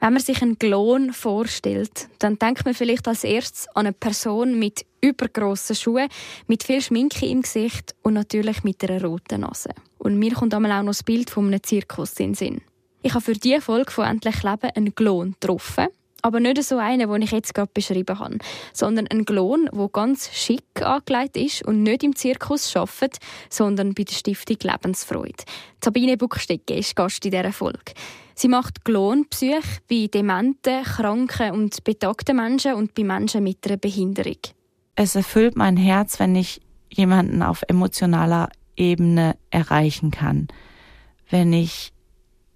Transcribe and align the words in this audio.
Wenn 0.00 0.12
man 0.12 0.22
sich 0.22 0.40
einen 0.42 0.58
Klon 0.58 1.12
vorstellt, 1.12 2.08
dann 2.20 2.38
denkt 2.38 2.64
man 2.64 2.74
vielleicht 2.74 3.08
als 3.08 3.24
erstes 3.24 3.66
an 3.74 3.86
eine 3.86 3.92
Person 3.92 4.56
mit 4.56 4.86
übergrossen 5.00 5.74
Schuhen, 5.74 6.08
mit 6.46 6.62
viel 6.62 6.80
Schminke 6.80 7.26
im 7.26 7.42
Gesicht 7.42 7.96
und 8.02 8.14
natürlich 8.14 8.62
mit 8.62 8.82
einer 8.84 9.02
roten 9.02 9.40
Nase. 9.40 9.70
Und 9.98 10.18
mir 10.18 10.34
kommt 10.34 10.54
auch 10.54 10.60
noch 10.60 10.84
das 10.84 11.02
Bild 11.02 11.30
von 11.30 11.48
einem 11.48 11.62
Zirkus 11.62 12.12
in 12.20 12.28
den 12.28 12.34
Sinn. 12.34 12.60
Ich 13.02 13.14
habe 13.14 13.24
für 13.24 13.32
diese 13.32 13.60
Folge 13.60 13.90
von 13.90 14.04
«Endlich 14.04 14.42
Leben» 14.42 14.70
einen 14.74 14.94
Klon 14.94 15.34
getroffen. 15.40 15.88
Aber 16.22 16.40
nicht 16.40 16.62
so 16.64 16.78
einen, 16.78 17.08
den 17.08 17.22
ich 17.22 17.30
jetzt 17.30 17.54
gerade 17.54 17.70
beschrieben 17.72 18.18
habe, 18.18 18.38
sondern 18.72 19.06
einen 19.06 19.24
Klon, 19.24 19.68
der 19.72 19.88
ganz 19.88 20.30
schick 20.32 20.64
angelegt 20.82 21.36
ist 21.36 21.64
und 21.64 21.82
nicht 21.82 22.02
im 22.02 22.16
Zirkus 22.16 22.74
arbeitet, 22.74 23.18
sondern 23.50 23.94
bei 23.94 24.02
der 24.04 24.14
Stiftung 24.14 24.56
Lebensfreude. 24.62 25.44
Sabine 25.82 26.16
Buchstecke 26.16 26.74
ist 26.74 26.96
Gast 26.96 27.24
in 27.24 27.30
dieser 27.30 27.52
Folge. 27.52 27.92
Sie 28.34 28.48
macht 28.48 28.84
Klonpsych 28.84 29.80
bei 29.88 30.08
dementen, 30.12 30.84
kranken 30.84 31.52
und 31.52 31.82
betagten 31.84 32.36
Menschen 32.36 32.74
und 32.74 32.94
bei 32.94 33.04
Menschen 33.04 33.42
mit 33.42 33.66
einer 33.66 33.76
Behinderung. 33.76 34.38
Es 34.94 35.14
erfüllt 35.14 35.56
mein 35.56 35.76
Herz, 35.76 36.18
wenn 36.18 36.34
ich 36.34 36.60
jemanden 36.90 37.42
auf 37.42 37.62
emotionaler 37.68 38.48
Ebene 38.76 39.36
erreichen 39.50 40.10
kann. 40.10 40.48
Wenn 41.30 41.52
ich 41.52 41.92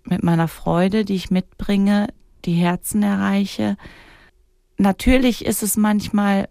mit 0.05 0.23
meiner 0.23 0.48
Freude, 0.48 1.05
die 1.05 1.14
ich 1.14 1.31
mitbringe, 1.31 2.08
die 2.45 2.55
Herzen 2.55 3.03
erreiche. 3.03 3.77
Natürlich 4.79 5.45
ist 5.45 5.62
es 5.62 5.77
manchmal 5.77 6.48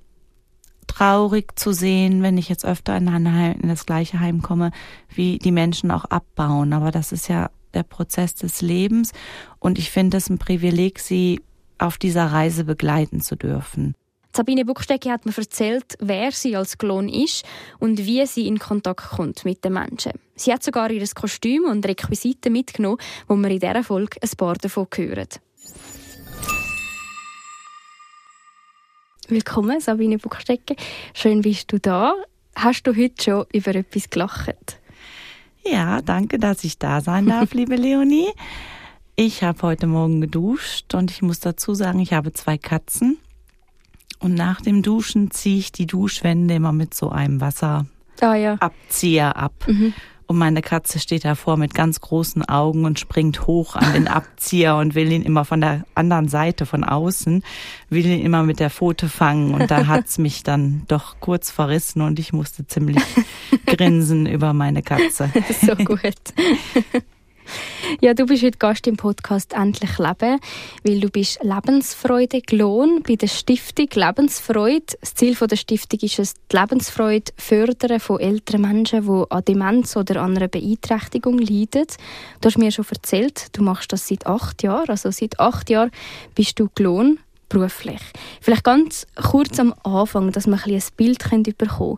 traurig 0.88 1.58
zu 1.58 1.72
sehen, 1.72 2.22
wenn 2.22 2.38
ich 2.38 2.50
jetzt 2.50 2.66
öfter 2.66 2.96
in, 2.98 3.12
Heim, 3.12 3.60
in 3.62 3.70
das 3.70 3.86
gleiche 3.86 4.20
Heim 4.20 4.42
komme, 4.42 4.72
wie 5.10 5.38
die 5.40 5.52
Menschen 5.52 5.92
auch 5.92 6.06
abbauen. 6.06 6.74
Aber 6.74 6.92
das 6.92 7.12
ist 7.12 7.28
ja 7.28 7.50
der 7.74 7.84
Prozess 7.84 8.36
des 8.36 8.62
Lebens 8.62 9.14
und 9.60 9.80
ich 9.80 9.92
finde 9.92 10.18
es 10.18 10.30
ein 10.30 10.38
Privileg, 10.38 11.00
sie 11.00 11.40
auf 11.78 11.98
dieser 11.98 12.26
Reise 12.28 12.64
begleiten 12.64 13.22
zu 13.22 13.36
dürfen. 13.36 13.96
Sabine 14.34 14.64
Buchstecke 14.64 15.12
hat 15.12 15.26
mir 15.26 15.38
erzählt, 15.38 15.98
wer 16.00 16.32
sie 16.32 16.56
als 16.56 16.78
Klon 16.78 17.10
ist 17.10 17.44
und 17.80 18.06
wie 18.06 18.26
sie 18.26 18.48
in 18.48 18.60
Kontakt 18.60 19.10
kommt 19.10 19.44
mit 19.44 19.66
den 19.66 19.74
Menschen. 19.74 20.14
Sie 20.36 20.54
hat 20.54 20.64
sogar 20.64 20.90
ihr 20.90 21.06
Kostüm 21.14 21.66
und 21.66 21.86
Requisiten 21.86 22.54
mitgenommen, 22.54 22.98
wo 23.28 23.36
wir 23.36 23.50
in 23.50 23.60
dieser 23.60 23.84
Folge 23.84 24.18
ein 24.22 24.30
paar 24.38 24.56
davon 24.56 24.88
hören. 24.96 25.28
Willkommen, 29.32 29.80
Sabine 29.80 30.18
Buchstecke. 30.18 30.76
Schön 31.14 31.42
bist 31.42 31.72
du 31.72 31.80
da. 31.80 32.16
Hast 32.54 32.84
du 32.84 32.94
heute 32.94 33.24
schon 33.24 33.46
über 33.54 33.74
etwas 33.74 34.10
gelacht? 34.10 34.78
Ja, 35.64 36.02
danke, 36.02 36.38
dass 36.38 36.66
ich 36.66 36.78
da 36.78 37.00
sein 37.00 37.28
darf, 37.28 37.54
liebe 37.54 37.78
Leonie. 37.78 38.28
Ich 39.16 39.42
habe 39.42 39.62
heute 39.62 39.88
Morgen 39.88 40.20
geduscht 40.20 40.94
und 40.96 41.12
ich 41.12 41.22
muss 41.22 41.40
dazu 41.40 41.74
sagen, 41.74 42.02
ich 42.02 42.12
habe 42.12 42.34
zwei 42.34 42.58
Katzen. 42.58 43.20
Und 44.20 44.34
nach 44.34 44.60
dem 44.60 44.82
Duschen 44.82 45.32
ziehe 45.32 45.60
ich 45.60 45.72
die 45.72 45.88
Duschwände 45.88 46.56
immer 46.56 46.74
mit 46.74 46.94
so 46.94 47.08
einem 47.08 47.40
Wasserabzieher 47.40 47.88
ah, 48.22 48.36
ja. 48.36 49.32
ab. 49.32 49.54
Mhm. 49.66 49.94
Und 50.32 50.38
meine 50.38 50.62
Katze 50.62 50.98
steht 51.00 51.26
davor 51.26 51.58
mit 51.58 51.74
ganz 51.74 52.00
großen 52.00 52.48
Augen 52.48 52.86
und 52.86 53.02
springt 53.02 53.48
hoch 53.48 53.76
an 53.76 53.92
den 53.92 54.08
Abzieher 54.08 54.78
und 54.78 54.96
will 54.96 55.12
ihn 55.12 55.24
immer 55.24 55.44
von 55.44 55.60
der 55.60 55.84
anderen 55.94 56.30
Seite, 56.30 56.66
von 56.66 56.86
außen, 56.86 57.44
will 57.90 58.06
ihn 58.06 58.22
immer 58.22 58.42
mit 58.44 58.62
der 58.62 58.70
Pfote 58.70 59.10
fangen. 59.10 59.54
Und 59.54 59.70
da 59.70 59.88
hat's 59.88 60.20
mich 60.20 60.44
dann 60.44 60.84
doch 60.88 61.18
kurz 61.20 61.52
verrissen 61.52 62.02
und 62.02 62.18
ich 62.18 62.32
musste 62.32 62.66
ziemlich 62.66 63.04
grinsen 63.66 64.26
über 64.26 64.54
meine 64.54 64.82
Katze. 64.82 65.30
so 65.62 65.76
gut. 65.76 66.16
Ja, 68.00 68.14
du 68.14 68.26
bist 68.26 68.44
heute 68.44 68.58
Gast 68.58 68.88
im 68.88 68.98
Podcast 68.98 69.54
Endlich 69.54 69.98
Leben, 69.98 70.40
weil 70.84 71.00
du 71.00 71.10
bist 71.10 71.44
Lebensfreude 71.44 72.42
gelohnt 72.42 73.08
bei 73.08 73.16
der 73.16 73.28
Stiftung 73.28 73.88
Lebensfreude. 73.94 74.98
Das 75.00 75.14
Ziel 75.14 75.36
der 75.36 75.56
Stiftung 75.56 76.00
ist 76.02 76.20
es, 76.20 76.34
die 76.52 76.58
Lebensfreude 76.58 77.32
fördern 77.38 78.00
von 78.00 78.20
älteren 78.20 78.62
Menschen, 78.62 79.06
die 79.06 79.24
an 79.30 79.46
Demenz 79.46 79.96
oder 79.96 80.22
an 80.22 80.38
einer 80.38 80.48
Beeinträchtigung 80.48 81.38
leiden. 81.38 81.88
Du 82.40 82.48
hast 82.48 82.58
mir 82.58 82.72
schon 82.72 82.86
erzählt, 82.90 83.48
du 83.54 83.64
machst 83.64 83.92
das 83.92 84.08
seit 84.08 84.26
acht 84.26 84.64
Jahren. 84.64 84.90
Also 84.90 85.12
seit 85.12 85.40
acht 85.40 85.70
Jahren 85.70 85.92
bist 86.36 86.60
du 86.60 86.70
gelohnt 86.74 87.20
beruflich. 87.50 88.02
Vielleicht 88.40 88.64
ganz 88.64 89.06
kurz 89.16 89.60
am 89.60 89.74
Anfang, 89.84 90.32
dass 90.32 90.48
wir 90.48 90.60
ein, 90.66 90.74
ein 90.74 90.84
Bild 90.96 91.20
bekommen 91.20 91.98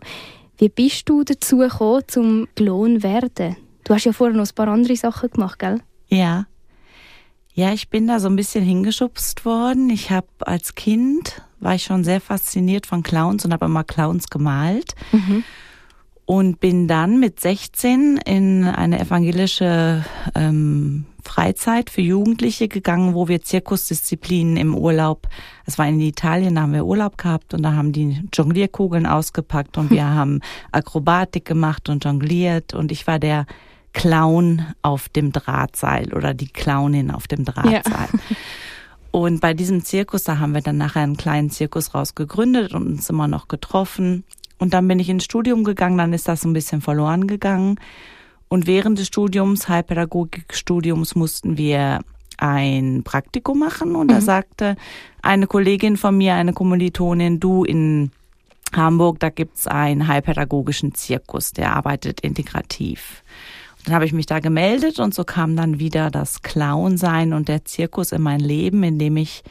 Wie 0.58 0.68
bist 0.68 1.08
du 1.08 1.24
dazu 1.24 1.58
gekommen, 1.58 2.02
zum 2.06 2.48
gelohnt 2.54 3.02
werden? 3.02 3.56
Du 3.84 3.94
hast 3.94 4.04
ja 4.04 4.12
vorher 4.12 4.36
noch 4.36 4.46
ein 4.46 4.54
paar 4.54 4.68
andere 4.68 4.96
Sachen 4.96 5.30
gemacht, 5.30 5.58
gell? 5.58 5.80
Ja. 6.08 6.46
Ja, 7.52 7.72
ich 7.72 7.88
bin 7.88 8.08
da 8.08 8.18
so 8.18 8.28
ein 8.28 8.36
bisschen 8.36 8.64
hingeschubst 8.64 9.44
worden. 9.44 9.90
Ich 9.90 10.10
habe 10.10 10.26
als 10.40 10.74
Kind, 10.74 11.42
war 11.60 11.74
ich 11.74 11.84
schon 11.84 12.02
sehr 12.02 12.20
fasziniert 12.20 12.86
von 12.86 13.02
Clowns 13.02 13.44
und 13.44 13.52
habe 13.52 13.66
immer 13.66 13.84
Clowns 13.84 14.28
gemalt. 14.28 14.94
Mhm. 15.12 15.44
Und 16.26 16.58
bin 16.58 16.88
dann 16.88 17.20
mit 17.20 17.38
16 17.38 18.16
in 18.24 18.64
eine 18.64 18.98
evangelische 18.98 20.04
ähm, 20.34 21.04
Freizeit 21.22 21.90
für 21.90 22.00
Jugendliche 22.00 22.68
gegangen, 22.68 23.14
wo 23.14 23.28
wir 23.28 23.42
Zirkusdisziplinen 23.42 24.56
im 24.56 24.74
Urlaub, 24.74 25.28
es 25.66 25.78
war 25.78 25.86
in 25.86 26.00
Italien, 26.00 26.54
da 26.54 26.62
haben 26.62 26.72
wir 26.72 26.86
Urlaub 26.86 27.18
gehabt 27.18 27.54
und 27.54 27.62
da 27.62 27.74
haben 27.74 27.92
die 27.92 28.22
Jonglierkugeln 28.32 29.06
ausgepackt 29.06 29.76
und 29.78 29.90
wir 29.90 30.06
haben 30.08 30.40
Akrobatik 30.72 31.44
gemacht 31.44 31.88
und 31.88 32.04
jongliert 32.04 32.74
und 32.74 32.90
ich 32.90 33.06
war 33.06 33.18
der 33.18 33.46
Clown 33.94 34.66
auf 34.82 35.08
dem 35.08 35.32
Drahtseil 35.32 36.12
oder 36.12 36.34
die 36.34 36.48
Clownin 36.48 37.10
auf 37.10 37.26
dem 37.26 37.44
Drahtseil. 37.44 37.82
Ja. 38.12 38.36
Und 39.10 39.40
bei 39.40 39.54
diesem 39.54 39.84
Zirkus, 39.84 40.24
da 40.24 40.38
haben 40.38 40.54
wir 40.54 40.60
dann 40.60 40.76
nachher 40.76 41.02
einen 41.02 41.16
kleinen 41.16 41.48
Zirkus 41.48 41.94
rausgegründet 41.94 42.74
und 42.74 42.86
uns 42.86 43.08
immer 43.08 43.28
noch 43.28 43.46
getroffen. 43.48 44.24
Und 44.58 44.74
dann 44.74 44.88
bin 44.88 44.98
ich 44.98 45.08
ins 45.08 45.24
Studium 45.24 45.62
gegangen, 45.62 45.96
dann 45.96 46.12
ist 46.12 46.26
das 46.26 46.44
ein 46.44 46.52
bisschen 46.52 46.80
verloren 46.80 47.28
gegangen. 47.28 47.78
Und 48.48 48.66
während 48.66 48.98
des 48.98 49.06
Studiums, 49.06 49.68
Heilpädagogikstudiums, 49.68 51.14
mussten 51.14 51.56
wir 51.56 52.00
ein 52.36 53.02
Praktikum 53.04 53.60
machen. 53.60 53.94
Und 53.94 54.08
mhm. 54.08 54.14
da 54.14 54.20
sagte 54.20 54.76
eine 55.22 55.46
Kollegin 55.46 55.96
von 55.96 56.16
mir, 56.16 56.34
eine 56.34 56.52
Kommilitonin, 56.52 57.38
du 57.38 57.64
in 57.64 58.10
Hamburg, 58.74 59.20
da 59.20 59.30
gibt's 59.30 59.66
einen 59.66 60.08
heilpädagogischen 60.08 60.94
Zirkus, 60.94 61.52
der 61.52 61.74
arbeitet 61.76 62.20
integrativ. 62.20 63.22
Dann 63.84 63.94
habe 63.94 64.06
ich 64.06 64.12
mich 64.12 64.26
da 64.26 64.40
gemeldet 64.40 64.98
und 64.98 65.14
so 65.14 65.24
kam 65.24 65.56
dann 65.56 65.78
wieder 65.78 66.10
das 66.10 66.42
Clown-Sein 66.42 67.32
und 67.32 67.48
der 67.48 67.64
Zirkus 67.64 68.12
in 68.12 68.22
mein 68.22 68.40
Leben, 68.40 68.82
indem 68.82 69.16
ich 69.18 69.42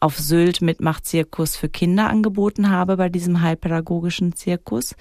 auf 0.00 0.18
Sylt 0.18 0.62
Mitmachzirkus 0.62 1.56
für 1.56 1.68
Kinder 1.68 2.08
angeboten 2.08 2.70
habe 2.70 2.96
bei 2.96 3.08
diesem 3.08 3.42
heilpädagogischen 3.42 4.34
Zirkus. 4.34 4.96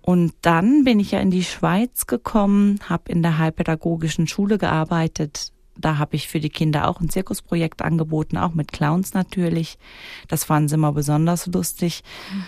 Und 0.00 0.32
dann 0.42 0.84
bin 0.84 1.00
ich 1.00 1.10
ja 1.10 1.20
in 1.20 1.30
die 1.30 1.44
Schweiz 1.44 2.06
gekommen, 2.06 2.80
habe 2.88 3.12
in 3.12 3.22
der 3.22 3.38
heilpädagogischen 3.38 4.26
Schule 4.26 4.58
gearbeitet, 4.58 5.52
da 5.78 5.98
habe 5.98 6.16
ich 6.16 6.28
für 6.28 6.40
die 6.40 6.50
Kinder 6.50 6.88
auch 6.88 7.00
ein 7.00 7.08
Zirkusprojekt 7.08 7.82
angeboten, 7.82 8.36
auch 8.36 8.54
mit 8.54 8.72
Clowns 8.72 9.14
natürlich. 9.14 9.78
Das 10.26 10.44
fanden 10.44 10.68
sie 10.68 10.74
immer 10.74 10.92
besonders 10.92 11.46
lustig. 11.46 12.02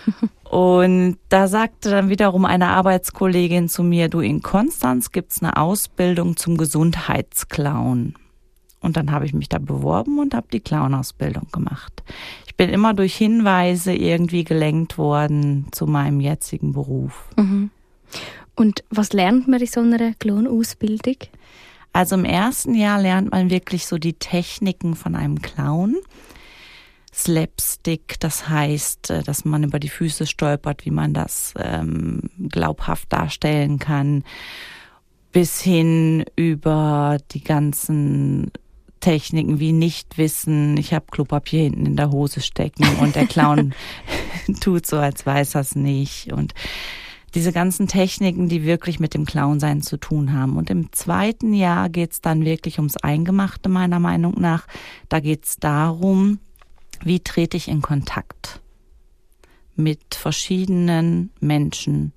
Und 0.51 1.17
da 1.29 1.47
sagte 1.47 1.91
dann 1.91 2.09
wiederum 2.09 2.45
eine 2.45 2.69
Arbeitskollegin 2.69 3.69
zu 3.69 3.85
mir, 3.85 4.09
du 4.09 4.21
in 4.21 4.43
Konstanz 4.43 5.13
gibt's 5.13 5.43
eine 5.43 5.57
Ausbildung 5.57 6.37
zum 6.37 6.57
Gesundheitsclown. 6.57 8.15
Und 8.81 8.97
dann 8.97 9.13
habe 9.13 9.27
ich 9.27 9.35
mich 9.35 9.49
da 9.49 9.59
beworben 9.59 10.19
und 10.19 10.35
habe 10.35 10.49
die 10.53 10.61
Clownausbildung 10.61 11.49
gemacht. 11.53 12.03
Ich 12.47 12.57
bin 12.57 12.71
immer 12.71 12.95
durch 12.95 13.15
Hinweise 13.15 13.95
irgendwie 13.95 14.43
gelenkt 14.43 14.99
worden 14.99 15.67
zu 15.71 15.87
meinem 15.87 16.21
jetzigen 16.21 16.73
Beruf. 16.73 17.29
Mhm. 17.37 17.71
Und 18.57 18.83
was 18.91 19.13
lernt 19.13 19.49
man 19.49 19.61
in 19.61 19.67
so 19.67 19.81
einer 19.81 20.15
Clownausbildung? 20.15 21.17
Also 21.93 22.15
im 22.15 22.25
ersten 22.25 22.75
Jahr 22.75 23.01
lernt 23.01 23.33
man 23.33 23.51
wirklich 23.51 23.87
so 23.87 23.99
die 23.99 24.15
Techniken 24.15 24.95
von 24.95 25.15
einem 25.15 25.43
Clown. 25.43 25.97
Slapstick, 27.13 28.21
das 28.21 28.49
heißt, 28.49 29.11
äh, 29.11 29.23
dass 29.23 29.45
man 29.45 29.65
über 29.65 29.81
die 29.81 29.89
Füße 29.89 30.27
stolpert, 30.27 30.87
wie 30.87 30.93
man 30.93 31.13
das 31.13 31.55
ähm, 31.59 32.31
glaubhaft 32.49 33.13
darstellen 33.13 33.81
kann, 33.81 34.23
bis 35.33 35.61
hin 35.61 36.25
über 36.37 37.19
die 37.33 37.43
ganzen 37.43 38.53
Techniken 39.01 39.59
wie 39.59 39.73
nicht 39.73 40.19
wissen, 40.19 40.77
ich 40.77 40.95
habe 40.95 41.07
Klopapier 41.11 41.63
hinten 41.63 41.87
in 41.87 41.97
der 41.97 42.11
Hose 42.11 42.41
stecken 42.41 42.85
und 43.01 43.17
der 43.17 43.27
Clown 43.27 43.75
tut 44.61 44.87
so, 44.87 44.99
als 44.99 45.25
weiß 45.27 45.55
er 45.55 45.61
es 45.63 45.75
nicht. 45.75 46.33
Und 46.33 46.55
diese 47.35 47.53
ganzen 47.53 47.87
Techniken, 47.87 48.49
die 48.49 48.65
wirklich 48.65 49.01
mit 49.01 49.15
dem 49.15 49.25
Clownsein 49.25 49.83
zu 49.83 49.99
tun 49.99 50.33
haben. 50.33 50.57
Und 50.57 50.71
im 50.71 50.93
zweiten 50.93 51.53
Jahr 51.55 51.89
geht's 51.89 52.21
dann 52.21 52.45
wirklich 52.45 52.79
ums 52.79 52.97
Eingemachte, 52.97 53.69
meiner 53.69 54.01
Meinung 54.01 54.35
nach. 54.41 54.67
Da 55.09 55.21
geht's 55.21 55.57
darum, 55.57 56.41
wie 57.03 57.21
trete 57.21 57.57
ich 57.57 57.69
in 57.69 57.83
Kontakt 57.83 58.61
mit 59.77 60.15
verschiedenen 60.15 61.31
Menschen. 61.41 62.13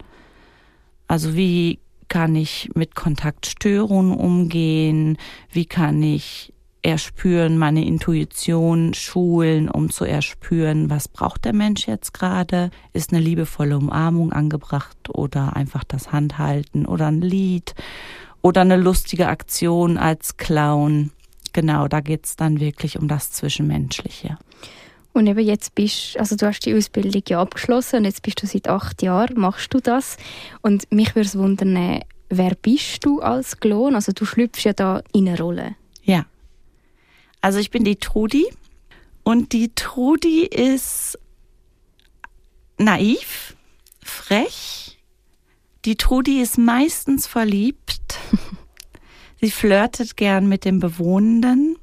Also 1.08 1.36
wie 1.36 1.80
kann 2.08 2.36
ich 2.36 2.70
mit 2.76 2.96
Kontaktstörungen 2.96 4.18
umgehen? 4.18 5.18
Wie 5.52 5.66
kann 5.66 6.02
ich 6.04 6.53
erspüren, 6.84 7.58
meine 7.58 7.86
Intuition 7.86 8.94
schulen, 8.94 9.70
um 9.70 9.90
zu 9.90 10.04
erspüren, 10.06 10.90
was 10.90 11.08
braucht 11.08 11.46
der 11.46 11.54
Mensch 11.54 11.88
jetzt 11.88 12.14
gerade? 12.14 12.70
Ist 12.92 13.14
eine 13.14 13.22
liebevolle 13.22 13.78
Umarmung 13.78 14.34
angebracht 14.34 15.10
oder 15.10 15.56
einfach 15.56 15.84
das 15.86 16.12
Handhalten 16.12 16.86
oder 16.86 17.08
ein 17.08 17.22
Lied 17.22 17.74
oder 18.42 18.62
eine 18.62 18.76
lustige 18.76 19.28
Aktion 19.28 19.98
als 19.98 20.38
Clown? 20.38 21.12
Genau, 21.54 21.88
da 21.88 22.02
geht's 22.02 22.36
dann 22.36 22.60
wirklich 22.60 23.00
um 23.00 23.08
das 23.08 23.32
Zwischenmenschliche. 23.32 24.38
Und 25.14 25.28
eben 25.28 25.40
jetzt 25.40 25.76
bist, 25.76 26.18
also 26.18 26.36
du 26.36 26.48
hast 26.48 26.62
die 26.62 26.74
Ausbildung 26.76 27.22
ja 27.28 27.40
abgeschlossen 27.40 27.98
und 27.98 28.06
jetzt 28.06 28.24
bist 28.24 28.42
du 28.42 28.48
seit 28.48 28.68
acht 28.68 29.02
Jahren, 29.04 29.40
machst 29.40 29.74
du 29.74 29.80
das. 29.80 30.18
Und 30.62 30.92
mich 30.92 31.16
würde 31.16 31.28
es 31.28 31.38
wundern, 31.38 32.00
wer 32.30 32.56
bist 32.56 33.06
du 33.06 33.22
als 33.22 33.60
Klon? 33.60 33.96
Also 33.96 34.12
du 34.12 34.26
schlüpfst 34.26 34.66
ja 34.66 34.74
da 34.74 35.02
in 35.14 35.30
eine 35.30 35.38
Rolle. 35.38 35.76
Also 37.44 37.60
ich 37.60 37.72
bin 37.72 37.84
die 37.84 37.98
Trudi 37.98 38.46
und 39.24 39.52
die 39.52 39.76
Trudi 39.76 40.46
ist 40.46 41.20
naiv, 42.78 43.58
frech. 44.02 44.98
Die 45.84 45.98
Trudi 45.98 46.40
ist 46.40 46.58
meistens 46.58 47.28
verliebt. 47.28 48.18
Sie 49.42 49.52
flirtet 49.52 50.16
gern 50.16 50.48
mit 50.48 50.64
dem 50.64 50.80
Bewohnenden. 50.80 51.76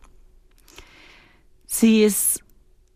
Sie 1.66 2.04
ist 2.04 2.42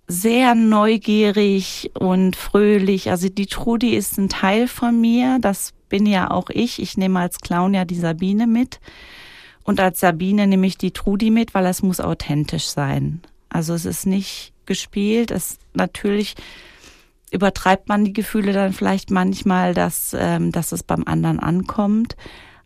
sehr 0.09 0.55
neugierig 0.55 1.91
und 1.93 2.35
fröhlich. 2.35 3.11
Also 3.11 3.29
die 3.29 3.47
Trudi 3.47 3.95
ist 3.95 4.17
ein 4.17 4.31
Teil 4.31 4.69
von 4.69 4.99
mir. 4.99 5.37
Das 5.39 5.75
bin 5.91 6.07
ja 6.07 6.31
auch 6.31 6.49
ich. 6.49 6.81
Ich 6.81 6.97
nehme 6.97 7.21
als 7.21 7.41
Clown 7.41 7.75
ja 7.75 7.85
die 7.85 8.01
Sabine 8.01 8.47
mit. 8.47 8.81
Und 9.65 9.81
als 9.81 10.01
Sabine 10.01 10.47
nehme 10.47 10.67
ich 10.67 10.79
die 10.79 10.93
Trudi 10.93 11.31
mit, 11.31 11.55
weil 11.55 11.67
es 11.67 11.83
muss 11.83 12.01
authentisch 12.01 12.67
sein. 12.67 13.23
Also 13.49 13.75
es 13.75 13.87
ist 13.87 14.07
nicht 14.07 14.53
gespielt. 14.67 15.31
Es 15.31 15.59
natürlich 15.73 16.35
übertreibt 17.31 17.89
man 17.89 18.05
die 18.05 18.13
Gefühle 18.13 18.53
dann 18.53 18.73
vielleicht 18.73 19.11
manchmal, 19.11 19.75
dass, 19.75 20.15
ähm, 20.17 20.53
dass 20.53 20.73
es 20.73 20.83
beim 20.83 21.05
anderen 21.05 21.41
ankommt. 21.41 22.17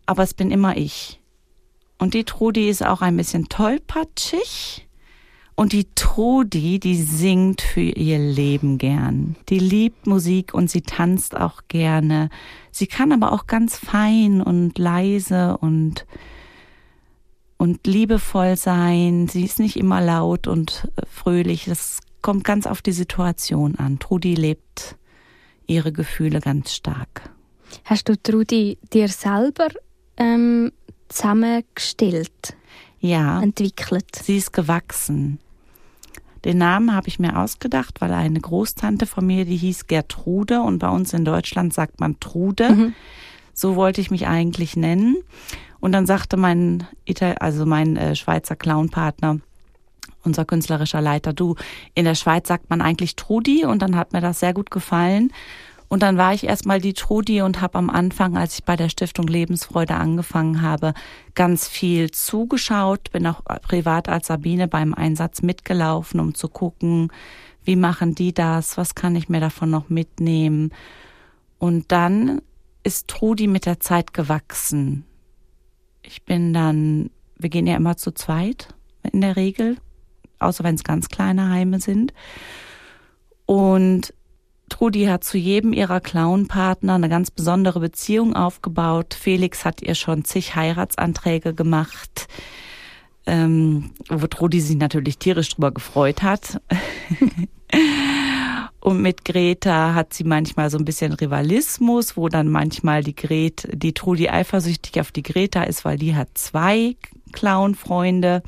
Aber 0.05 0.23
es 0.23 0.33
bin 0.33 0.51
immer 0.51 0.77
ich. 0.77 1.19
Und 1.97 2.13
die 2.13 2.23
Trudi 2.23 2.69
ist 2.69 2.85
auch 2.85 3.01
ein 3.01 3.17
bisschen 3.17 3.49
tollpatschig. 3.49 4.87
Und 5.55 5.73
die 5.73 5.87
Trudi, 5.93 6.79
die 6.79 6.95
singt 6.95 7.61
für 7.61 7.81
ihr 7.81 8.17
Leben 8.17 8.77
gern. 8.77 9.35
Die 9.49 9.59
liebt 9.59 10.07
Musik 10.07 10.53
und 10.53 10.69
sie 10.69 10.81
tanzt 10.81 11.35
auch 11.35 11.63
gerne. 11.67 12.29
Sie 12.71 12.87
kann 12.87 13.11
aber 13.11 13.33
auch 13.33 13.45
ganz 13.45 13.77
fein 13.77 14.41
und 14.41 14.77
leise 14.77 15.57
und 15.57 16.05
und 17.59 17.85
liebevoll 17.85 18.55
sein. 18.55 19.27
Sie 19.27 19.43
ist 19.43 19.59
nicht 19.59 19.75
immer 19.75 20.01
laut 20.01 20.47
und 20.47 20.87
äh, 20.95 21.01
fröhlich. 21.05 21.65
Das 21.65 21.99
kommt 22.21 22.43
ganz 22.43 22.65
auf 22.65 22.81
die 22.81 22.93
Situation 22.93 23.75
an. 23.75 23.99
Trudi 23.99 24.33
lebt 24.33 24.95
ihre 25.67 25.91
Gefühle 25.91 26.39
ganz 26.39 26.73
stark. 26.73 27.29
Hast 27.83 28.09
du 28.09 28.19
Trudi 28.19 28.79
dir 28.91 29.09
selber 29.09 29.67
ähm, 30.17 30.71
zusammengestellt? 31.09 32.55
Ja. 32.99 33.41
Entwickelt? 33.41 34.15
Sie 34.15 34.37
ist 34.37 34.53
gewachsen. 34.53 35.39
Den 36.45 36.57
Namen 36.59 36.95
habe 36.95 37.09
ich 37.09 37.19
mir 37.19 37.37
ausgedacht, 37.37 37.99
weil 37.99 38.13
eine 38.13 38.39
Großtante 38.39 39.05
von 39.05 39.27
mir, 39.27 39.43
die 39.43 39.57
hieß 39.57 39.87
Gertrude 39.87 40.61
und 40.61 40.79
bei 40.79 40.87
uns 40.87 41.13
in 41.13 41.25
Deutschland 41.25 41.73
sagt 41.73 41.99
man 41.99 42.19
Trude. 42.21 42.69
Mhm. 42.69 42.93
So 43.53 43.75
wollte 43.75 43.99
ich 43.99 44.09
mich 44.09 44.27
eigentlich 44.27 44.77
nennen. 44.77 45.17
Und 45.79 45.91
dann 45.91 46.05
sagte 46.05 46.37
mein, 46.37 46.87
Ital 47.05 47.35
also 47.39 47.65
mein 47.65 47.97
äh, 47.97 48.15
Schweizer 48.15 48.55
Clownpartner, 48.55 49.39
unser 50.23 50.45
künstlerischer 50.45 51.01
Leiter, 51.01 51.33
du, 51.33 51.55
in 51.95 52.05
der 52.05 52.15
Schweiz 52.15 52.47
sagt 52.47 52.69
man 52.69 52.81
eigentlich 52.81 53.15
Trudi 53.15 53.65
und 53.65 53.81
dann 53.81 53.95
hat 53.95 54.13
mir 54.13 54.21
das 54.21 54.39
sehr 54.39 54.53
gut 54.53 54.71
gefallen. 54.71 55.31
Und 55.87 56.03
dann 56.03 56.17
war 56.17 56.33
ich 56.35 56.43
erstmal 56.43 56.79
die 56.79 56.93
Trudi 56.93 57.41
und 57.41 57.61
habe 57.61 57.79
am 57.79 57.89
Anfang, 57.89 58.37
als 58.37 58.59
ich 58.59 58.63
bei 58.63 58.75
der 58.75 58.89
Stiftung 58.89 59.25
Lebensfreude 59.25 59.95
angefangen 59.95 60.61
habe, 60.61 60.93
ganz 61.33 61.67
viel 61.67 62.11
zugeschaut, 62.11 63.11
bin 63.11 63.25
auch 63.25 63.41
privat 63.63 64.07
als 64.07 64.27
Sabine 64.27 64.67
beim 64.67 64.93
Einsatz 64.93 65.41
mitgelaufen, 65.41 66.19
um 66.19 66.35
zu 66.35 66.47
gucken, 66.47 67.11
wie 67.63 67.75
machen 67.75 68.13
die 68.13 68.33
das, 68.33 68.77
was 68.77 68.93
kann 68.93 69.15
ich 69.15 69.29
mir 69.29 69.39
davon 69.39 69.71
noch 69.71 69.89
mitnehmen. 69.89 70.71
Und 71.57 71.91
dann 71.91 72.41
ist 72.83 73.07
Trudi 73.07 73.47
mit 73.47 73.65
der 73.65 73.79
Zeit 73.79 74.13
gewachsen. 74.13 75.05
Ich 76.11 76.23
bin 76.23 76.53
dann, 76.55 77.11
wir 77.37 77.49
gehen 77.51 77.67
ja 77.67 77.75
immer 77.75 77.95
zu 77.95 78.11
zweit 78.11 78.69
in 79.11 79.21
der 79.21 79.35
Regel, 79.35 79.77
außer 80.39 80.63
wenn 80.63 80.73
es 80.73 80.83
ganz 80.83 81.07
kleine 81.07 81.51
Heime 81.51 81.79
sind. 81.79 82.15
Und 83.45 84.11
Trudi 84.69 85.05
hat 85.05 85.23
zu 85.23 85.37
jedem 85.37 85.71
ihrer 85.71 85.99
Clownpartner 86.01 86.95
eine 86.95 87.09
ganz 87.09 87.29
besondere 87.29 87.79
Beziehung 87.79 88.35
aufgebaut. 88.35 89.13
Felix 89.13 89.65
hat 89.65 89.83
ihr 89.83 89.93
schon 89.93 90.25
zig 90.25 90.55
Heiratsanträge 90.55 91.53
gemacht, 91.53 92.27
ähm, 93.27 93.91
wo 94.09 94.25
Trudi 94.25 94.61
sich 94.61 94.77
natürlich 94.77 95.19
tierisch 95.19 95.49
drüber 95.49 95.71
gefreut 95.71 96.23
hat. 96.23 96.59
Und 98.89 99.03
mit 99.03 99.23
Greta 99.23 99.93
hat 99.93 100.15
sie 100.15 100.23
manchmal 100.23 100.71
so 100.71 100.79
ein 100.79 100.83
bisschen 100.83 101.13
Rivalismus, 101.13 102.17
wo 102.17 102.27
dann 102.27 102.49
manchmal 102.49 103.03
die 103.03 103.15
Gret, 103.15 103.69
die 103.71 103.93
Trudi 103.93 104.29
eifersüchtig 104.29 104.99
auf 104.99 105.11
die 105.11 105.21
Greta 105.21 105.61
ist, 105.61 105.85
weil 105.85 105.99
die 105.99 106.15
hat 106.15 106.29
zwei 106.33 106.95
Clown-Freunde. 107.31 108.41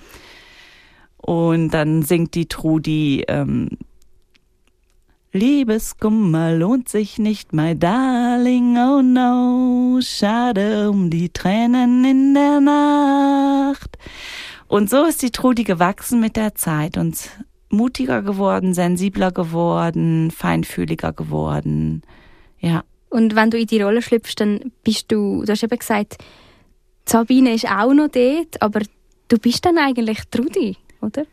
Und 1.18 1.70
dann 1.70 2.02
singt 2.02 2.34
die 2.34 2.48
Trudi 2.48 3.24
ähm, 3.28 3.70
Liebeskummer 5.32 6.56
lohnt 6.56 6.90
sich 6.90 7.20
nicht, 7.20 7.54
my 7.54 7.78
darling, 7.78 8.78
oh 8.78 9.04
no, 9.04 10.00
schade 10.02 10.90
um 10.90 11.12
die 11.12 11.30
Tränen 11.30 12.04
in 12.04 12.34
der 12.34 12.62
Nacht. 12.62 13.96
Und 14.68 14.90
so 14.90 15.06
ist 15.06 15.22
die 15.22 15.30
Trudi 15.30 15.64
gewachsen 15.64 16.20
mit 16.20 16.36
der 16.36 16.56
Zeit 16.56 16.98
und 16.98 17.30
mutiger 17.72 18.22
geworden, 18.22 18.74
sensibler 18.74 19.32
geworden, 19.32 20.32
feinfühliger 20.32 21.14
geworden. 21.14 22.04
Ja. 22.60 22.84
Und 23.10 23.36
wenn 23.36 23.52
du 23.52 23.58
in 23.58 23.68
die 23.68 23.82
Rolle 23.82 24.02
schlüpfst, 24.02 24.36
dann 24.38 24.72
bist 24.84 25.12
du, 25.12 25.44
du 25.44 25.52
hast 25.52 25.64
eben 25.64 25.78
gesagt, 25.78 26.18
Sabine 27.06 27.54
ist 27.54 27.70
auch 27.70 27.94
noch 27.94 28.08
dort, 28.08 28.62
aber 28.62 28.82
du 29.28 29.38
bist 29.38 29.66
dann 29.66 29.78
eigentlich 29.78 30.20
Trudi, 30.30 30.78
oder? 31.02 31.26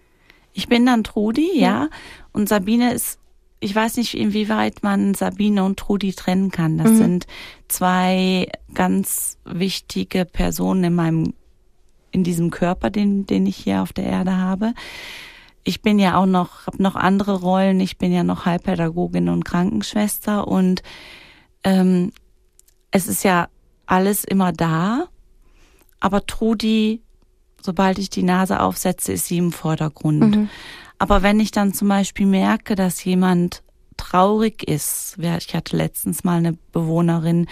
Ich 0.52 0.68
bin 0.68 0.87
dann 0.87 1.04
Trudi, 1.04 1.50
ja. 1.54 1.61
ja. 1.61 1.88
Und 2.33 2.49
Sabine 2.49 2.95
ist, 2.95 3.18
ich 3.61 3.75
weiß 3.75 3.97
nicht, 3.97 4.14
inwieweit 4.14 4.83
man 4.83 5.14
Sabine 5.14 5.64
und 5.64 5.78
Trudi 5.78 6.12
trennen 6.12 6.50
kann. 6.50 6.78
Das 6.78 6.90
mhm. 6.92 6.97
sind 6.97 7.26
zwei 7.68 8.49
ganz 8.75 9.38
wichtige 9.45 10.25
Personen 10.25 10.85
in 10.85 10.95
meinem, 10.95 11.35
in 12.11 12.25
diesem 12.25 12.50
Körper, 12.50 12.90
den, 12.90 13.26
den 13.26 13.47
ich 13.47 13.57
hier 13.57 13.83
auf 13.83 13.92
der 13.92 14.04
Erde 14.04 14.37
habe 14.37 14.75
ich 15.68 15.82
bin 15.82 15.98
ja 15.98 16.16
auch 16.16 16.25
noch, 16.25 16.66
habe 16.66 16.82
noch 16.82 16.96
andere 16.96 17.40
Rollen. 17.40 17.78
Ich 17.80 17.98
bin 17.98 18.10
ja 18.10 18.25
noch 18.25 18.46
Heilpädagogin 18.46 19.28
und 19.28 19.44
Krankenschwester 19.44 20.48
und 20.48 20.82
ähm, 21.62 22.10
es 22.90 23.06
ist 23.06 23.22
ja 23.22 23.48
alles 23.84 24.25
immer 24.25 24.50
da, 24.52 25.08
aber 26.00 26.25
Trudi, 26.25 27.02
sobald 27.60 27.98
ich 27.98 28.08
die 28.08 28.22
Nase 28.22 28.60
aufsetze, 28.60 29.12
ist 29.12 29.26
sie 29.26 29.37
im 29.37 29.52
Vordergrund. 29.52 30.37
Mhm. 30.37 30.48
Aber 30.98 31.22
wenn 31.22 31.38
ich 31.38 31.50
dann 31.50 31.75
zum 31.75 31.88
Beispiel 31.88 32.25
merke, 32.25 32.75
dass 32.75 33.04
jemand 33.04 33.62
traurig 33.98 34.66
ist, 34.66 35.18
ich 35.18 35.54
hatte 35.54 35.76
letztens 35.76 36.25
mal 36.25 36.38
eine 36.38 36.54
Bewohnerin, 36.72 37.46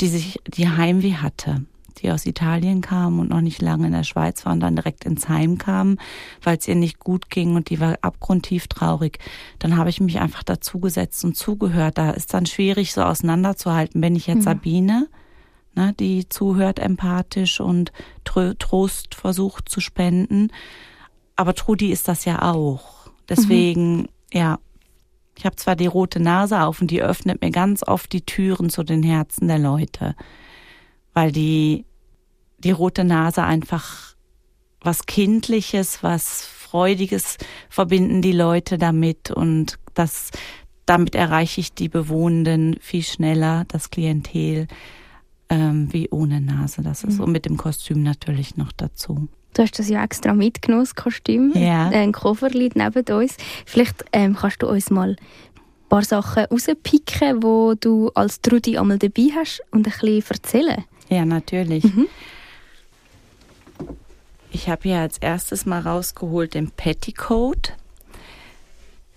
die 0.00 0.08
sich, 0.08 0.40
die 0.46 0.70
Heimweh 0.70 1.16
hatte 1.16 1.66
die 1.98 2.10
aus 2.10 2.26
Italien 2.26 2.80
kam 2.80 3.18
und 3.18 3.30
noch 3.30 3.40
nicht 3.40 3.60
lange 3.62 3.86
in 3.86 3.92
der 3.92 4.04
Schweiz 4.04 4.44
war 4.44 4.52
und 4.52 4.60
dann 4.60 4.76
direkt 4.76 5.04
ins 5.04 5.28
Heim 5.28 5.58
kam, 5.58 5.98
weil 6.42 6.58
es 6.58 6.68
ihr 6.68 6.74
nicht 6.74 6.98
gut 6.98 7.30
ging 7.30 7.56
und 7.56 7.70
die 7.70 7.80
war 7.80 7.98
abgrundtief 8.02 8.68
traurig. 8.68 9.18
Dann 9.58 9.76
habe 9.76 9.90
ich 9.90 10.00
mich 10.00 10.20
einfach 10.20 10.42
dazugesetzt 10.42 11.24
und 11.24 11.36
zugehört. 11.36 11.98
Da 11.98 12.10
ist 12.10 12.34
dann 12.34 12.46
schwierig, 12.46 12.92
so 12.92 13.02
auseinanderzuhalten. 13.02 14.02
Wenn 14.02 14.16
ich 14.16 14.26
jetzt 14.26 14.38
mhm. 14.38 14.42
Sabine, 14.42 15.08
ne, 15.74 15.94
die 15.98 16.28
zuhört 16.28 16.78
empathisch 16.78 17.60
und 17.60 17.92
Trost 18.24 19.14
versucht 19.14 19.68
zu 19.68 19.80
spenden, 19.80 20.52
aber 21.36 21.54
Trudi 21.54 21.90
ist 21.92 22.08
das 22.08 22.24
ja 22.24 22.42
auch. 22.42 23.10
Deswegen, 23.28 23.98
mhm. 23.98 24.08
ja, 24.32 24.58
ich 25.38 25.44
habe 25.44 25.54
zwar 25.54 25.76
die 25.76 25.86
rote 25.86 26.18
Nase 26.18 26.62
auf 26.62 26.80
und 26.80 26.90
die 26.90 27.00
öffnet 27.00 27.40
mir 27.40 27.52
ganz 27.52 27.84
oft 27.86 28.12
die 28.12 28.26
Türen 28.26 28.70
zu 28.70 28.82
den 28.82 29.04
Herzen 29.04 29.46
der 29.46 29.60
Leute, 29.60 30.16
weil 31.18 31.32
die, 31.32 31.84
die 32.58 32.70
rote 32.70 33.02
Nase 33.02 33.42
einfach 33.42 34.14
was 34.80 35.04
Kindliches, 35.06 36.04
was 36.04 36.44
Freudiges 36.44 37.38
verbinden 37.68 38.22
die 38.22 38.30
Leute 38.30 38.78
damit 38.78 39.32
und 39.32 39.80
das, 39.94 40.30
damit 40.86 41.16
erreiche 41.16 41.60
ich 41.60 41.74
die 41.74 41.88
Bewohnenden 41.88 42.76
viel 42.80 43.02
schneller, 43.02 43.64
das 43.66 43.90
Klientel, 43.90 44.68
ähm, 45.48 45.92
wie 45.92 46.08
ohne 46.10 46.40
Nase. 46.40 46.82
Das 46.82 47.02
ist 47.02 47.18
mhm. 47.18 47.24
und 47.24 47.32
mit 47.32 47.46
dem 47.46 47.56
Kostüm 47.56 48.04
natürlich 48.04 48.56
noch 48.56 48.70
dazu. 48.70 49.26
Du 49.54 49.62
hast 49.62 49.76
das 49.76 49.88
ja 49.88 50.04
extra 50.04 50.34
mitgenommen, 50.34 50.84
das 50.84 50.94
Kostüm. 50.94 51.52
Ja. 51.56 51.88
Ein 51.88 52.12
Koffer 52.12 52.50
liegt 52.50 52.76
neben 52.76 53.12
uns. 53.12 53.36
Vielleicht 53.66 54.04
ähm, 54.12 54.36
kannst 54.36 54.62
du 54.62 54.68
uns 54.68 54.88
mal 54.90 55.16
ein 55.16 55.88
paar 55.88 56.04
Sachen 56.04 56.44
rauspicken, 56.44 57.42
wo 57.42 57.74
du 57.74 58.10
als 58.14 58.40
Trudi 58.40 58.78
einmal 58.78 58.98
dabei 58.98 59.32
hast 59.34 59.64
und 59.72 59.84
ein 59.84 59.90
bisschen 59.90 60.22
erzählen. 60.30 60.84
Ja, 61.08 61.24
natürlich. 61.24 61.84
Mhm. 61.84 62.06
Ich 64.50 64.68
habe 64.68 64.82
hier 64.82 64.98
als 64.98 65.18
erstes 65.18 65.66
mal 65.66 65.80
rausgeholt 65.80 66.54
den 66.54 66.70
Petticoat. 66.70 67.74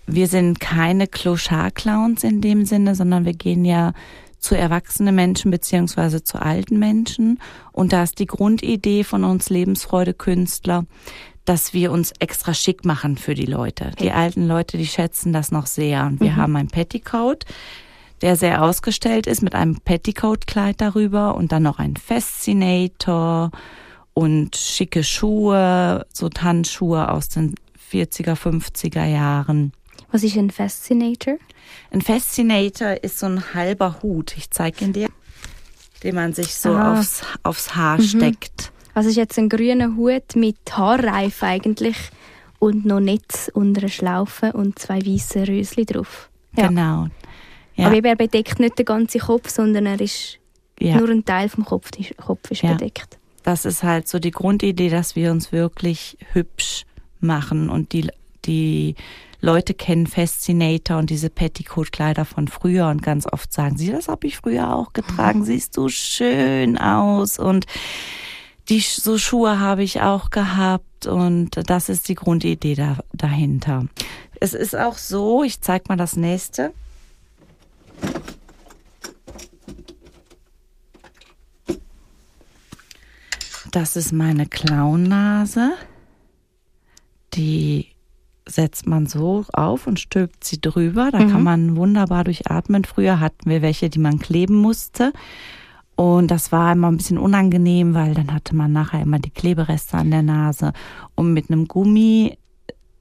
Wir 0.06 0.26
sind 0.26 0.60
keine 0.60 1.06
Clochard-Clowns 1.06 2.24
in 2.24 2.40
dem 2.40 2.64
Sinne, 2.66 2.94
sondern 2.94 3.24
wir 3.24 3.34
gehen 3.34 3.64
ja 3.64 3.92
zu 4.38 4.56
erwachsenen 4.56 5.14
Menschen 5.14 5.50
beziehungsweise 5.50 6.24
zu 6.24 6.42
alten 6.42 6.78
Menschen. 6.78 7.38
Und 7.70 7.92
da 7.92 8.02
ist 8.02 8.18
die 8.18 8.26
Grundidee 8.26 9.04
von 9.04 9.24
uns 9.24 9.48
Lebensfreude-Künstler, 9.48 10.84
dass 11.44 11.72
wir 11.72 11.92
uns 11.92 12.12
extra 12.18 12.52
schick 12.52 12.84
machen 12.84 13.16
für 13.16 13.34
die 13.34 13.46
Leute. 13.46 13.92
Die 14.00 14.12
alten 14.12 14.46
Leute, 14.46 14.78
die 14.78 14.86
schätzen 14.86 15.32
das 15.32 15.50
noch 15.50 15.66
sehr. 15.66 16.04
Und 16.06 16.20
wir 16.20 16.32
mhm. 16.32 16.36
haben 16.36 16.56
ein 16.56 16.68
Petticoat, 16.68 17.46
der 18.22 18.36
sehr 18.36 18.62
ausgestellt 18.62 19.26
ist 19.26 19.42
mit 19.42 19.54
einem 19.54 19.80
Petticoat-Kleid 19.80 20.80
darüber 20.80 21.34
und 21.34 21.52
dann 21.52 21.64
noch 21.64 21.78
ein 21.78 21.96
Fascinator 21.96 23.50
und 24.14 24.56
schicke 24.56 25.02
Schuhe, 25.02 26.06
so 26.12 26.28
Tanzschuhe 26.28 27.10
aus 27.10 27.28
den 27.28 27.56
40er, 27.90 28.34
50er 28.34 29.04
Jahren. 29.04 29.72
Was 30.12 30.22
ist 30.22 30.36
ein 30.36 30.50
Fascinator? 30.50 31.36
Ein 31.90 32.00
Fascinator 32.00 33.02
ist 33.02 33.18
so 33.18 33.26
ein 33.26 33.54
halber 33.54 33.98
Hut. 34.02 34.36
Ich 34.36 34.50
zeige 34.50 34.84
ihn 34.84 34.92
dir, 34.92 35.08
den 36.02 36.14
man 36.14 36.32
sich 36.32 36.54
so 36.54 36.76
aufs, 36.76 37.22
aufs 37.42 37.74
Haar 37.74 37.98
mhm. 37.98 38.02
steckt. 38.02 38.72
Also 38.94 39.08
ist 39.08 39.16
jetzt 39.16 39.38
ein 39.38 39.48
grüner 39.48 39.96
Hut 39.96 40.36
mit 40.36 40.58
Haarreif 40.70 41.42
eigentlich 41.42 41.96
und 42.58 42.84
noch 42.84 43.00
Netz 43.00 43.50
unter 43.52 43.80
einer 43.80 43.88
Schlaufe 43.88 44.52
und 44.52 44.78
zwei 44.78 45.04
weiße 45.04 45.48
Rösli 45.48 45.86
drauf. 45.86 46.30
Ja. 46.56 46.68
Genau. 46.68 47.08
Ja. 47.76 47.86
Aber 47.86 48.02
er 48.04 48.16
bedeckt 48.16 48.60
nicht 48.60 48.78
den 48.78 48.84
ganzen 48.84 49.20
Kopf, 49.20 49.50
sondern 49.50 49.86
er 49.86 50.00
ist 50.00 50.38
ja. 50.78 50.98
nur 50.98 51.08
ein 51.08 51.24
Teil 51.24 51.48
vom 51.48 51.64
Kopf, 51.64 51.90
Kopf 52.16 52.50
ist 52.50 52.62
ja. 52.62 52.72
bedeckt. 52.72 53.18
Das 53.42 53.64
ist 53.64 53.82
halt 53.82 54.08
so 54.08 54.18
die 54.18 54.30
Grundidee, 54.30 54.88
dass 54.88 55.16
wir 55.16 55.30
uns 55.30 55.52
wirklich 55.52 56.16
hübsch 56.32 56.84
machen 57.20 57.70
und 57.70 57.92
die, 57.92 58.08
die 58.44 58.94
Leute 59.40 59.74
kennen 59.74 60.06
Fascinator 60.06 60.98
und 60.98 61.10
diese 61.10 61.28
Petticoat-Kleider 61.28 62.24
von 62.24 62.46
früher 62.46 62.88
und 62.88 63.02
ganz 63.02 63.26
oft 63.26 63.52
sagen 63.52 63.76
sie, 63.76 63.90
das 63.90 64.08
habe 64.08 64.28
ich 64.28 64.36
früher 64.36 64.74
auch 64.74 64.92
getragen, 64.92 65.40
mhm. 65.40 65.44
siehst 65.44 65.76
du 65.76 65.88
schön 65.88 66.78
aus 66.78 67.38
und 67.38 67.66
die 68.68 68.80
so 68.80 69.18
Schuhe 69.18 69.58
habe 69.58 69.82
ich 69.82 70.00
auch 70.00 70.30
gehabt 70.30 71.06
und 71.06 71.50
das 71.68 71.88
ist 71.88 72.08
die 72.08 72.14
Grundidee 72.14 72.76
da, 72.76 72.98
dahinter. 73.12 73.86
Es 74.40 74.54
ist 74.54 74.76
auch 74.76 74.96
so, 74.96 75.42
ich 75.42 75.60
zeige 75.60 75.86
mal 75.88 75.96
das 75.96 76.16
nächste. 76.16 76.72
Das 83.72 83.96
ist 83.96 84.12
meine 84.12 84.46
Clownnase. 84.46 85.72
Die 87.32 87.86
setzt 88.46 88.86
man 88.86 89.06
so 89.06 89.46
auf 89.52 89.86
und 89.86 89.98
stülpt 89.98 90.44
sie 90.44 90.60
drüber. 90.60 91.10
Da 91.10 91.20
mhm. 91.20 91.30
kann 91.30 91.42
man 91.42 91.76
wunderbar 91.76 92.24
durchatmen. 92.24 92.84
Früher 92.84 93.18
hatten 93.18 93.48
wir 93.48 93.62
welche, 93.62 93.88
die 93.88 93.98
man 93.98 94.18
kleben 94.18 94.56
musste. 94.56 95.12
Und 95.94 96.30
das 96.30 96.52
war 96.52 96.72
immer 96.72 96.90
ein 96.90 96.98
bisschen 96.98 97.16
unangenehm, 97.16 97.94
weil 97.94 98.14
dann 98.14 98.32
hatte 98.32 98.54
man 98.54 98.72
nachher 98.72 99.02
immer 99.02 99.18
die 99.18 99.30
Klebereste 99.30 99.96
an 99.96 100.10
der 100.10 100.22
Nase. 100.22 100.72
Und 101.14 101.32
mit 101.32 101.50
einem 101.50 101.66
Gummi 101.66 102.36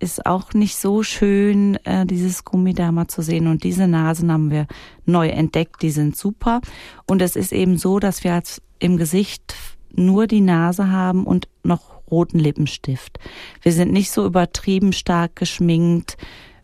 ist 0.02 0.26
auch 0.26 0.54
nicht 0.54 0.78
so 0.78 1.04
schön, 1.04 1.76
äh, 1.86 2.06
dieses 2.06 2.44
Gummi 2.44 2.74
da 2.74 2.92
mal 2.92 3.08
zu 3.08 3.22
sehen. 3.22 3.48
Und 3.48 3.64
diese 3.64 3.88
Nasen 3.88 4.32
haben 4.32 4.50
wir 4.50 4.68
neu 5.06 5.30
entdeckt, 5.30 5.82
die 5.82 5.92
sind 5.92 6.16
super. 6.16 6.62
Und 7.08 7.22
es 7.22 7.36
ist 7.36 7.54
eben 7.54 7.78
so, 7.78 8.00
dass 8.00 8.24
wir 8.24 8.34
als 8.34 8.62
im 8.80 8.98
Gesicht 8.98 9.56
nur 9.94 10.28
die 10.28 10.42
Nase 10.42 10.90
haben 10.90 11.26
und 11.26 11.48
noch 11.64 12.02
roten 12.10 12.40
Lippenstift. 12.40 13.20
Wir 13.62 13.72
sind 13.72 13.92
nicht 13.92 14.12
so 14.12 14.26
übertrieben 14.26 14.94
stark 14.94 15.36
geschminkt 15.36 16.18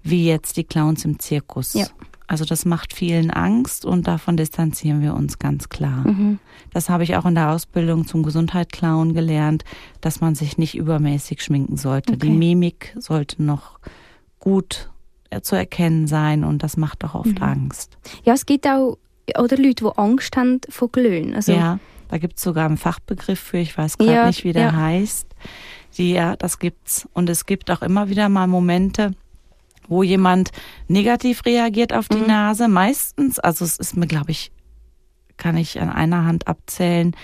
wie 0.03 0.25
jetzt 0.25 0.57
die 0.57 0.63
Clowns 0.63 1.05
im 1.05 1.19
Zirkus. 1.19 1.73
Ja. 1.73 1.87
Also 2.27 2.43
das 2.43 2.65
macht 2.65 2.93
vielen 2.93 3.31
Angst 3.31 3.85
und 3.85 4.07
davon 4.07 4.35
distanzieren 4.35 5.01
wir 5.01 5.13
uns 5.13 5.39
ganz 5.39 5.69
klar. 5.69 6.05
Mhm. 6.07 6.39
Das 6.73 6.89
habe 6.89 7.03
ich 7.03 7.15
auch 7.15 7.25
in 7.25 7.35
der 7.35 7.51
Ausbildung 7.51 8.05
zum 8.05 8.21
Gesundheitsclown 8.23 9.13
gelernt, 9.13 9.63
dass 10.01 10.19
man 10.19 10.35
sich 10.35 10.57
nicht 10.57 10.75
übermäßig 10.75 11.41
schminken 11.41 11.77
sollte. 11.77 12.13
Okay. 12.13 12.27
Die 12.27 12.31
Mimik 12.31 12.93
sollte 12.99 13.41
noch 13.41 13.79
gut 14.39 14.89
zu 15.41 15.55
erkennen 15.55 16.07
sein 16.07 16.43
und 16.43 16.63
das 16.63 16.77
macht 16.77 17.03
auch 17.05 17.15
oft 17.15 17.39
mhm. 17.39 17.43
Angst. 17.43 17.97
Ja, 18.23 18.33
es 18.33 18.45
gibt 18.45 18.67
auch 18.67 18.97
oder 19.37 19.57
Leute, 19.57 19.83
die 19.83 19.97
Angst 19.97 20.35
haben 20.37 20.61
vor 20.69 20.89
Glühen. 20.89 21.33
Also 21.33 21.51
ja. 21.51 21.79
Da 22.09 22.17
gibt 22.17 22.37
es 22.37 22.43
sogar 22.43 22.65
einen 22.65 22.77
Fachbegriff 22.77 23.39
für, 23.39 23.57
ich 23.57 23.77
weiß 23.77 23.97
gerade 23.97 24.11
ja, 24.11 24.27
nicht, 24.27 24.43
wie 24.45 24.53
der 24.53 24.67
ja. 24.67 24.75
heißt. 24.75 25.27
Die, 25.97 26.13
ja, 26.13 26.35
das 26.35 26.59
gibt's. 26.59 27.07
Und 27.13 27.29
es 27.29 27.45
gibt 27.45 27.69
auch 27.69 27.81
immer 27.81 28.07
wieder 28.09 28.29
mal 28.29 28.47
Momente, 28.47 29.11
wo 29.87 30.03
jemand 30.03 30.51
negativ 30.87 31.45
reagiert 31.45 31.93
auf 31.93 32.07
die 32.07 32.17
mhm. 32.17 32.27
Nase. 32.27 32.67
Meistens, 32.67 33.39
also 33.39 33.65
es 33.65 33.77
ist 33.77 33.97
mir, 33.97 34.07
glaube 34.07 34.31
ich, 34.31 34.51
kann 35.37 35.57
ich 35.57 35.79
an 35.79 35.89
einer 35.89 36.25
Hand 36.25 36.47
abzählen, 36.47 37.15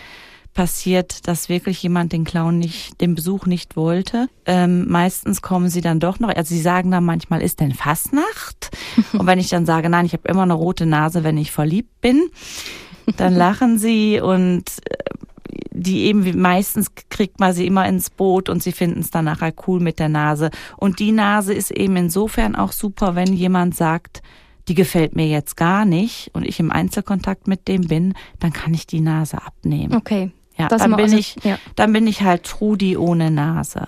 passiert, 0.53 1.27
dass 1.27 1.49
wirklich 1.49 1.81
jemand 1.81 2.13
den 2.13 2.25
Clown 2.25 2.59
nicht, 2.59 3.01
den 3.01 3.15
Besuch 3.15 3.45
nicht 3.45 3.75
wollte. 3.75 4.27
Ähm, 4.45 4.87
meistens 4.87 5.41
kommen 5.41 5.69
sie 5.69 5.81
dann 5.81 5.99
doch 5.99 6.19
noch, 6.19 6.29
also 6.29 6.53
sie 6.53 6.61
sagen 6.61 6.91
dann 6.91 7.03
manchmal, 7.03 7.41
ist 7.41 7.59
denn 7.59 7.73
Fastnacht? 7.73 8.69
Und 9.13 9.25
wenn 9.25 9.39
ich 9.39 9.49
dann 9.49 9.65
sage, 9.65 9.89
nein, 9.89 10.05
ich 10.05 10.13
habe 10.13 10.27
immer 10.27 10.43
eine 10.43 10.53
rote 10.53 10.85
Nase, 10.85 11.23
wenn 11.23 11.37
ich 11.37 11.51
verliebt 11.51 12.01
bin, 12.01 12.29
dann 13.17 13.35
lachen 13.35 13.77
sie 13.77 14.21
und 14.21 14.63
äh, 14.89 14.95
die 15.71 16.05
eben 16.05 16.39
meistens 16.39 16.91
kriegt 17.09 17.39
man 17.39 17.53
sie 17.53 17.67
immer 17.67 17.87
ins 17.87 18.09
Boot 18.09 18.49
und 18.49 18.63
sie 18.63 18.71
finden 18.71 18.99
es 18.99 19.11
dann 19.11 19.25
nachher 19.25 19.53
cool 19.67 19.79
mit 19.79 19.99
der 19.99 20.09
Nase. 20.09 20.49
Und 20.77 20.99
die 20.99 21.11
Nase 21.11 21.53
ist 21.53 21.71
eben 21.71 21.95
insofern 21.95 22.55
auch 22.55 22.71
super, 22.71 23.15
wenn 23.15 23.33
jemand 23.33 23.75
sagt, 23.75 24.21
die 24.67 24.75
gefällt 24.75 25.15
mir 25.15 25.27
jetzt 25.27 25.57
gar 25.57 25.85
nicht 25.85 26.31
und 26.33 26.45
ich 26.45 26.59
im 26.59 26.71
Einzelkontakt 26.71 27.47
mit 27.47 27.67
dem 27.67 27.81
bin, 27.81 28.13
dann 28.39 28.53
kann 28.53 28.73
ich 28.73 28.87
die 28.87 29.01
Nase 29.01 29.41
abnehmen. 29.41 29.93
Okay. 29.95 30.31
Ja, 30.57 30.67
das 30.67 30.81
dann 30.81 30.91
bin 30.91 31.05
also, 31.05 31.17
ich, 31.17 31.35
ja. 31.43 31.57
dann 31.75 31.91
bin 31.93 32.07
ich 32.07 32.21
halt 32.21 32.43
Trudi 32.43 32.95
ohne 32.95 33.31
Nase. 33.31 33.87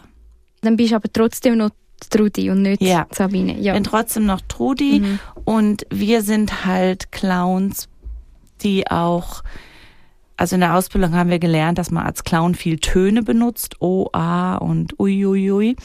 Dann 0.61 0.75
bist 0.77 0.91
du 0.91 0.95
aber 0.95 1.11
trotzdem 1.13 1.57
noch 1.57 1.69
Trudi 2.09 2.49
und 2.49 2.63
nicht 2.63 2.81
ja. 2.81 3.07
Sabine. 3.11 3.59
Ja. 3.59 3.73
Bin 3.73 3.83
trotzdem 3.83 4.25
noch 4.25 4.41
Trudi 4.41 4.99
mhm. 4.99 5.19
und 5.45 5.85
wir 5.91 6.23
sind 6.23 6.65
halt 6.65 7.11
Clowns 7.11 7.87
die 8.61 8.89
auch, 8.89 9.43
also 10.37 10.55
in 10.55 10.61
der 10.61 10.75
Ausbildung 10.75 11.13
haben 11.15 11.29
wir 11.29 11.39
gelernt, 11.39 11.77
dass 11.77 11.91
man 11.91 12.05
als 12.05 12.23
Clown 12.23 12.55
viel 12.55 12.79
Töne 12.79 13.23
benutzt, 13.23 13.81
O, 13.81 14.09
A 14.11 14.55
und 14.55 14.99
Uiuiui. 14.99 15.75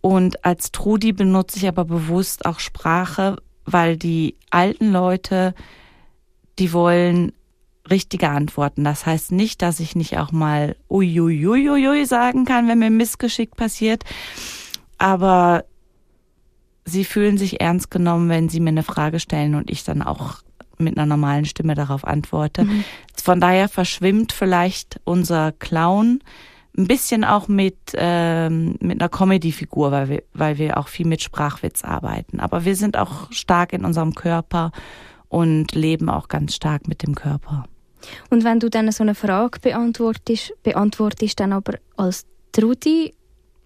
Und 0.00 0.44
als 0.44 0.70
Trudi 0.70 1.12
benutze 1.12 1.58
ich 1.58 1.66
aber 1.66 1.84
bewusst 1.84 2.44
auch 2.44 2.60
Sprache, 2.60 3.36
weil 3.64 3.96
die 3.96 4.36
alten 4.50 4.92
Leute, 4.92 5.54
die 6.58 6.72
wollen 6.74 7.32
richtige 7.90 8.28
Antworten. 8.28 8.84
Das 8.84 9.06
heißt 9.06 9.32
nicht, 9.32 9.62
dass 9.62 9.80
ich 9.80 9.96
nicht 9.96 10.18
auch 10.18 10.32
mal 10.32 10.76
Uiuiuiui 10.90 12.04
sagen 12.04 12.44
kann, 12.44 12.68
wenn 12.68 12.78
mir 12.78 12.90
Missgeschick 12.90 13.56
passiert. 13.56 14.04
Aber 14.98 15.64
sie 16.84 17.04
fühlen 17.04 17.38
sich 17.38 17.60
ernst 17.60 17.90
genommen, 17.90 18.28
wenn 18.28 18.48
sie 18.48 18.60
mir 18.60 18.70
eine 18.70 18.82
Frage 18.82 19.20
stellen 19.20 19.54
und 19.54 19.70
ich 19.70 19.84
dann 19.84 20.02
auch 20.02 20.43
mit 20.78 20.96
einer 20.96 21.06
normalen 21.06 21.44
Stimme 21.44 21.74
darauf 21.74 22.04
antworte. 22.04 22.64
Mhm. 22.64 22.84
Von 23.22 23.40
daher 23.40 23.68
verschwimmt 23.68 24.32
vielleicht 24.32 25.00
unser 25.04 25.52
Clown 25.52 26.20
ein 26.76 26.86
bisschen 26.88 27.24
auch 27.24 27.46
mit, 27.48 27.76
ähm, 27.94 28.76
mit 28.80 29.00
einer 29.00 29.08
Comedy-Figur, 29.08 29.92
weil 29.92 30.08
wir, 30.08 30.22
weil 30.32 30.58
wir 30.58 30.76
auch 30.76 30.88
viel 30.88 31.06
mit 31.06 31.22
Sprachwitz 31.22 31.84
arbeiten. 31.84 32.40
Aber 32.40 32.64
wir 32.64 32.74
sind 32.74 32.96
auch 32.96 33.30
stark 33.30 33.72
in 33.72 33.84
unserem 33.84 34.14
Körper 34.14 34.72
und 35.28 35.72
leben 35.72 36.08
auch 36.08 36.28
ganz 36.28 36.54
stark 36.54 36.88
mit 36.88 37.02
dem 37.02 37.14
Körper. 37.14 37.64
Und 38.30 38.44
wenn 38.44 38.60
du 38.60 38.68
dann 38.68 38.90
so 38.92 39.02
eine 39.02 39.14
Frage 39.14 39.60
beantwortest, 39.60 40.52
beantwortest 40.62 41.40
dann 41.40 41.52
aber 41.52 41.74
als 41.96 42.26
Trudi 42.52 43.14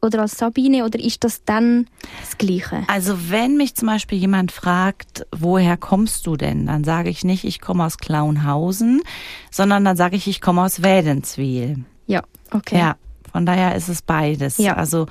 oder 0.00 0.21
als 0.23 0.38
Sabine 0.38 0.85
oder 0.85 0.99
ist 0.99 1.25
das 1.25 1.45
dann 1.45 1.87
das 2.21 2.38
Gleiche? 2.38 2.85
Also 2.88 3.31
wenn 3.31 3.57
mich 3.57 3.75
zum 3.75 3.88
Beispiel 3.88 4.19
jemand 4.19 4.52
fragt, 4.52 5.26
woher 5.37 5.76
kommst 5.76 6.26
du 6.26 6.37
denn, 6.37 6.67
dann 6.67 6.85
sage 6.85 7.11
ich 7.11 7.25
nicht, 7.25 7.45
ich 7.45 7.61
komme 7.61 7.85
aus 7.85 7.99
Klauenhausen, 7.99 9.02
sondern 9.50 9.85
dann 9.85 9.97
sage 9.97 10.17
ich, 10.17 10.28
ich 10.28 10.40
komme 10.40 10.62
aus 10.62 10.83
Wädenswil. 10.83 11.85
Ja, 12.07 12.23
okay. 12.52 12.78
Ja, 12.78 12.97
von 13.33 13.45
daher 13.45 13.75
ist 13.75 13.88
es 13.88 14.02
beides. 14.02 14.59
Ja. 14.59 14.75
Also 14.75 15.07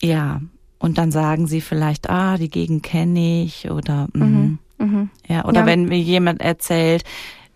ja, 0.00 0.40
und 0.78 0.98
dann 0.98 1.12
sagen 1.12 1.46
sie 1.46 1.60
vielleicht, 1.60 2.10
ah, 2.10 2.36
die 2.38 2.50
Gegend 2.50 2.82
kenne 2.82 3.44
ich 3.44 3.70
oder 3.70 4.08
mhm. 4.14 4.58
Mhm. 4.78 5.10
ja, 5.28 5.44
oder 5.44 5.60
Ja. 5.60 5.66
wenn 5.66 5.84
mir 5.84 6.00
jemand 6.00 6.40
erzählt, 6.40 7.04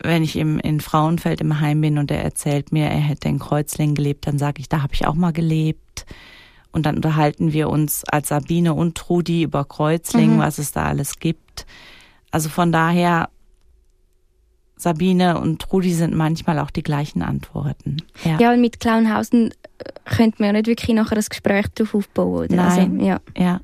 wenn 0.03 0.23
ich 0.23 0.37
im, 0.37 0.61
in 0.61 0.81
Frauenfeld 0.81 1.41
im 1.41 1.59
Heim 1.61 1.81
bin 1.81 1.99
und 1.99 2.11
er 2.11 2.23
erzählt 2.23 2.71
mir, 2.71 2.85
er 2.87 2.99
hätte 3.00 3.29
in 3.29 3.38
Kreuzlingen 3.38 3.95
gelebt, 3.95 4.26
dann 4.26 4.38
sage 4.38 4.61
ich, 4.61 4.69
da 4.69 4.83
habe 4.83 4.95
ich 4.95 5.07
auch 5.07 5.15
mal 5.15 5.33
gelebt. 5.33 5.81
Und 6.73 6.85
dann 6.85 6.97
unterhalten 6.97 7.53
wir 7.55 7.71
uns 7.71 8.05
als 8.05 8.29
Sabine 8.29 8.75
und 8.75 8.97
Trudi 8.99 9.43
über 9.45 9.65
Kreuzlingen, 9.65 10.37
Mhm. 10.37 10.41
was 10.41 10.59
es 10.59 10.73
da 10.73 10.85
alles 10.85 11.19
gibt. 11.19 11.65
Also 12.31 12.50
von 12.50 12.71
daher, 12.73 13.31
Sabine 14.76 15.41
und 15.41 15.62
Trudi 15.62 15.93
sind 15.95 16.15
manchmal 16.15 16.59
auch 16.59 16.71
die 16.71 16.83
gleichen 16.83 17.23
Antworten. 17.23 17.97
Ja. 18.25 18.38
Ja, 18.38 18.53
und 18.53 18.61
mit 18.61 18.79
Klauenhausen 18.79 19.53
äh, 19.79 19.85
könnte 20.05 20.37
man 20.43 20.49
ja 20.49 20.53
nicht 20.53 20.67
wirklich 20.67 20.95
nachher 20.95 21.17
ein 21.17 21.25
Gespräch 21.26 21.67
darauf 21.75 21.95
aufbauen, 21.95 22.45
oder? 22.47 22.55
Nein. 22.57 22.93
Also, 23.00 23.07
ja. 23.07 23.21
ja. 23.38 23.61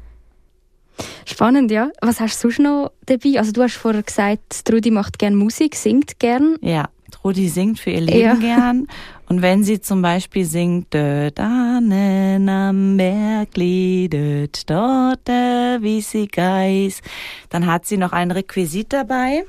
Spannend, 1.27 1.71
ja. 1.71 1.91
Was 2.01 2.21
hast 2.21 2.43
du 2.43 2.49
sonst 2.49 2.61
noch 2.61 2.93
dabei? 3.07 3.39
Also 3.39 3.53
du 3.53 3.63
hast 3.63 3.75
vorher 3.77 4.03
gesagt, 4.03 4.65
Trudi 4.65 4.91
macht 4.91 5.19
gern 5.19 5.35
Musik, 5.35 5.75
singt 5.77 6.19
gern. 6.19 6.57
Ja, 6.63 6.89
Trudi 7.13 7.49
singt 7.49 7.79
für 7.79 7.91
ihr 7.91 8.01
Leben 8.01 8.21
Ja. 8.21 8.35
gern. 8.41 8.89
Und 9.29 9.41
wenn 9.41 9.63
sie 9.63 9.81
zum 9.81 10.03
Beispiel 10.03 10.45
singt, 10.45 10.93
dort 10.93 11.39
anen 11.39 12.49
am 12.49 12.97
Bergli, 12.97 14.09
dort 14.11 14.69
dort 14.69 15.29
wie 15.29 16.01
sie 16.01 16.27
Geis, 16.27 17.01
dann 17.49 17.67
hat 17.67 17.87
sie 17.87 17.97
noch 17.97 18.13
ein 18.13 18.31
Requisit 18.31 18.93
dabei. 18.93 19.45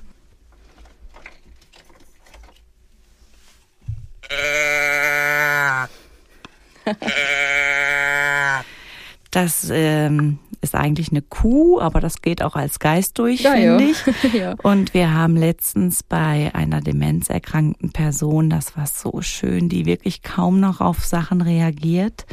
Das 9.31 9.69
ähm, 9.71 10.39
ist 10.63 10.75
eigentlich 10.75 11.11
eine 11.11 11.21
Kuh, 11.21 11.79
aber 11.79 11.99
das 11.99 12.21
geht 12.21 12.41
auch 12.41 12.55
als 12.55 12.79
Geist 12.79 13.19
durch, 13.19 13.41
Ja, 13.41 13.53
finde 13.53 13.83
ich. 13.83 14.33
ja. 14.33 14.55
Und 14.63 14.93
wir 14.93 15.13
haben 15.13 15.35
letztens 15.35 16.03
bei 16.03 16.51
einer 16.53 16.81
demenzerkrankten 16.81 17.91
Person, 17.91 18.49
das 18.49 18.75
war 18.77 18.87
so 18.87 19.21
schön, 19.21 19.69
die 19.69 19.85
wirklich 19.85 20.23
kaum 20.23 20.59
noch 20.59 20.81
auf 20.81 21.05
Sachen 21.05 21.41
reagiert, 21.41 22.25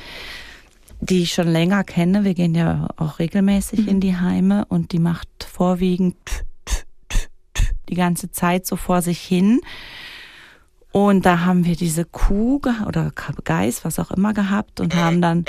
die 1.00 1.22
ich 1.22 1.32
schon 1.32 1.48
länger 1.48 1.84
kenne. 1.84 2.24
Wir 2.24 2.34
gehen 2.34 2.54
ja 2.54 2.88
auch 2.96 3.18
regelmäßig 3.18 3.88
in 3.88 4.00
die 4.00 4.16
Heime 4.16 4.64
und 4.66 4.92
die 4.92 4.98
macht 4.98 5.28
vorwiegend 5.50 6.16
die 7.88 7.96
ganze 7.96 8.30
Zeit 8.30 8.66
so 8.66 8.76
vor 8.76 9.02
sich 9.02 9.20
hin. 9.20 9.60
Und 10.92 11.26
da 11.26 11.40
haben 11.40 11.64
wir 11.64 11.76
diese 11.76 12.04
Kuh 12.04 12.60
oder 12.86 13.12
Geiß, 13.44 13.84
was 13.84 13.98
auch 13.98 14.10
immer 14.10 14.32
gehabt 14.34 14.80
und 14.80 14.94
haben 14.94 15.20
dann 15.20 15.44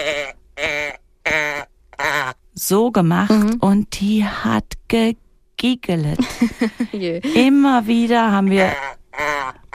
so 2.53 2.91
gemacht 2.91 3.31
und 3.59 3.99
die 3.99 4.25
hat 4.25 4.73
gegiggelt. 4.87 6.19
Jö. 6.91 7.19
Immer 7.35 7.87
wieder 7.87 8.31
haben 8.31 8.49
wir 8.49 8.71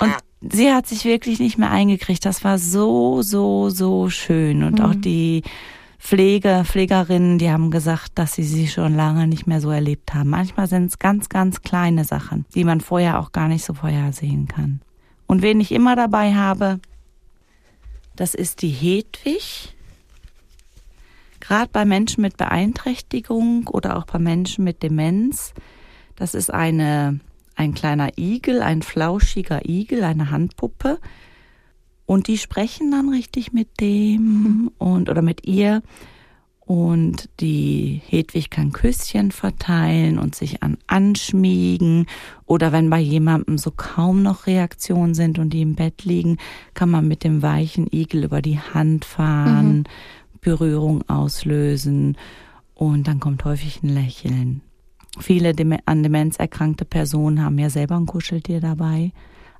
und 0.00 0.14
sie 0.52 0.73
hat 0.73 0.87
sich 0.87 1.04
wirklich 1.04 1.38
nicht 1.38 1.59
mehr 1.59 1.71
eingekriegt. 1.71 2.25
Das 2.25 2.45
war 2.45 2.59
so, 2.59 3.23
so, 3.23 3.71
so 3.71 4.11
schön. 4.11 4.62
Und 4.62 4.80
auch 4.80 4.95
die 4.95 5.42
Pfleger, 5.99 6.64
Pflegerinnen, 6.64 7.38
die 7.38 7.50
haben 7.50 7.71
gesagt, 7.71 8.12
dass 8.14 8.35
sie 8.35 8.45
sie 8.45 8.68
schon 8.68 8.95
lange 8.95 9.26
nicht 9.26 9.47
mehr 9.47 9.61
so 9.61 9.71
erlebt 9.71 10.14
haben. 10.14 10.30
Manchmal 10.30 10.68
sind 10.68 10.87
es 10.87 10.99
ganz, 10.99 11.28
ganz 11.28 11.62
kleine 11.62 12.04
Sachen, 12.04 12.45
die 12.54 12.65
man 12.65 12.80
vorher 12.80 13.19
auch 13.19 13.32
gar 13.32 13.49
nicht 13.49 13.65
so 13.65 13.75
vorhersehen 13.75 14.47
kann. 14.47 14.80
Und 15.26 15.43
wen 15.43 15.60
ich 15.60 15.73
immer 15.73 15.97
dabei 15.97 16.34
habe, 16.34 16.78
das 18.15 18.34
ist 18.34 18.62
die 18.62 18.71
Hedwig. 18.71 19.75
Gerade 21.47 21.71
bei 21.73 21.85
Menschen 21.85 22.23
mit 22.23 22.37
Beeinträchtigung 22.37 23.69
oder 23.69 23.97
auch 23.97 24.06
bei 24.06 24.19
Menschen 24.19 24.65
mit 24.65 24.82
Demenz. 24.82 25.54
Das 26.17 26.35
ist 26.35 26.52
eine, 26.52 27.21
ein 27.54 27.73
kleiner 27.73 28.19
Igel, 28.19 28.63
ein 28.63 28.82
flauschiger 28.82 29.69
Igel, 29.69 30.02
eine 30.02 30.30
Handpuppe. 30.30 30.99
Und 32.04 32.26
die 32.26 32.39
sprechen 32.39 32.91
dann 32.91 33.11
richtig 33.11 33.52
mit 33.52 33.80
dem 33.80 34.73
und 34.78 35.09
oder 35.09 35.23
mit 35.23 35.47
ihr. 35.47 35.82
Und 36.67 37.28
die 37.39 38.02
Hedwig 38.04 38.50
kann 38.50 38.73
Küsschen 38.73 39.30
verteilen 39.30 40.19
und 40.19 40.35
sich 40.35 40.65
an 40.65 40.78
anschmiegen. 40.89 42.06
Oder 42.45 42.73
wenn 42.73 42.91
bei 42.91 42.99
jemandem 42.99 43.56
so 43.56 43.71
kaum 43.71 44.23
noch 44.23 44.49
Reaktionen 44.49 45.15
sind 45.15 45.39
und 45.39 45.50
die 45.50 45.63
im 45.63 45.76
Bett 45.76 46.04
liegen, 46.04 46.39
kann 46.75 46.91
man 46.91 47.06
mit 47.06 47.23
dem 47.23 47.41
weichen 47.41 47.87
Igel 47.93 48.25
über 48.25 48.43
die 48.43 48.59
Hand 48.59 49.04
fahren, 49.04 49.85
Berührung 50.47 51.02
auslösen 51.09 52.17
und 52.75 53.09
dann 53.09 53.19
kommt 53.19 53.45
häufig 53.45 53.82
ein 53.82 53.89
Lächeln. 53.89 54.61
Viele 55.19 55.52
an 55.87 56.02
Demenz 56.04 56.37
erkrankte 56.37 56.85
Personen 56.85 57.43
haben 57.43 57.59
ja 57.59 57.69
selber 57.69 57.97
ein 57.97 58.06
Kuscheltier 58.06 58.61
dabei. 58.61 59.11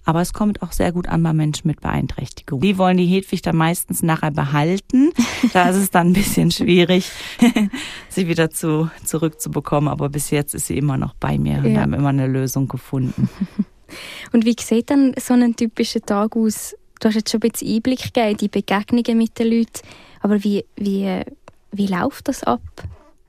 Aber 0.05 0.21
es 0.21 0.33
kommt 0.33 0.63
auch 0.63 0.71
sehr 0.71 0.93
gut 0.93 1.09
an 1.09 1.25
bei 1.25 1.33
Menschen 1.33 1.67
mit 1.67 1.81
Beeinträchtigung. 1.81 2.61
Die 2.61 2.79
wollen 2.79 2.99
die 2.99 3.07
Hedwig 3.07 3.43
dann 3.43 3.57
meistens 3.57 4.05
nachher 4.05 4.31
behalten. 4.31 5.11
Da 5.53 5.69
ist 5.71 5.77
es 5.77 5.91
dann 5.91 6.09
ein 6.09 6.13
bisschen 6.13 6.53
schwierig, 6.53 7.11
sie 8.09 8.29
wieder 8.29 8.51
zu, 8.51 8.89
zurückzubekommen. 9.05 9.89
Aber 9.89 10.09
bis 10.09 10.31
jetzt 10.31 10.55
ist 10.55 10.69
sie 10.69 10.79
immer 10.79 10.97
noch 10.97 11.15
bei 11.15 11.37
mir 11.39 11.59
und 11.59 11.73
Ja. 11.73 11.81
haben 11.81 11.95
immer 11.95 12.11
eine 12.11 12.29
Lösung 12.29 12.69
gefunden. 12.69 13.29
Und 14.33 14.45
wie 14.45 14.57
sieht 14.61 14.91
dann 14.91 15.15
so 15.19 15.35
ein 15.35 15.55
typischer 15.55 16.01
Tag 16.01 16.35
aus? 16.37 16.75
Du 17.01 17.07
hast 17.09 17.15
jetzt 17.15 17.31
schon 17.31 17.41
ein 17.41 17.51
bisschen 17.51 17.73
Einblick 17.77 18.03
gegeben, 18.13 18.31
in 18.33 18.37
die 18.37 18.49
Begegnungen 18.49 19.17
mit 19.17 19.39
den 19.39 19.47
Leuten. 19.49 19.81
Aber 20.27 20.43
wie, 20.43 20.65
wie, 20.75 21.23
wie 21.71 21.87
läuft 21.87 22.27
das 22.27 22.43
ab? 22.43 22.61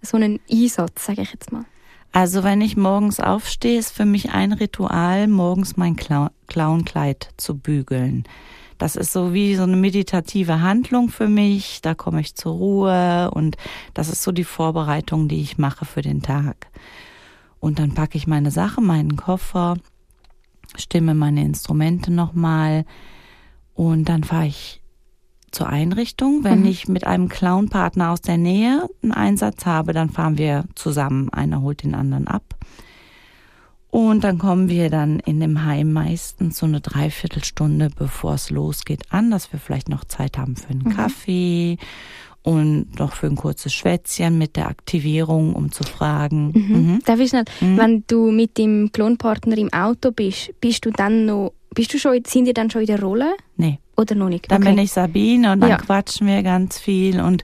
So 0.01 0.17
ein 0.17 0.39
Einsatz, 0.51 1.05
sage 1.05 1.21
ich 1.21 1.31
jetzt 1.31 1.51
mal. 1.51 1.63
Also 2.11 2.43
wenn 2.43 2.59
ich 2.59 2.75
morgens 2.75 3.19
aufstehe, 3.19 3.77
ist 3.77 3.91
für 3.91 4.05
mich 4.05 4.31
ein 4.31 4.51
Ritual, 4.51 5.27
morgens 5.27 5.77
mein 5.77 5.95
Clown- 5.95 6.31
Clownkleid 6.47 7.29
zu 7.37 7.55
bügeln. 7.55 8.23
Das 8.79 8.95
ist 8.95 9.13
so 9.13 9.31
wie 9.31 9.55
so 9.55 9.61
eine 9.61 9.75
meditative 9.75 10.61
Handlung 10.61 11.09
für 11.09 11.27
mich. 11.27 11.81
Da 11.83 11.93
komme 11.93 12.21
ich 12.21 12.33
zur 12.33 12.53
Ruhe 12.53 13.29
und 13.29 13.57
das 13.93 14.09
ist 14.09 14.23
so 14.23 14.31
die 14.31 14.43
Vorbereitung, 14.43 15.27
die 15.27 15.41
ich 15.41 15.59
mache 15.59 15.85
für 15.85 16.01
den 16.01 16.23
Tag. 16.23 16.65
Und 17.59 17.77
dann 17.77 17.93
packe 17.93 18.17
ich 18.17 18.25
meine 18.25 18.49
Sachen, 18.49 18.87
meinen 18.87 19.17
Koffer, 19.17 19.77
stimme 20.75 21.13
meine 21.13 21.43
Instrumente 21.43 22.11
nochmal 22.11 22.85
und 23.75 24.05
dann 24.05 24.23
fahre 24.23 24.47
ich 24.47 24.76
zur 25.57 25.67
Einrichtung. 25.69 26.43
Wenn 26.43 26.61
Mhm. 26.61 26.65
ich 26.67 26.87
mit 26.87 27.05
einem 27.07 27.27
Clownpartner 27.29 28.11
aus 28.11 28.21
der 28.21 28.37
Nähe 28.37 28.87
einen 29.01 29.11
Einsatz 29.11 29.65
habe, 29.65 29.91
dann 29.93 30.09
fahren 30.09 30.37
wir 30.37 30.65
zusammen. 30.75 31.29
Einer 31.29 31.61
holt 31.61 31.83
den 31.83 31.95
anderen 31.95 32.27
ab. 32.27 32.43
Und 33.89 34.23
dann 34.23 34.37
kommen 34.37 34.69
wir 34.69 34.89
dann 34.89 35.19
in 35.19 35.39
dem 35.39 35.63
Heim 35.65 35.93
meistens 35.93 36.57
so 36.59 36.65
eine 36.65 36.81
Dreiviertelstunde, 36.81 37.89
bevor 37.97 38.33
es 38.35 38.49
losgeht, 38.49 39.03
an, 39.11 39.31
dass 39.31 39.51
wir 39.51 39.59
vielleicht 39.59 39.89
noch 39.89 40.03
Zeit 40.05 40.37
haben 40.37 40.55
für 40.55 40.69
einen 40.69 40.83
Mhm. 40.83 40.89
Kaffee 40.95 41.77
und 42.43 42.99
noch 42.99 43.13
für 43.13 43.27
ein 43.27 43.35
kurzes 43.35 43.73
Schwätzchen 43.73 44.37
mit 44.37 44.55
der 44.57 44.67
Aktivierung, 44.67 45.53
um 45.55 45.71
zu 45.71 45.83
fragen. 45.83 46.51
Mhm. 46.53 46.91
Mhm. 46.93 46.99
Darf 47.05 47.19
ich 47.19 47.29
schnell, 47.29 47.45
Mhm. 47.61 47.77
wenn 47.77 48.03
du 48.07 48.29
mit 48.31 48.57
dem 48.57 48.91
Klonpartner 48.91 49.57
im 49.57 49.71
Auto 49.73 50.11
bist, 50.11 50.51
bist 50.61 50.85
du 50.85 50.91
dann 50.91 51.25
noch, 51.25 51.53
bist 51.73 51.93
du 51.93 51.97
schon, 51.97 52.19
sind 52.27 52.45
die 52.45 52.53
dann 52.53 52.69
schon 52.69 52.81
in 52.81 52.87
der 52.87 53.01
Rolle 53.01 53.33
Nee. 53.55 53.79
Oder 53.97 54.15
noch 54.15 54.29
nicht? 54.29 54.49
Dann 54.51 54.61
Okay. 54.61 54.75
bin 54.75 54.83
ich 54.83 54.91
Sabine 54.91 55.51
und 55.53 55.61
dann 55.61 55.71
Ja. 55.71 55.77
quatschen 55.77 56.27
wir 56.27 56.43
ganz 56.43 56.77
viel 56.79 57.19
und 57.19 57.43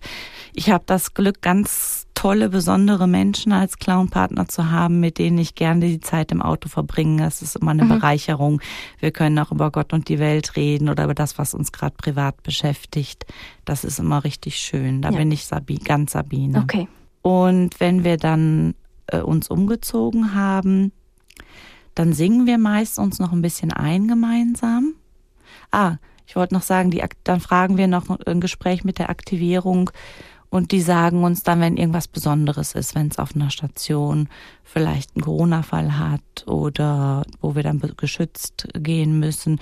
ich 0.54 0.70
habe 0.70 0.84
das 0.86 1.14
Glück, 1.16 1.42
ganz 1.42 2.06
tolle, 2.14 2.50
besondere 2.50 3.08
Menschen 3.08 3.52
als 3.52 3.80
Clownpartner 3.80 4.48
zu 4.48 4.70
haben, 4.72 5.00
mit 5.00 5.18
denen 5.18 5.40
ich 5.40 5.56
gerne 5.56 5.88
die 5.88 6.00
Zeit 6.00 6.32
im 6.32 6.42
Auto 6.44 6.70
verbringe. 6.70 7.24
Das 7.24 7.42
ist 7.42 7.56
immer 7.56 7.72
eine 7.72 7.84
Mhm. 7.86 7.90
Bereicherung. 7.90 8.62
Wir 9.00 9.10
können 9.12 9.38
auch 9.40 9.52
über 9.52 9.72
Gott 9.72 9.94
und 9.94 10.08
die 10.10 10.20
Welt 10.20 10.56
reden 10.56 10.90
oder 10.90 11.06
über 11.06 11.16
das, 11.16 11.38
was 11.40 11.54
uns 11.56 11.72
gerade 11.72 11.96
privat 11.98 12.42
beschäftigt. 12.44 13.26
Das 13.66 13.84
ist 13.84 13.98
immer 14.00 14.24
richtig 14.24 14.58
schön. 14.58 15.02
Da 15.02 15.10
Ja. 15.10 15.18
bin 15.18 15.32
ich 15.32 15.46
Sabi, 15.46 15.78
ganz 15.80 16.12
Sabine. 16.14 16.60
Okay. 16.62 16.88
Und 17.24 17.80
wenn 17.80 18.04
wir 18.04 18.18
dann 18.18 18.76
äh, 19.08 19.18
uns 19.20 19.50
umgezogen 19.50 20.34
haben, 20.36 20.92
dann 21.96 22.14
singen 22.14 22.46
wir 22.46 22.58
meist 22.60 23.00
uns 23.00 23.20
noch 23.20 23.32
ein 23.34 23.42
bisschen 23.42 23.74
ein 23.74 24.08
gemeinsam. 24.08 24.94
Ah, 25.72 25.96
ich 26.26 26.36
wollte 26.36 26.54
noch 26.54 26.62
sagen, 26.62 26.92
die, 26.92 27.04
dann 27.24 27.40
fragen 27.40 27.78
wir 27.78 27.88
noch 27.88 28.10
ein 28.26 28.42
Gespräch 28.42 28.84
mit 28.84 29.00
der 29.00 29.10
Aktivierung 29.10 29.92
und 30.50 30.72
die 30.72 30.82
sagen 30.82 31.24
uns 31.24 31.42
dann, 31.42 31.62
wenn 31.62 31.78
irgendwas 31.78 32.08
Besonderes 32.08 32.76
ist, 32.76 32.94
wenn 32.94 33.08
es 33.08 33.18
auf 33.18 33.36
einer 33.36 33.50
Station 33.50 34.30
vielleicht 34.64 35.16
einen 35.16 35.24
Corona-Fall 35.24 35.98
hat 35.98 36.48
oder 36.48 37.24
wo 37.42 37.56
wir 37.56 37.64
dann 37.64 37.82
geschützt 37.98 38.68
gehen 38.76 39.20
müssen 39.20 39.60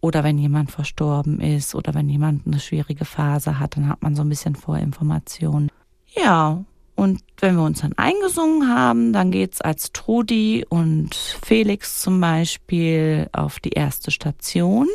oder 0.00 0.24
wenn 0.24 0.38
jemand 0.38 0.70
verstorben 0.70 1.40
ist 1.40 1.74
oder 1.74 1.94
wenn 1.94 2.08
jemand 2.08 2.46
eine 2.46 2.60
schwierige 2.60 3.06
Phase 3.06 3.58
hat, 3.58 3.76
dann 3.76 3.88
hat 3.88 4.02
man 4.02 4.14
so 4.14 4.22
ein 4.22 4.28
bisschen 4.28 4.56
Vorinformationen. 4.56 5.70
Ja, 6.14 6.62
und 6.96 7.20
wenn 7.40 7.56
wir 7.56 7.62
uns 7.62 7.80
dann 7.80 7.94
eingesungen 7.96 8.68
haben, 8.68 9.12
dann 9.12 9.30
geht's 9.30 9.60
als 9.60 9.92
Trudi 9.92 10.64
und 10.68 11.14
Felix 11.14 12.00
zum 12.00 12.20
Beispiel 12.20 13.28
auf 13.32 13.58
die 13.60 13.70
erste 13.70 14.10
Station. 14.10 14.88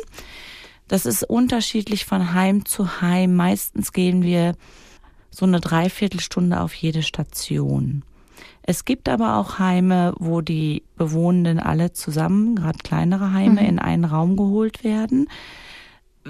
Das 0.92 1.06
ist 1.06 1.24
unterschiedlich 1.24 2.04
von 2.04 2.34
Heim 2.34 2.66
zu 2.66 3.00
Heim. 3.00 3.34
Meistens 3.34 3.94
gehen 3.94 4.22
wir 4.22 4.56
so 5.30 5.46
eine 5.46 5.58
Dreiviertelstunde 5.58 6.60
auf 6.60 6.74
jede 6.74 7.02
Station. 7.02 8.02
Es 8.60 8.84
gibt 8.84 9.08
aber 9.08 9.36
auch 9.36 9.58
Heime, 9.58 10.12
wo 10.18 10.42
die 10.42 10.82
Bewohnenden 10.98 11.60
alle 11.60 11.94
zusammen, 11.94 12.56
gerade 12.56 12.76
kleinere 12.84 13.32
Heime, 13.32 13.62
mhm. 13.62 13.68
in 13.68 13.78
einen 13.78 14.04
Raum 14.04 14.36
geholt 14.36 14.84
werden. 14.84 15.30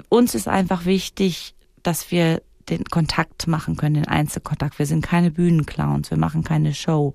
Uns 0.07 0.33
ist 0.33 0.47
einfach 0.47 0.85
wichtig, 0.85 1.55
dass 1.83 2.09
wir 2.09 2.41
den 2.69 2.85
Kontakt 2.85 3.47
machen 3.47 3.75
können, 3.75 3.95
den 3.95 4.07
Einzelkontakt. 4.07 4.79
Wir 4.79 4.85
sind 4.85 5.03
keine 5.03 5.29
Bühnenclowns, 5.29 6.09
wir 6.09 6.17
machen 6.17 6.45
keine 6.45 6.73
Show. 6.73 7.11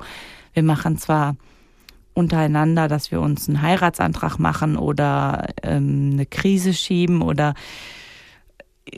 Wir 0.52 0.62
machen 0.62 0.98
zwar 0.98 1.34
untereinander, 2.18 2.88
dass 2.88 3.10
wir 3.10 3.20
uns 3.20 3.48
einen 3.48 3.62
Heiratsantrag 3.62 4.38
machen 4.38 4.76
oder 4.76 5.46
ähm, 5.62 6.10
eine 6.12 6.26
Krise 6.26 6.74
schieben 6.74 7.22
oder 7.22 7.54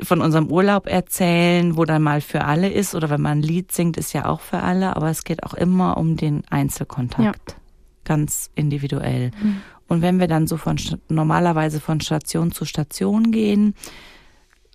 von 0.03 0.21
unserem 0.21 0.51
Urlaub 0.51 0.87
erzählen, 0.87 1.77
wo 1.77 1.85
dann 1.85 2.03
mal 2.03 2.21
für 2.21 2.45
alle 2.45 2.71
ist 2.71 2.95
oder 2.95 3.11
wenn 3.11 3.21
man 3.21 3.39
ein 3.39 3.43
Lied 3.43 3.73
singt, 3.73 3.97
ist 3.97 4.13
ja 4.13 4.27
auch 4.27 4.41
für 4.41 4.63
alle, 4.63 4.97
aber 4.97 5.11
es 5.11 5.25
geht 5.25 5.43
auch 5.43 5.55
immer 5.55 5.97
um 5.97 6.17
den 6.17 6.43
Einzelkontakt. 6.49 7.51
Ja. 7.51 7.57
Ganz 8.05 8.51
individuell. 8.55 9.31
Mhm. 9.43 9.63
Und 9.89 10.03
wenn 10.03 10.21
wir 10.21 10.29
dann 10.29 10.47
so 10.47 10.57
von 10.57 10.77
normalerweise 11.09 11.81
von 11.81 12.01
Station 12.01 12.53
zu 12.53 12.65
Station 12.65 13.33
gehen, 13.33 13.75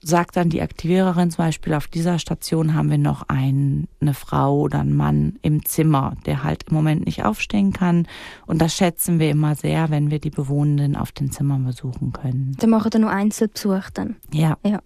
sagt 0.05 0.37
dann 0.37 0.49
die 0.49 0.61
Aktiviererin 0.61 1.31
zum 1.31 1.45
Beispiel, 1.45 1.73
auf 1.73 1.87
dieser 1.87 2.19
Station 2.19 2.75
haben 2.75 2.91
wir 2.91 2.99
noch 2.99 3.23
ein, 3.27 3.87
eine 3.99 4.13
Frau 4.13 4.59
oder 4.59 4.79
einen 4.79 4.95
Mann 4.95 5.39
im 5.41 5.65
Zimmer, 5.65 6.15
der 6.27 6.43
halt 6.43 6.65
im 6.69 6.75
Moment 6.75 7.05
nicht 7.05 7.25
aufstehen 7.25 7.73
kann. 7.73 8.07
Und 8.45 8.61
das 8.61 8.75
schätzen 8.75 9.19
wir 9.19 9.31
immer 9.31 9.55
sehr, 9.55 9.89
wenn 9.89 10.11
wir 10.11 10.19
die 10.19 10.29
Bewohnenden 10.29 10.95
auf 10.95 11.11
den 11.11 11.31
Zimmern 11.31 11.65
besuchen 11.65 12.13
können. 12.13 12.55
Dann 12.59 12.69
machen 12.69 12.93
wir 12.93 12.99
nur 12.99 13.09
Einzelbesuch 13.09 13.89
dann? 13.93 14.15
Ja. 14.31 14.57
ja. 14.63 14.79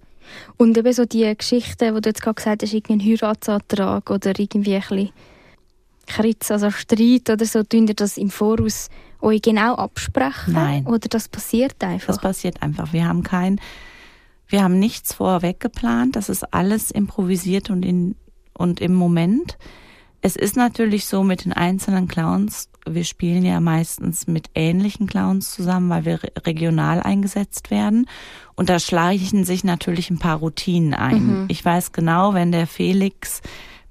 Und 0.55 0.77
eben 0.77 0.93
so 0.93 1.05
die 1.05 1.35
Geschichten, 1.37 1.93
wo 1.93 1.99
du 1.99 2.09
jetzt 2.09 2.21
gerade 2.21 2.35
gesagt 2.35 2.63
hast, 2.63 2.73
irgendwie 2.73 2.93
ein 2.93 3.01
Heiratsantrag 3.01 4.09
oder 4.09 4.39
irgendwie 4.39 4.75
ein 4.75 4.81
bisschen 4.81 5.09
Kritz, 6.07 6.49
also 6.49 6.71
Streit 6.71 7.29
oder 7.29 7.45
so, 7.45 7.63
tun 7.63 7.87
ihr 7.87 7.93
das 7.93 8.17
im 8.17 8.29
Voraus 8.29 8.89
euch 9.21 9.41
genau 9.41 9.75
absprechen? 9.75 10.53
Nein. 10.53 10.87
Oder 10.87 11.09
das 11.09 11.27
passiert 11.27 11.83
einfach? 11.83 12.07
Das 12.07 12.21
passiert 12.21 12.61
einfach. 12.61 12.93
Wir 12.93 13.05
haben 13.05 13.23
kein, 13.23 13.59
wir 14.49 14.63
haben 14.63 14.79
nichts 14.79 15.13
vorweg 15.13 15.59
geplant. 15.59 16.15
Das 16.15 16.27
ist 16.27 16.53
alles 16.53 16.91
improvisiert 16.91 17.69
und 17.69 17.85
in, 17.85 18.15
und 18.53 18.81
im 18.81 18.93
Moment. 18.93 19.57
Es 20.21 20.35
ist 20.35 20.57
natürlich 20.57 21.05
so 21.05 21.23
mit 21.23 21.45
den 21.45 21.53
einzelnen 21.53 22.09
Clowns, 22.09 22.69
wir 22.87 23.03
spielen 23.03 23.45
ja 23.45 23.59
meistens 23.59 24.27
mit 24.27 24.49
ähnlichen 24.55 25.07
Clowns 25.07 25.53
zusammen, 25.53 25.89
weil 25.89 26.05
wir 26.05 26.19
regional 26.45 27.01
eingesetzt 27.01 27.71
werden. 27.71 28.07
Und 28.55 28.69
da 28.69 28.79
schleichen 28.79 29.45
sich 29.45 29.63
natürlich 29.63 30.09
ein 30.09 30.19
paar 30.19 30.37
Routinen 30.37 30.93
ein. 30.93 31.41
Mhm. 31.41 31.45
Ich 31.49 31.63
weiß 31.63 31.91
genau, 31.91 32.33
wenn 32.33 32.51
der 32.51 32.67
Felix 32.67 33.41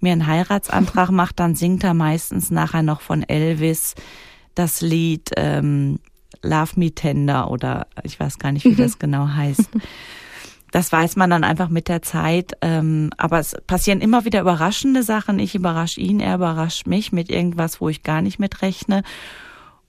mir 0.01 0.13
einen 0.13 0.27
Heiratsantrag 0.27 1.11
macht, 1.11 1.41
dann 1.41 1.55
singt 1.55 1.85
er 1.85 1.95
meistens 1.95 2.51
nachher 2.51 2.83
noch 2.83 3.01
von 3.01 3.23
Elvis 3.23 3.95
das 4.55 4.81
Lied 4.81 5.31
ähm, 5.37 6.01
Love 6.43 6.73
Me 6.77 6.91
Tender 6.93 7.51
oder 7.51 7.87
ich 8.03 8.19
weiß 8.19 8.39
gar 8.39 8.53
nicht, 8.53 8.65
wie 8.65 8.75
das 8.77 8.99
genau 8.99 9.29
heißt. 9.29 9.71
Das 10.71 10.93
weiß 10.93 11.17
man 11.17 11.31
dann 11.31 11.45
einfach 11.45 11.69
mit 11.69 11.89
der 11.89 12.03
Zeit. 12.03 12.53
Ähm, 12.61 13.11
aber 13.17 13.39
es 13.39 13.57
passieren 13.67 14.01
immer 14.01 14.25
wieder 14.25 14.41
überraschende 14.41 15.03
Sachen. 15.03 15.39
Ich 15.39 15.55
überrasche 15.55 16.01
ihn, 16.01 16.21
er 16.21 16.37
überrascht 16.37 16.87
mich 16.87 17.13
mit 17.13 17.31
irgendwas, 17.31 17.81
wo 17.81 17.89
ich 17.89 18.03
gar 18.03 18.23
nicht 18.23 18.39
mit 18.39 18.63
rechne. 18.63 19.03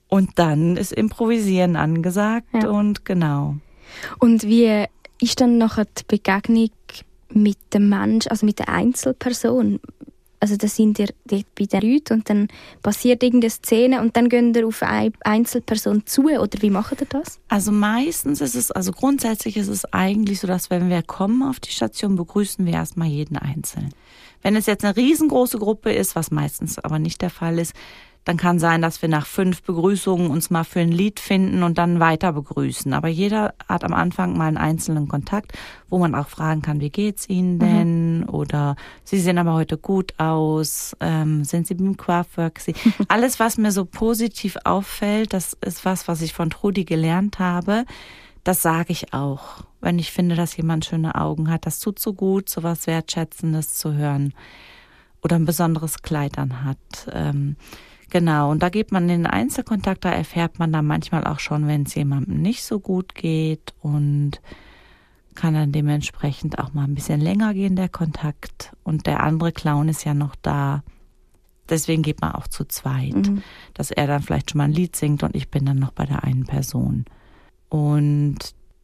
Und 0.07 0.39
dann 0.39 0.75
ist 0.75 0.91
Improvisieren 0.91 1.75
angesagt 1.75 2.47
ja. 2.53 2.69
und 2.69 3.05
genau. 3.05 3.55
Und 4.19 4.43
wie 4.43 4.85
ist 5.21 5.41
dann 5.41 5.57
nachher 5.57 5.85
die 5.85 6.03
Begegnung 6.07 6.71
mit 7.31 7.57
dem 7.73 7.89
Mensch, 7.89 8.27
also 8.27 8.45
mit 8.45 8.59
der 8.59 8.69
Einzelperson? 8.69 9.79
Also 10.39 10.55
da 10.55 10.67
sind 10.67 10.99
ihr 10.99 11.09
dort 11.25 11.45
bei 11.55 11.65
den 11.65 11.81
Leuten 11.81 12.13
und 12.13 12.29
dann 12.29 12.47
passiert 12.81 13.23
irgendeine 13.23 13.51
Szene 13.51 14.01
und 14.01 14.15
dann 14.15 14.29
gehen 14.29 14.53
ihr 14.53 14.65
auf 14.65 14.81
eine 14.83 15.11
Einzelperson 15.21 16.05
zu 16.05 16.23
oder 16.23 16.61
wie 16.61 16.69
macht 16.69 17.01
ihr 17.01 17.07
das? 17.09 17.39
Also 17.49 17.71
meistens 17.71 18.39
ist 18.39 18.55
es, 18.55 18.71
also 18.71 18.91
grundsätzlich 18.91 19.57
ist 19.57 19.67
es 19.67 19.85
eigentlich 19.93 20.39
so, 20.39 20.47
dass 20.47 20.69
wenn 20.69 20.89
wir 20.89 21.03
kommen 21.03 21.43
auf 21.43 21.59
die 21.59 21.71
Station, 21.71 22.15
begrüßen 22.15 22.65
wir 22.65 22.73
erstmal 22.73 23.09
jeden 23.09 23.37
Einzelnen. 23.37 23.93
Wenn 24.41 24.55
es 24.55 24.67
jetzt 24.67 24.85
eine 24.85 24.95
riesengroße 24.95 25.59
Gruppe 25.59 25.91
ist, 25.91 26.15
was 26.15 26.31
meistens 26.31 26.79
aber 26.79 26.99
nicht 26.99 27.21
der 27.21 27.29
Fall 27.29 27.59
ist, 27.59 27.73
dann 28.29 28.37
kann 28.37 28.59
sein, 28.59 28.83
dass 28.83 29.01
wir 29.01 29.09
nach 29.09 29.25
fünf 29.25 29.63
Begrüßungen 29.63 30.29
uns 30.29 30.51
mal 30.51 30.63
für 30.63 30.81
ein 30.81 30.91
Lied 30.91 31.19
finden 31.19 31.63
und 31.63 31.79
dann 31.79 31.99
weiter 31.99 32.31
begrüßen. 32.31 32.93
Aber 32.93 33.07
jeder 33.07 33.55
hat 33.67 33.83
am 33.83 33.91
Anfang 33.91 34.37
mal 34.37 34.45
einen 34.45 34.57
einzelnen 34.57 35.07
Kontakt, 35.07 35.53
wo 35.89 35.97
man 35.97 36.13
auch 36.13 36.27
fragen 36.27 36.61
kann, 36.61 36.79
wie 36.79 36.91
geht's 36.91 37.27
Ihnen 37.27 37.55
mhm. 37.55 37.59
denn? 37.59 38.19
Mhm. 38.19 38.29
Oder 38.29 38.75
Sie 39.03 39.19
sehen 39.19 39.39
aber 39.39 39.53
heute 39.53 39.79
gut 39.79 40.13
aus. 40.19 40.95
Ähm, 40.99 41.43
sind 41.43 41.65
Sie 41.65 41.73
beim 41.73 41.97
Coiffeur? 41.97 42.51
Alles, 43.07 43.39
was 43.39 43.57
mir 43.57 43.71
so 43.71 43.85
positiv 43.85 44.57
auffällt, 44.63 45.33
das 45.33 45.57
ist 45.65 45.83
was, 45.83 46.07
was 46.07 46.21
ich 46.21 46.33
von 46.33 46.51
Trudi 46.51 46.85
gelernt 46.85 47.39
habe. 47.39 47.83
Das 48.43 48.61
sage 48.61 48.91
ich 48.91 49.11
auch, 49.11 49.63
wenn 49.81 49.97
ich 49.97 50.11
finde, 50.11 50.35
dass 50.35 50.55
jemand 50.55 50.85
schöne 50.85 51.15
Augen 51.15 51.49
hat. 51.49 51.65
Das 51.65 51.79
tut 51.79 51.97
so 51.97 52.13
gut, 52.13 52.47
so 52.47 52.61
was 52.61 52.85
Wertschätzendes 52.85 53.73
zu 53.73 53.95
hören. 53.95 54.35
Oder 55.23 55.37
ein 55.37 55.45
besonderes 55.45 56.03
Kleid 56.03 56.37
anhat. 56.37 56.77
Ähm, 57.11 57.55
Genau, 58.09 58.49
und 58.51 58.63
da 58.63 58.69
geht 58.69 58.91
man 58.91 59.03
in 59.03 59.23
den 59.23 59.27
Einzelkontakt, 59.27 60.03
da 60.03 60.11
erfährt 60.11 60.57
man 60.57 60.71
dann 60.73 60.87
manchmal 60.87 61.25
auch 61.25 61.39
schon, 61.39 61.67
wenn 61.67 61.83
es 61.83 61.93
jemandem 61.93 62.41
nicht 62.41 62.63
so 62.63 62.79
gut 62.79 63.13
geht 63.13 63.73
und 63.81 64.41
kann 65.35 65.53
dann 65.53 65.71
dementsprechend 65.71 66.59
auch 66.59 66.73
mal 66.73 66.83
ein 66.83 66.95
bisschen 66.95 67.21
länger 67.21 67.53
gehen, 67.53 67.75
der 67.75 67.87
Kontakt. 67.87 68.75
Und 68.83 69.05
der 69.05 69.23
andere 69.23 69.51
Clown 69.51 69.87
ist 69.87 70.03
ja 70.03 70.13
noch 70.13 70.35
da. 70.35 70.83
Deswegen 71.69 72.01
geht 72.01 72.19
man 72.19 72.33
auch 72.33 72.47
zu 72.47 72.65
zweit, 72.65 73.13
mhm. 73.13 73.43
dass 73.75 73.91
er 73.91 74.07
dann 74.07 74.23
vielleicht 74.23 74.51
schon 74.51 74.57
mal 74.57 74.65
ein 74.65 74.73
Lied 74.73 74.95
singt 74.95 75.21
und 75.23 75.35
ich 75.35 75.49
bin 75.49 75.65
dann 75.65 75.77
noch 75.77 75.91
bei 75.91 76.05
der 76.05 76.23
einen 76.23 76.45
Person. 76.45 77.05
Und 77.69 78.37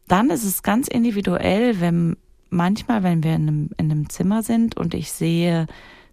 dann 0.07 0.29
ist 0.29 0.45
es 0.45 0.61
ganz 0.61 0.88
individuell, 0.88 1.81
wenn 1.81 2.15
manchmal, 2.49 3.01
wenn 3.01 3.23
wir 3.23 3.35
in 3.35 3.47
einem, 3.47 3.69
in 3.77 3.91
einem 3.91 4.09
Zimmer 4.09 4.43
sind 4.43 4.77
und 4.77 4.93
ich 4.93 5.11
sehe, 5.11 5.65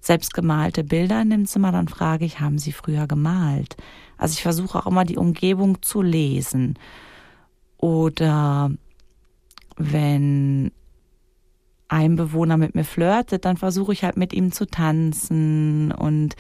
selbstgemalte 0.03 0.83
Bilder 0.83 1.23
in 1.23 1.31
dem 1.31 1.47
Zimmer, 1.47 1.71
dann 1.71 1.87
frage 1.89 2.25
ich, 2.25 2.41
haben 2.41 2.59
Sie 2.59 2.73
früher 2.73 3.07
gemalt? 3.07 3.77
Also 4.19 4.35
ich 4.35 4.43
versuche 4.43 4.81
auch 4.81 4.87
immer 4.87 5.05
die 5.05 5.17
Umgebung 5.17 5.81
zu 5.81 6.03
lesen. 6.03 6.77
Oder 7.79 8.71
wenn 9.77 10.73
ein 11.87 12.17
Bewohner 12.17 12.57
mit 12.57 12.75
mir 12.75 12.85
flirtet, 12.85 13.45
dann 13.45 13.57
versuche 13.57 13.93
ich 13.93 14.03
halt 14.03 14.17
mit 14.17 14.33
ihm 14.33 14.51
zu 14.51 14.67
tanzen 14.67 15.93
und 15.93 16.35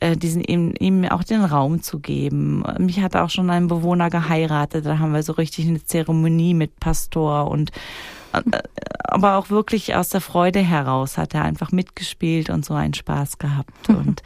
äh, 0.00 0.16
diesen 0.16 0.42
ihm, 0.42 0.74
ihm 0.78 1.04
auch 1.06 1.24
den 1.24 1.44
Raum 1.44 1.80
zu 1.80 1.98
geben. 1.98 2.62
Mich 2.78 3.00
hat 3.00 3.16
auch 3.16 3.30
schon 3.30 3.48
ein 3.48 3.68
Bewohner 3.68 4.10
geheiratet, 4.10 4.84
da 4.84 4.98
haben 4.98 5.14
wir 5.14 5.22
so 5.22 5.32
richtig 5.32 5.66
eine 5.66 5.82
Zeremonie 5.82 6.52
mit 6.52 6.78
Pastor 6.78 7.50
und 7.50 7.70
aber 9.04 9.36
auch 9.36 9.50
wirklich 9.50 9.94
aus 9.94 10.08
der 10.08 10.20
Freude 10.20 10.60
heraus 10.60 11.18
hat 11.18 11.34
er 11.34 11.44
einfach 11.44 11.72
mitgespielt 11.72 12.50
und 12.50 12.64
so 12.64 12.74
einen 12.74 12.94
Spaß 12.94 13.38
gehabt 13.38 13.88
und 13.88 14.22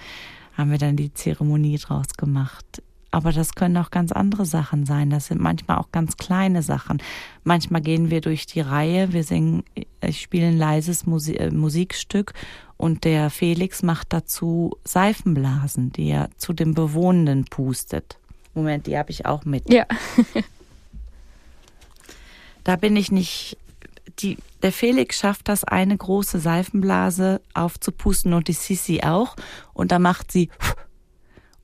haben 0.56 0.70
wir 0.70 0.78
dann 0.78 0.96
die 0.96 1.12
Zeremonie 1.12 1.78
draus 1.78 2.06
gemacht. 2.16 2.82
Aber 3.10 3.32
das 3.32 3.54
können 3.54 3.76
auch 3.78 3.90
ganz 3.90 4.12
andere 4.12 4.44
Sachen 4.44 4.84
sein. 4.84 5.10
Das 5.10 5.26
sind 5.26 5.40
manchmal 5.40 5.78
auch 5.78 5.90
ganz 5.90 6.16
kleine 6.16 6.62
Sachen. 6.62 7.02
Manchmal 7.44 7.80
gehen 7.80 8.10
wir 8.10 8.20
durch 8.20 8.46
die 8.46 8.60
Reihe, 8.60 9.12
wir 9.12 9.24
singen, 9.24 9.64
ich 10.02 10.20
spiele 10.20 10.48
ein 10.48 10.58
leises 10.58 11.06
Musik, 11.06 11.40
äh, 11.40 11.50
Musikstück 11.50 12.34
und 12.76 13.04
der 13.04 13.30
Felix 13.30 13.82
macht 13.82 14.12
dazu 14.12 14.76
Seifenblasen, 14.84 15.92
die 15.92 16.10
er 16.10 16.28
zu 16.36 16.52
dem 16.52 16.74
Bewohnenden 16.74 17.46
pustet. 17.46 18.18
Moment, 18.54 18.86
die 18.86 18.98
habe 18.98 19.10
ich 19.10 19.24
auch 19.24 19.44
mit. 19.44 19.72
Ja. 19.72 19.86
da 22.64 22.76
bin 22.76 22.96
ich 22.96 23.10
nicht 23.10 23.56
die, 24.20 24.38
der 24.62 24.72
Felix 24.72 25.18
schafft 25.18 25.48
das, 25.48 25.64
eine 25.64 25.96
große 25.96 26.38
Seifenblase 26.38 27.40
aufzupusten 27.54 28.32
und 28.32 28.48
die 28.48 28.52
Sissi 28.52 29.00
auch. 29.02 29.36
Und 29.74 29.92
da 29.92 29.98
macht 29.98 30.32
sie 30.32 30.50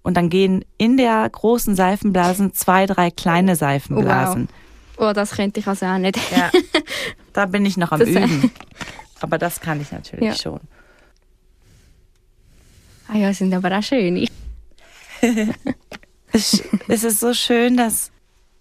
und 0.02 0.16
dann 0.16 0.28
gehen 0.28 0.64
in 0.78 0.96
der 0.96 1.28
großen 1.30 1.76
Seifenblasen 1.76 2.52
zwei, 2.52 2.86
drei 2.86 3.10
kleine 3.10 3.56
Seifenblasen. 3.56 4.48
Oh, 4.96 5.00
wow. 5.00 5.10
oh 5.10 5.12
das 5.12 5.32
könnte 5.32 5.60
ich 5.60 5.66
also 5.66 5.86
auch 5.86 5.98
nicht. 5.98 6.18
Ja, 6.32 6.50
da 7.32 7.46
bin 7.46 7.64
ich 7.64 7.76
noch 7.76 7.92
am 7.92 8.00
das 8.00 8.08
Üben. 8.08 8.50
Aber 9.20 9.38
das 9.38 9.60
kann 9.60 9.80
ich 9.80 9.92
natürlich 9.92 10.24
ja. 10.24 10.34
schon. 10.34 10.60
Ah 13.08 13.16
ja, 13.16 13.32
sind 13.32 13.54
aber 13.54 13.78
auch 13.78 13.82
schön. 13.82 14.28
es, 16.32 16.62
es 16.88 17.04
ist 17.04 17.20
so 17.20 17.32
schön, 17.32 17.76
dass 17.76 18.10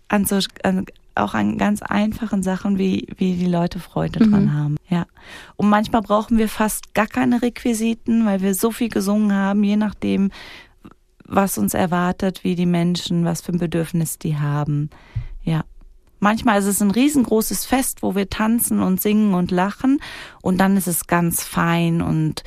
an 0.08 0.26
so 0.26 0.40
an 0.64 0.86
auch 1.16 1.34
an 1.34 1.58
ganz 1.58 1.82
einfachen 1.82 2.44
Sachen, 2.44 2.78
wie, 2.78 3.08
wie 3.18 3.36
die 3.36 3.48
Leute 3.48 3.80
Freude 3.80 4.24
mhm. 4.24 4.32
dran 4.32 4.54
haben. 4.54 4.78
Ja. 4.90 5.06
Und 5.56 5.70
manchmal 5.70 6.02
brauchen 6.02 6.38
wir 6.38 6.48
fast 6.48 6.94
gar 6.94 7.08
keine 7.08 7.42
Requisiten, 7.42 8.26
weil 8.26 8.42
wir 8.42 8.56
so 8.56 8.72
viel 8.72 8.90
gesungen 8.90 9.34
haben, 9.34 9.64
je 9.64 9.78
nachdem, 9.78 10.32
was 11.26 11.58
uns 11.58 11.74
erwartet, 11.74 12.44
wie 12.44 12.56
die 12.56 12.66
Menschen, 12.66 13.26
was 13.26 13.42
für 13.42 13.54
ein 13.54 13.60
Bedürfnis 13.60 14.20
die 14.20 14.38
haben. 14.38 14.90
Ja. 15.44 15.64
Manchmal 16.20 16.60
ist 16.60 16.68
es 16.68 16.82
ein 16.82 16.92
riesengroßes 16.92 17.66
Fest, 17.66 18.04
wo 18.04 18.16
wir 18.16 18.30
tanzen 18.30 18.80
und 18.80 19.02
singen 19.02 19.34
und 19.34 19.50
lachen 19.50 20.00
und 20.44 20.60
dann 20.60 20.78
ist 20.78 20.88
es 20.88 21.08
ganz 21.08 21.44
fein 21.44 22.02
und 22.02 22.44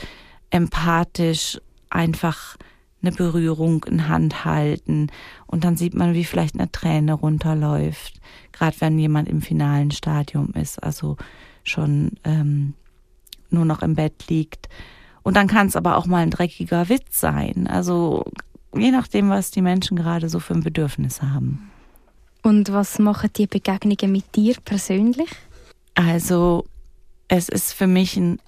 empathisch, 0.51 1.61
einfach 1.91 2.57
eine 3.07 3.15
Berührung 3.15 3.85
in 3.85 4.09
Hand 4.09 4.45
halten 4.45 5.09
und 5.47 5.65
dann 5.65 5.77
sieht 5.77 5.95
man, 5.95 6.15
wie 6.15 6.25
vielleicht 6.25 6.55
eine 6.55 6.71
Träne 6.71 7.15
runterläuft, 7.15 8.21
gerade 8.53 8.77
wenn 8.81 8.99
jemand 8.99 9.29
im 9.29 9.43
finalen 9.43 9.91
Stadium 9.91 10.53
ist, 10.55 10.83
also 10.83 11.17
schon 11.63 12.13
ähm, 12.25 12.75
nur 13.51 13.65
noch 13.65 13.83
im 13.83 13.95
Bett 13.95 14.29
liegt. 14.29 14.69
Und 15.23 15.37
dann 15.37 15.47
kann 15.47 15.69
es 15.69 15.77
aber 15.77 15.97
auch 15.97 16.07
mal 16.07 16.23
ein 16.23 16.31
dreckiger 16.31 16.89
Witz 16.89 17.21
sein. 17.21 17.67
Also 17.67 18.25
je 18.77 18.91
nachdem, 18.91 19.31
was 19.31 19.51
die 19.51 19.63
Menschen 19.63 19.97
gerade 19.97 20.29
so 20.29 20.41
für 20.41 20.55
ein 20.55 20.63
Bedürfnis 20.63 21.23
haben. 21.23 21.71
Und 22.43 22.73
was 22.73 22.99
machen 22.99 23.31
die 23.37 23.47
Begegnungen 23.47 24.13
mit 24.13 24.37
dir 24.37 24.57
persönlich? 24.65 25.31
Also 25.95 26.67
es 27.29 27.49
ist 27.49 27.73
für 27.73 27.87
mich 27.87 28.17
ein 28.17 28.39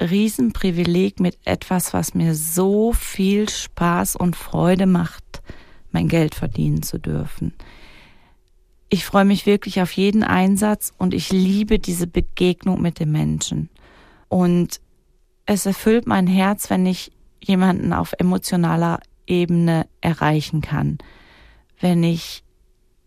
Riesenprivileg 0.00 1.20
mit 1.20 1.38
etwas, 1.44 1.92
was 1.92 2.14
mir 2.14 2.34
so 2.34 2.92
viel 2.92 3.48
Spaß 3.48 4.16
und 4.16 4.36
Freude 4.36 4.86
macht, 4.86 5.42
mein 5.90 6.08
Geld 6.08 6.34
verdienen 6.34 6.82
zu 6.82 6.98
dürfen. 6.98 7.54
Ich 8.88 9.04
freue 9.04 9.24
mich 9.24 9.44
wirklich 9.44 9.82
auf 9.82 9.92
jeden 9.92 10.22
Einsatz 10.22 10.92
und 10.96 11.12
ich 11.12 11.30
liebe 11.30 11.78
diese 11.78 12.06
Begegnung 12.06 12.80
mit 12.80 13.00
den 13.00 13.12
Menschen. 13.12 13.68
Und 14.28 14.80
es 15.46 15.66
erfüllt 15.66 16.06
mein 16.06 16.26
Herz, 16.26 16.70
wenn 16.70 16.86
ich 16.86 17.12
jemanden 17.42 17.92
auf 17.92 18.14
emotionaler 18.18 19.00
Ebene 19.26 19.86
erreichen 20.00 20.60
kann. 20.60 20.98
Wenn 21.80 22.02
ich 22.02 22.44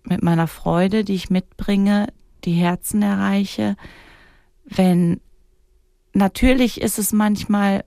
mit 0.04 0.24
meiner 0.24 0.48
Freude, 0.48 1.04
die 1.04 1.16
ich 1.16 1.30
mitbringe, 1.30 2.08
die 2.44 2.54
Herzen 2.54 3.02
erreiche, 3.02 3.76
wenn 4.66 5.20
natürlich 6.14 6.82
ist 6.82 7.00
es 7.00 7.12
manchmal 7.14 7.84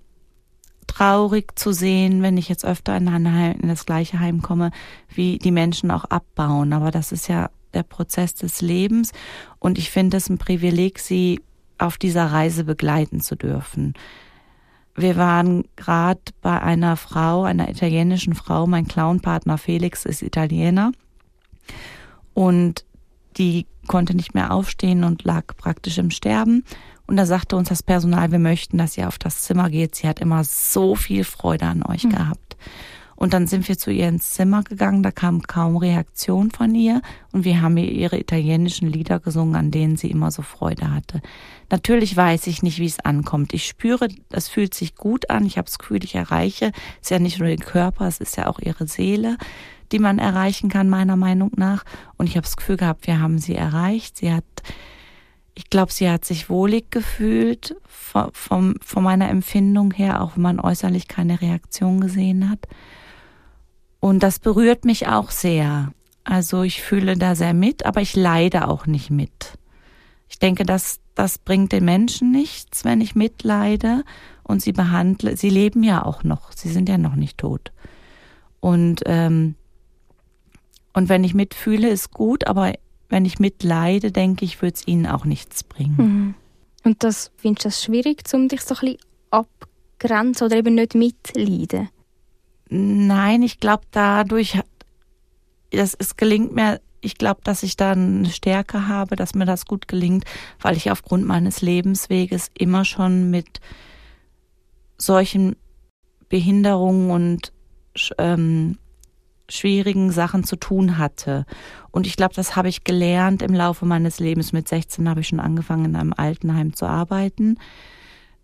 traurig 0.86 1.58
zu 1.58 1.72
sehen, 1.72 2.22
wenn 2.22 2.36
ich 2.36 2.48
jetzt 2.48 2.64
öfter 2.64 2.96
in, 2.96 3.10
Heim, 3.10 3.58
in 3.60 3.68
das 3.68 3.86
gleiche 3.86 4.20
Heim 4.20 4.42
komme, 4.42 4.70
wie 5.08 5.38
die 5.38 5.50
Menschen 5.50 5.90
auch 5.90 6.04
abbauen. 6.04 6.72
Aber 6.72 6.90
das 6.90 7.12
ist 7.12 7.28
ja 7.28 7.50
der 7.72 7.82
Prozess 7.82 8.34
des 8.34 8.60
Lebens 8.60 9.12
und 9.58 9.78
ich 9.78 9.90
finde 9.90 10.16
es 10.18 10.28
ein 10.28 10.38
Privileg, 10.38 10.98
sie 10.98 11.40
auf 11.78 11.98
dieser 11.98 12.26
Reise 12.26 12.64
begleiten 12.64 13.20
zu 13.20 13.34
dürfen. 13.34 13.94
Wir 14.94 15.16
waren 15.16 15.64
gerade 15.74 16.20
bei 16.40 16.60
einer 16.60 16.96
Frau, 16.96 17.42
einer 17.42 17.68
italienischen 17.68 18.34
Frau, 18.34 18.68
mein 18.68 18.86
Clownpartner 18.86 19.58
Felix 19.58 20.04
ist 20.04 20.22
Italiener 20.22 20.92
und 22.32 22.84
die 23.36 23.66
konnte 23.88 24.14
nicht 24.14 24.34
mehr 24.34 24.52
aufstehen 24.52 25.02
und 25.02 25.24
lag 25.24 25.56
praktisch 25.56 25.98
im 25.98 26.10
Sterben. 26.10 26.64
Und 27.06 27.16
da 27.16 27.26
sagte 27.26 27.56
uns 27.56 27.68
das 27.68 27.82
Personal, 27.82 28.32
wir 28.32 28.38
möchten, 28.38 28.78
dass 28.78 28.96
ihr 28.96 29.08
auf 29.08 29.18
das 29.18 29.42
Zimmer 29.42 29.70
geht. 29.70 29.94
Sie 29.94 30.08
hat 30.08 30.20
immer 30.20 30.42
so 30.44 30.94
viel 30.94 31.24
Freude 31.24 31.66
an 31.66 31.82
euch 31.82 32.04
mhm. 32.04 32.10
gehabt. 32.10 32.56
Und 33.16 33.32
dann 33.32 33.46
sind 33.46 33.68
wir 33.68 33.78
zu 33.78 33.90
ihr 33.90 34.08
ins 34.08 34.32
Zimmer 34.32 34.64
gegangen, 34.64 35.02
da 35.02 35.10
kam 35.10 35.42
kaum 35.42 35.76
Reaktion 35.76 36.50
von 36.50 36.74
ihr 36.74 37.00
und 37.32 37.44
wir 37.44 37.62
haben 37.62 37.76
ihr 37.76 37.90
ihre 37.90 38.18
italienischen 38.18 38.88
Lieder 38.88 39.20
gesungen, 39.20 39.54
an 39.54 39.70
denen 39.70 39.96
sie 39.96 40.10
immer 40.10 40.30
so 40.30 40.42
Freude 40.42 40.92
hatte. 40.92 41.22
Natürlich 41.70 42.16
weiß 42.16 42.48
ich 42.48 42.62
nicht, 42.62 42.80
wie 42.80 42.86
es 42.86 43.00
ankommt. 43.00 43.54
Ich 43.54 43.66
spüre, 43.66 44.08
es 44.30 44.48
fühlt 44.48 44.74
sich 44.74 44.96
gut 44.96 45.30
an, 45.30 45.46
ich 45.46 45.58
habe 45.58 45.66
das 45.66 45.78
Gefühl, 45.78 46.02
ich 46.02 46.16
erreiche, 46.16 46.72
es 47.00 47.06
ist 47.06 47.10
ja 47.10 47.20
nicht 47.20 47.38
nur 47.38 47.48
der 47.48 47.56
Körper, 47.56 48.08
es 48.08 48.18
ist 48.18 48.36
ja 48.36 48.48
auch 48.48 48.58
ihre 48.58 48.88
Seele, 48.88 49.38
die 49.92 50.00
man 50.00 50.18
erreichen 50.18 50.68
kann, 50.68 50.88
meiner 50.88 51.16
Meinung 51.16 51.52
nach. 51.56 51.84
Und 52.16 52.26
ich 52.26 52.36
habe 52.36 52.44
das 52.44 52.56
Gefühl 52.56 52.76
gehabt, 52.76 53.06
wir 53.06 53.20
haben 53.20 53.38
sie 53.38 53.54
erreicht. 53.54 54.18
Sie 54.18 54.32
hat 54.32 54.44
ich 55.54 55.70
glaube, 55.70 55.92
sie 55.92 56.10
hat 56.10 56.24
sich 56.24 56.50
wohlig 56.50 56.90
gefühlt 56.90 57.76
vom, 57.86 58.30
vom, 58.32 58.74
von 58.84 59.04
meiner 59.04 59.28
Empfindung 59.28 59.92
her, 59.92 60.22
auch 60.22 60.34
wenn 60.34 60.42
man 60.42 60.60
äußerlich 60.60 61.06
keine 61.08 61.40
Reaktion 61.40 62.00
gesehen 62.00 62.50
hat. 62.50 62.66
Und 64.00 64.22
das 64.22 64.38
berührt 64.38 64.84
mich 64.84 65.06
auch 65.06 65.30
sehr. 65.30 65.92
Also 66.24 66.62
ich 66.62 66.82
fühle 66.82 67.16
da 67.16 67.34
sehr 67.34 67.54
mit, 67.54 67.86
aber 67.86 68.00
ich 68.00 68.16
leide 68.16 68.68
auch 68.68 68.86
nicht 68.86 69.10
mit. 69.10 69.58
Ich 70.28 70.38
denke, 70.38 70.64
dass 70.64 71.00
das 71.14 71.38
bringt 71.38 71.70
den 71.72 71.84
Menschen 71.84 72.32
nichts, 72.32 72.84
wenn 72.84 73.00
ich 73.00 73.14
mitleide 73.14 74.02
und 74.42 74.60
sie 74.60 74.72
behandle. 74.72 75.36
Sie 75.36 75.50
leben 75.50 75.84
ja 75.84 76.04
auch 76.04 76.24
noch, 76.24 76.50
sie 76.52 76.70
sind 76.70 76.88
ja 76.88 76.98
noch 76.98 77.14
nicht 77.14 77.38
tot. 77.38 77.72
Und 78.60 79.02
ähm, 79.06 79.54
und 80.94 81.08
wenn 81.08 81.24
ich 81.24 81.34
mitfühle, 81.34 81.88
ist 81.88 82.12
gut, 82.12 82.46
aber 82.46 82.72
wenn 83.14 83.26
ich 83.26 83.38
mitleide, 83.38 84.10
denke 84.10 84.44
ich, 84.44 84.60
würde 84.60 84.74
es 84.74 84.88
ihnen 84.88 85.06
auch 85.06 85.24
nichts 85.24 85.62
bringen. 85.62 85.94
Mhm. 85.96 86.34
Und 86.82 87.04
das 87.04 87.30
findest 87.36 87.64
du 87.64 87.68
das 87.68 87.84
schwierig, 87.84 88.24
um 88.32 88.48
dich 88.48 88.62
so 88.62 88.74
ein 88.74 88.80
bisschen 88.80 88.98
abgrenzen 89.30 90.46
oder 90.48 90.56
eben 90.56 90.74
nicht 90.74 90.96
mitleiden? 90.96 91.90
Nein, 92.68 93.42
ich 93.42 93.60
glaube 93.60 93.84
dadurch, 93.92 94.58
das, 95.70 95.94
es 95.96 96.16
gelingt 96.16 96.56
mir, 96.56 96.80
ich 97.00 97.16
glaube, 97.16 97.40
dass 97.44 97.62
ich 97.62 97.76
da 97.76 97.92
eine 97.92 98.28
Stärke 98.30 98.88
habe, 98.88 99.14
dass 99.14 99.36
mir 99.36 99.46
das 99.46 99.64
gut 99.66 99.86
gelingt, 99.86 100.24
weil 100.60 100.76
ich 100.76 100.90
aufgrund 100.90 101.24
meines 101.24 101.62
Lebensweges 101.62 102.50
immer 102.58 102.84
schon 102.84 103.30
mit 103.30 103.60
solchen 104.98 105.54
Behinderungen 106.28 107.12
und 107.12 107.52
ähm, 108.18 108.76
schwierigen 109.48 110.10
Sachen 110.10 110.44
zu 110.44 110.56
tun 110.56 110.98
hatte. 110.98 111.44
Und 111.90 112.06
ich 112.06 112.16
glaube, 112.16 112.34
das 112.34 112.56
habe 112.56 112.68
ich 112.68 112.84
gelernt 112.84 113.42
im 113.42 113.54
Laufe 113.54 113.86
meines 113.86 114.20
Lebens. 114.20 114.52
Mit 114.52 114.68
16 114.68 115.08
habe 115.08 115.20
ich 115.20 115.28
schon 115.28 115.40
angefangen, 115.40 115.86
in 115.86 115.96
einem 115.96 116.14
Altenheim 116.16 116.74
zu 116.74 116.86
arbeiten 116.86 117.58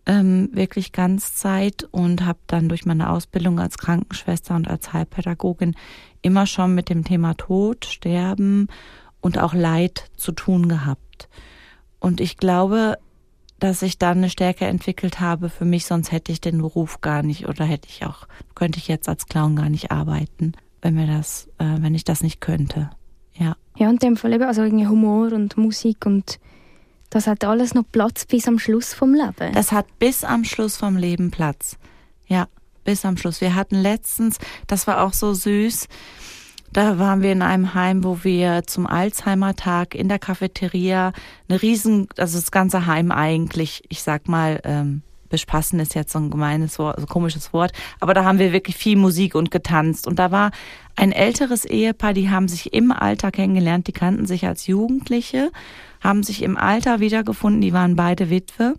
ähm, 0.07 0.49
wirklich 0.53 0.93
Ganzzeit 0.93 1.87
und 1.91 2.25
habe 2.25 2.39
dann 2.47 2.69
durch 2.69 2.85
meine 2.85 3.11
Ausbildung 3.11 3.61
als 3.61 3.79
Krankenschwester 3.79 4.55
und 4.57 4.69
als 4.69 4.93
Heilpädagogin 4.93 5.77
immer 6.23 6.47
schon 6.47 6.75
mit 6.75 6.89
dem 6.89 7.05
Thema 7.05 7.35
Tod, 7.35 7.85
Sterben 7.85 8.69
und 9.21 9.39
auch 9.39 9.55
Leid 9.55 10.11
zu 10.17 10.33
tun 10.33 10.69
gehabt. 10.69 11.29
Und 11.99 12.21
ich 12.21 12.39
glaube, 12.39 12.99
dass 13.59 13.83
ich 13.83 13.99
dann 13.99 14.19
eine 14.19 14.31
Stärke 14.31 14.67
entwickelt 14.67 15.21
habe 15.21 15.51
für 15.51 15.67
mich, 15.67 15.85
sonst 15.85 16.13
hätte 16.13 16.33
ich 16.33 16.41
den 16.41 16.59
Beruf 16.59 17.03
gar 17.03 17.23
nicht 17.23 17.47
oder 17.47 17.65
hätte 17.65 17.89
ich 17.89 18.07
auch, 18.07 18.27
könnte 18.55 18.79
ich 18.79 18.89
jetzt 18.89 19.09
als 19.09 19.27
Clown 19.27 19.55
gar 19.55 19.69
nicht 19.69 19.91
arbeiten, 19.93 20.53
wenn 20.83 20.95
mir 20.95 21.07
das, 21.07 21.49
äh, 21.59 21.77
wenn 21.81 21.95
ich 21.95 22.05
das 22.05 22.23
nicht 22.23 22.41
könnte. 22.41 22.91
Ja. 23.35 23.57
Ja, 23.77 23.89
und 23.89 24.03
in 24.03 24.11
dem 24.11 24.17
Fall 24.17 24.33
eben, 24.33 24.45
also 24.45 24.63
irgendwie 24.63 24.87
Humor 24.87 25.33
und 25.33 25.57
Musik 25.57 26.05
und 26.07 26.39
das 27.09 27.27
hat 27.27 27.45
alles 27.45 27.75
noch 27.75 27.85
Platz 27.91 28.25
bis 28.25 28.47
am 28.47 28.59
Schluss 28.59 28.95
vom 28.95 29.15
Leben. 29.15 29.53
Das 29.53 29.73
hat 29.73 29.87
bis 29.99 30.23
am 30.23 30.45
Schluss 30.45 30.77
vom 30.77 30.97
Leben 30.97 31.31
Platz. 31.31 31.77
Ja, 32.27 32.47
bis 32.85 33.05
am 33.05 33.17
Schluss. 33.17 33.41
Wir 33.41 33.55
hatten 33.55 33.77
letztens, 33.77 34.39
das 34.67 34.87
war 34.87 35.03
auch 35.03 35.13
so 35.13 35.35
süß, 35.35 35.89
da 36.73 37.01
waren 37.01 37.21
wir 37.21 37.33
in 37.33 37.43
einem 37.43 37.75
Heim, 37.75 38.05
wo 38.05 38.23
wir 38.23 38.63
zum 38.65 38.87
Alzheimer-Tag 38.87 39.97
in 39.97 40.09
der 40.09 40.21
Cafeteria 40.21 41.13
eine 41.49 41.61
riesen, 41.61 42.07
also 42.17 42.39
das 42.39 42.53
ganze 42.53 42.87
Heim 42.87 43.11
eigentlich, 43.11 43.83
ich 43.89 44.03
sag 44.03 44.29
mal, 44.29 44.61
ähm, 44.63 45.03
bespassen 45.31 45.81
ist 45.81 45.95
jetzt 45.95 46.13
so 46.13 46.19
ein 46.19 46.31
gemeines 46.31 46.79
Wort, 46.79 46.97
so 46.97 47.07
ein 47.07 47.09
komisches 47.09 47.53
Wort, 47.55 47.73
aber 48.01 48.13
da 48.13 48.25
haben 48.25 48.39
wir 48.39 48.53
wirklich 48.53 48.77
viel 48.77 48.97
Musik 48.97 49.35
und 49.35 49.51
getanzt. 49.51 50.07
Und 50.07 50.19
da 50.19 50.31
war 50.31 50.51
ein 50.97 51.13
älteres 51.13 51.65
Ehepaar, 51.65 52.13
die 52.13 52.29
haben 52.29 52.49
sich 52.49 52.75
im 52.75 52.93
Alter 52.93 53.31
kennengelernt, 53.31 53.87
die 53.87 53.93
kannten 53.93 54.27
sich 54.27 54.47
als 54.47 54.67
Jugendliche 54.67 55.51
haben 56.01 56.23
sich 56.23 56.43
im 56.43 56.57
Alter 56.57 57.01
wiedergefunden, 57.01 57.61
die 57.61 57.73
waren 57.73 57.97
beide 57.97 58.31
Witwe 58.31 58.75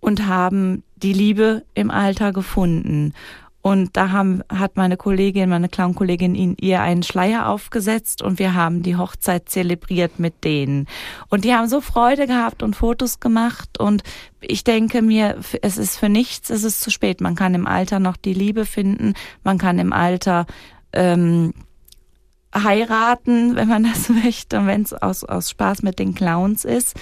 und 0.00 0.26
haben 0.26 0.82
die 0.96 1.12
Liebe 1.12 1.64
im 1.74 1.90
Alter 1.90 2.32
gefunden. 2.32 3.14
Und 3.62 3.96
da 3.96 4.10
haben, 4.10 4.42
hat 4.52 4.76
meine 4.76 4.96
Kollegin, 4.96 5.48
meine 5.48 5.68
Clown-Kollegin 5.68 6.34
ihn, 6.34 6.56
ihr 6.60 6.80
einen 6.80 7.04
Schleier 7.04 7.48
aufgesetzt 7.48 8.20
und 8.20 8.40
wir 8.40 8.54
haben 8.54 8.82
die 8.82 8.96
Hochzeit 8.96 9.48
zelebriert 9.48 10.18
mit 10.18 10.42
denen. 10.42 10.88
Und 11.28 11.44
die 11.44 11.54
haben 11.54 11.68
so 11.68 11.80
Freude 11.80 12.26
gehabt 12.26 12.64
und 12.64 12.74
Fotos 12.74 13.20
gemacht 13.20 13.78
und 13.78 14.02
ich 14.40 14.64
denke 14.64 15.00
mir, 15.00 15.38
es 15.62 15.78
ist 15.78 15.96
für 15.96 16.08
nichts, 16.08 16.50
es 16.50 16.64
ist 16.64 16.80
zu 16.80 16.90
spät. 16.90 17.20
Man 17.20 17.36
kann 17.36 17.54
im 17.54 17.68
Alter 17.68 18.00
noch 18.00 18.16
die 18.16 18.34
Liebe 18.34 18.66
finden, 18.66 19.14
man 19.44 19.58
kann 19.58 19.78
im 19.78 19.92
Alter 19.92 20.46
ähm, 20.92 21.54
heiraten, 22.52 23.54
wenn 23.54 23.68
man 23.68 23.84
das 23.84 24.08
möchte, 24.24 24.58
und 24.58 24.66
wenn 24.66 24.82
es 24.82 24.92
aus, 24.92 25.22
aus 25.22 25.50
Spaß 25.50 25.82
mit 25.82 26.00
den 26.00 26.16
Clowns 26.16 26.64
ist. 26.64 26.96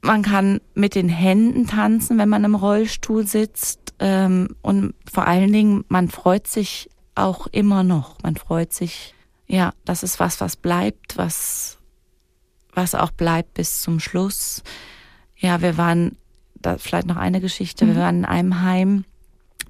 Man 0.00 0.22
kann 0.22 0.60
mit 0.74 0.94
den 0.94 1.08
Händen 1.08 1.66
tanzen, 1.66 2.18
wenn 2.18 2.28
man 2.28 2.44
im 2.44 2.54
Rollstuhl 2.54 3.26
sitzt. 3.26 3.94
Ähm, 3.98 4.54
und 4.62 4.94
vor 5.10 5.26
allen 5.26 5.52
Dingen, 5.52 5.84
man 5.88 6.08
freut 6.08 6.46
sich 6.46 6.88
auch 7.14 7.48
immer 7.48 7.82
noch. 7.82 8.16
Man 8.22 8.36
freut 8.36 8.72
sich 8.72 9.14
ja, 9.48 9.72
das 9.84 10.02
ist 10.02 10.20
was, 10.20 10.40
was 10.40 10.56
bleibt, 10.56 11.16
was, 11.16 11.78
was 12.74 12.94
auch 12.94 13.10
bleibt 13.10 13.54
bis 13.54 13.80
zum 13.80 13.98
Schluss. 13.98 14.62
Ja, 15.36 15.62
wir 15.62 15.76
waren, 15.78 16.16
da 16.54 16.76
vielleicht 16.76 17.06
noch 17.06 17.16
eine 17.16 17.40
Geschichte, 17.40 17.84
mhm. 17.86 17.94
wir 17.94 18.02
waren 18.02 18.18
in 18.18 18.24
einem 18.26 18.62
Heim, 18.62 19.04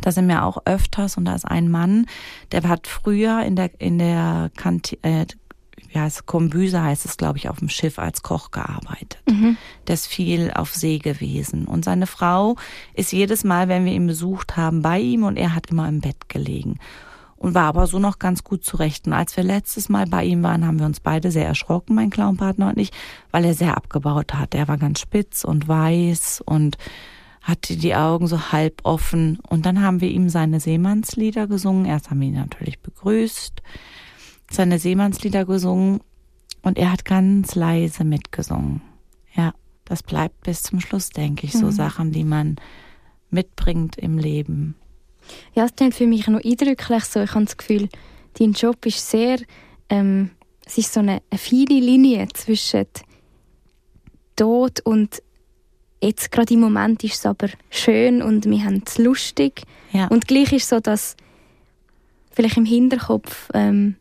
da 0.00 0.12
sind 0.12 0.28
wir 0.28 0.44
auch 0.44 0.62
öfters 0.64 1.16
und 1.16 1.24
da 1.24 1.34
ist 1.34 1.44
ein 1.44 1.70
Mann, 1.70 2.06
der 2.52 2.62
hat 2.64 2.86
früher 2.86 3.42
in 3.42 3.56
der, 3.56 3.80
in 3.80 3.98
der 3.98 4.50
Kantine, 4.56 5.00
äh, 5.02 5.26
heißt 6.00 6.26
Kombüse 6.26 6.82
heißt 6.82 7.04
es, 7.04 7.16
glaube 7.16 7.38
ich, 7.38 7.48
auf 7.48 7.58
dem 7.58 7.68
Schiff 7.68 7.98
als 7.98 8.22
Koch 8.22 8.50
gearbeitet. 8.50 9.18
Mhm. 9.28 9.56
Der 9.86 9.94
ist 9.94 10.06
viel 10.06 10.50
auf 10.54 10.74
See 10.74 10.98
gewesen. 10.98 11.66
Und 11.66 11.84
seine 11.84 12.06
Frau 12.06 12.56
ist 12.94 13.12
jedes 13.12 13.44
Mal, 13.44 13.68
wenn 13.68 13.84
wir 13.84 13.92
ihn 13.92 14.06
besucht 14.06 14.56
haben, 14.56 14.82
bei 14.82 14.98
ihm 15.00 15.24
und 15.24 15.36
er 15.36 15.54
hat 15.54 15.70
immer 15.70 15.88
im 15.88 16.00
Bett 16.00 16.28
gelegen 16.28 16.78
und 17.38 17.54
war 17.54 17.64
aber 17.64 17.86
so 17.86 17.98
noch 17.98 18.18
ganz 18.18 18.44
gut 18.44 18.64
zurecht. 18.64 19.06
Und 19.06 19.12
als 19.12 19.36
wir 19.36 19.44
letztes 19.44 19.88
Mal 19.88 20.06
bei 20.06 20.24
ihm 20.24 20.42
waren, 20.42 20.66
haben 20.66 20.78
wir 20.78 20.86
uns 20.86 21.00
beide 21.00 21.30
sehr 21.30 21.46
erschrocken, 21.46 21.94
mein 21.94 22.10
Clownpartner 22.10 22.68
und 22.68 22.78
ich, 22.78 22.90
weil 23.30 23.44
er 23.44 23.54
sehr 23.54 23.76
abgebaut 23.76 24.34
hat. 24.34 24.54
Er 24.54 24.68
war 24.68 24.76
ganz 24.76 25.00
spitz 25.00 25.44
und 25.44 25.68
weiß 25.68 26.42
und 26.44 26.76
hatte 27.42 27.76
die 27.76 27.94
Augen 27.94 28.26
so 28.26 28.52
halb 28.52 28.80
offen. 28.82 29.38
Und 29.48 29.64
dann 29.66 29.82
haben 29.82 30.00
wir 30.00 30.10
ihm 30.10 30.28
seine 30.28 30.60
Seemannslieder 30.60 31.46
gesungen. 31.46 31.86
Erst 31.86 32.10
haben 32.10 32.20
wir 32.20 32.28
ihn 32.28 32.34
natürlich 32.34 32.80
begrüßt, 32.80 33.62
seine 34.50 34.78
Seemannslieder 34.78 35.44
gesungen 35.44 36.00
und 36.62 36.78
er 36.78 36.92
hat 36.92 37.04
ganz 37.04 37.54
leise 37.54 38.04
mitgesungen. 38.04 38.82
Ja, 39.34 39.52
das 39.84 40.02
bleibt 40.02 40.42
bis 40.42 40.62
zum 40.62 40.80
Schluss, 40.80 41.10
denke 41.10 41.46
ich, 41.46 41.52
so 41.52 41.66
mhm. 41.66 41.72
Sachen, 41.72 42.12
die 42.12 42.24
man 42.24 42.56
mitbringt 43.30 43.96
im 43.96 44.18
Leben. 44.18 44.74
Ja, 45.54 45.64
es 45.64 45.74
klingt 45.74 45.94
für 45.94 46.06
mich 46.06 46.26
noch 46.26 46.42
eindrücklich 46.42 47.04
so. 47.04 47.20
Ich 47.20 47.34
habe 47.34 47.44
das 47.44 47.56
Gefühl, 47.56 47.88
dein 48.38 48.52
Job 48.52 48.84
ist 48.86 49.10
sehr, 49.10 49.38
ähm, 49.88 50.30
es 50.64 50.78
ist 50.78 50.92
so 50.92 51.00
eine, 51.00 51.22
eine 51.30 51.38
feine 51.38 51.80
Linie 51.80 52.28
zwischen 52.34 52.86
Tod 54.36 54.80
und 54.80 55.22
jetzt 56.02 56.30
gerade 56.30 56.54
im 56.54 56.60
Moment 56.60 57.02
ist 57.04 57.14
es 57.14 57.26
aber 57.26 57.48
schön 57.70 58.22
und 58.22 58.46
wir 58.46 58.64
haben 58.64 58.82
es 58.86 58.98
lustig. 58.98 59.62
Ja. 59.92 60.06
Und 60.08 60.28
gleich 60.28 60.52
ist 60.52 60.64
es 60.64 60.68
so, 60.68 60.80
dass 60.80 61.16
vielleicht 62.30 62.56
im 62.56 62.64
Hinterkopf 62.64 63.50
ähm, 63.54 63.96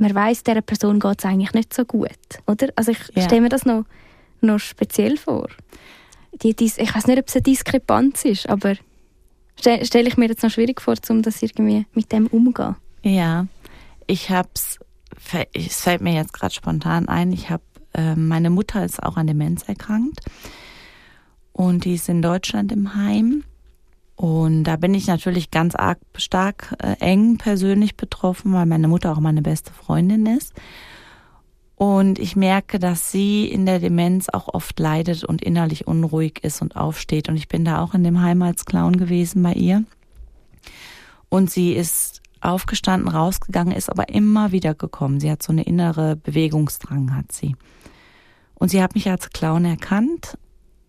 man 0.00 0.14
weiß, 0.14 0.42
dieser 0.42 0.62
Person 0.62 0.98
geht 0.98 1.18
es 1.18 1.24
eigentlich 1.24 1.52
nicht 1.52 1.74
so 1.74 1.84
gut, 1.84 2.10
oder? 2.46 2.68
Also 2.76 2.92
ich 2.92 2.98
ja. 3.14 3.22
stelle 3.22 3.42
mir 3.42 3.48
das 3.48 3.64
noch, 3.64 3.84
noch 4.40 4.58
speziell 4.58 5.16
vor. 5.16 5.48
Die, 6.42 6.54
die, 6.54 6.66
ich 6.76 6.94
weiß 6.94 7.06
nicht, 7.06 7.18
ob 7.18 7.28
es 7.28 7.34
eine 7.36 7.42
Diskrepanz 7.42 8.24
ist, 8.24 8.48
aber 8.48 8.74
stelle 9.58 9.84
stell 9.84 10.06
ich 10.06 10.16
mir 10.16 10.28
jetzt 10.28 10.42
noch 10.42 10.50
schwierig 10.50 10.80
vor, 10.80 10.94
um 11.08 11.22
das 11.22 11.42
irgendwie 11.42 11.86
mit 11.92 12.12
dem 12.12 12.26
umzugehen. 12.28 12.76
Ja, 13.02 13.46
ich 14.06 14.30
hab's, 14.30 14.78
es 15.52 15.80
fällt 15.80 16.00
mir 16.00 16.14
jetzt 16.14 16.32
gerade 16.32 16.54
spontan 16.54 17.08
ein, 17.08 17.32
ich 17.32 17.50
habe, 17.50 17.62
äh, 17.94 18.14
meine 18.14 18.50
Mutter 18.50 18.84
ist 18.84 19.02
auch 19.02 19.16
an 19.16 19.26
Demenz 19.26 19.64
erkrankt 19.64 20.20
und 21.52 21.84
die 21.84 21.94
ist 21.94 22.08
in 22.08 22.22
Deutschland 22.22 22.72
im 22.72 22.94
Heim. 22.94 23.44
Und 24.20 24.64
da 24.64 24.76
bin 24.76 24.92
ich 24.92 25.06
natürlich 25.06 25.50
ganz 25.50 25.74
arg 25.74 25.98
stark 26.14 26.76
äh, 26.82 26.94
eng 27.00 27.38
persönlich 27.38 27.96
betroffen, 27.96 28.52
weil 28.52 28.66
meine 28.66 28.86
Mutter 28.86 29.12
auch 29.12 29.20
meine 29.20 29.40
beste 29.40 29.72
Freundin 29.72 30.26
ist. 30.26 30.52
Und 31.74 32.18
ich 32.18 32.36
merke, 32.36 32.78
dass 32.78 33.10
sie 33.10 33.46
in 33.46 33.64
der 33.64 33.78
Demenz 33.78 34.28
auch 34.28 34.52
oft 34.52 34.78
leidet 34.78 35.24
und 35.24 35.40
innerlich 35.40 35.86
unruhig 35.86 36.40
ist 36.42 36.60
und 36.60 36.76
aufsteht. 36.76 37.30
Und 37.30 37.36
ich 37.36 37.48
bin 37.48 37.64
da 37.64 37.80
auch 37.80 37.94
in 37.94 38.04
dem 38.04 38.20
Heim 38.20 38.42
als 38.42 38.66
Clown 38.66 38.98
gewesen 38.98 39.42
bei 39.42 39.54
ihr. 39.54 39.84
Und 41.30 41.50
sie 41.50 41.72
ist 41.72 42.20
aufgestanden, 42.42 43.08
rausgegangen, 43.08 43.74
ist 43.74 43.88
aber 43.88 44.10
immer 44.10 44.52
wieder 44.52 44.74
gekommen. 44.74 45.20
Sie 45.20 45.30
hat 45.30 45.42
so 45.42 45.50
eine 45.50 45.62
innere 45.62 46.16
Bewegungsdrang, 46.16 47.16
hat 47.16 47.32
sie. 47.32 47.56
Und 48.52 48.68
sie 48.70 48.82
hat 48.82 48.94
mich 48.94 49.08
als 49.08 49.30
Clown 49.30 49.64
erkannt. 49.64 50.36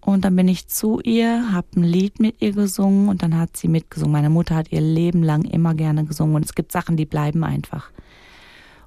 Und 0.02 0.26
dann 0.26 0.36
bin 0.36 0.48
ich 0.48 0.68
zu 0.68 1.00
ihr, 1.02 1.52
habe 1.54 1.68
ein 1.76 1.84
Lied 1.84 2.20
mit 2.20 2.42
ihr 2.42 2.54
gesungen 2.54 3.08
und 3.08 3.22
dann 3.22 3.38
hat 3.38 3.56
sie 3.56 3.68
mitgesungen. 3.68 4.12
Meine 4.12 4.32
Mutter 4.32 4.56
hat 4.56 4.72
ihr 4.72 4.82
Leben 4.82 5.22
lang 5.22 5.44
immer 5.44 5.76
gerne 5.76 6.06
gesungen. 6.06 6.36
Und 6.36 6.46
es 6.46 6.56
gibt 6.56 6.72
Sachen, 6.72 6.98
die 6.98 7.06
bleiben 7.06 7.44
einfach. 7.44 7.92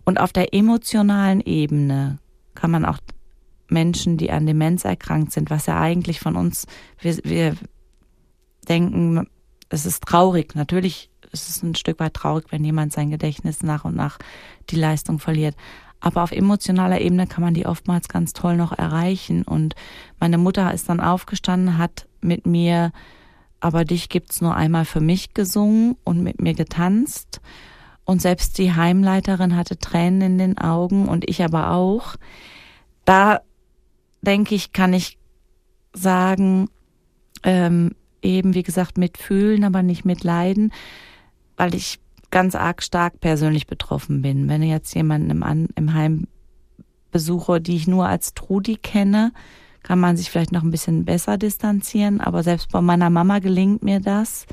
Und 0.05 0.19
auf 0.19 0.33
der 0.33 0.53
emotionalen 0.53 1.41
Ebene 1.41 2.19
kann 2.55 2.73
man 2.73 2.85
auch 2.85 2.99
Menschen, 3.69 4.17
die 4.17 4.31
an 4.31 4.47
Demenz 4.47 4.85
erkrankt 4.85 5.33
sind, 5.33 5.51
was 5.51 5.67
ja 5.67 5.81
eigentlich 5.81 6.21
von 6.21 6.37
uns, 6.37 6.67
wir, 7.01 7.17
wir 7.25 7.57
denken, 8.69 9.27
es 9.69 9.87
ist 9.87 10.03
traurig. 10.03 10.55
Natürlich 10.55 11.11
ist 11.33 11.49
es 11.49 11.63
ein 11.63 11.75
Stück 11.75 12.01
weit 12.01 12.15
traurig, 12.15 12.47
wenn 12.51 12.65
jemand 12.65 12.93
sein 12.93 13.11
Gedächtnis 13.11 13.63
nach 13.63 13.85
und 13.85 13.97
nach 13.97 14.19
die 14.71 14.77
Leistung 14.77 15.19
verliert. 15.19 15.57
Aber 16.05 16.23
auf 16.23 16.33
emotionaler 16.33 17.01
Ebene 17.01 17.27
kann 17.27 17.43
man 17.43 17.55
die 17.55 17.65
oftmals 17.65 18.09
ganz 18.09 18.35
toll 18.35 18.59
noch 18.59 18.73
erreichen. 18.73 19.43
Und 19.43 19.75
meine 20.21 20.37
Mutter 20.37 20.73
ist 20.75 20.91
dann 20.91 21.01
aufgestanden, 21.01 21.79
hat 21.79 22.07
mit 22.21 22.47
mir 22.47 22.93
aber 23.59 23.87
dich 23.87 24.11
gibt's 24.11 24.43
nur 24.43 24.55
einmal 24.55 24.85
für 24.85 25.01
mich 25.01 25.33
gesungen 25.33 25.97
und 26.05 26.23
mit 26.23 26.43
mir 26.43 26.53
getanzt. 26.53 27.41
Und 28.05 28.21
selbst 28.21 28.59
die 28.59 28.75
Heimleiterin 28.75 29.57
hatte 29.57 29.79
Tränen 29.79 30.21
in 30.21 30.37
den 30.37 30.59
Augen 30.59 31.09
und 31.09 31.27
ich 31.31 31.43
aber 31.43 31.71
auch. 31.71 32.17
Da 33.07 33.41
denke 34.21 34.55
ich, 34.55 34.75
kann 34.75 34.93
ich 34.93 35.17
sagen, 35.95 36.69
ähm, 37.45 37.93
eben 38.21 38.53
wie 38.53 38.63
gesagt 38.63 38.99
mitfühlen, 38.99 39.65
aber 39.65 39.83
nicht 39.83 40.05
mitleiden, 40.05 40.71
weil 41.57 41.75
ich 41.75 42.01
ganz 42.35 42.57
arg 42.57 42.83
stark 42.83 43.21
persönlich 43.21 43.69
betroffen 43.69 44.21
bin. 44.21 44.49
Wenn 44.49 44.61
ich 44.61 44.71
jetzt 44.71 44.93
jemanden 44.97 45.31
im, 45.31 45.69
im 45.77 45.95
Heim 45.95 46.27
besuche, 47.13 47.61
die 47.61 47.77
ich 47.77 47.87
nur 47.87 48.09
als 48.09 48.35
Trudi 48.35 48.75
kenne, 48.77 49.33
kann 49.85 50.01
man 50.01 50.17
sich 50.17 50.31
vielleicht 50.31 50.51
noch 50.51 50.65
ein 50.65 50.73
bisschen 50.73 51.05
besser 51.05 51.39
distanzieren. 51.39 52.21
Aber 52.21 52.43
selbst 52.43 52.73
bei 52.73 52.81
meiner 52.81 53.09
Mama 53.09 53.39
gelingt 53.39 53.85
mir 53.85 54.01
das. 54.01 54.47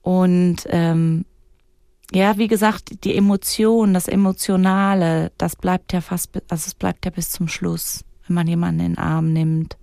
Und 0.00 0.66
ähm, 0.70 1.26
ja, 2.10 2.38
wie 2.38 2.48
gesagt, 2.48 3.04
die 3.04 3.16
Emotion, 3.16 3.92
das 3.92 4.08
Emotionale, 4.08 5.30
das 5.36 5.56
bleibt 5.56 5.92
ja 5.92 6.00
fast, 6.00 6.30
also 6.48 6.68
es 6.68 6.74
bleibt 6.74 7.04
ja 7.04 7.10
bis 7.10 7.28
zum 7.32 7.48
Schluss, 7.48 8.02
wenn 8.26 8.34
man 8.34 8.48
jemanden 8.48 8.80
in 8.80 8.92
den 8.92 8.98
Arm 8.98 9.34
nimmt, 9.34 9.76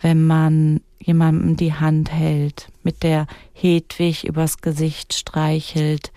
wenn 0.00 0.26
man 0.26 0.80
jemandem 1.04 1.56
die 1.56 1.74
Hand 1.74 2.10
hält, 2.10 2.68
mit 2.82 3.02
der 3.02 3.26
Hedwig 3.52 4.24
übers 4.24 4.58
Gesicht 4.58 5.12
streichelt. 5.12 6.12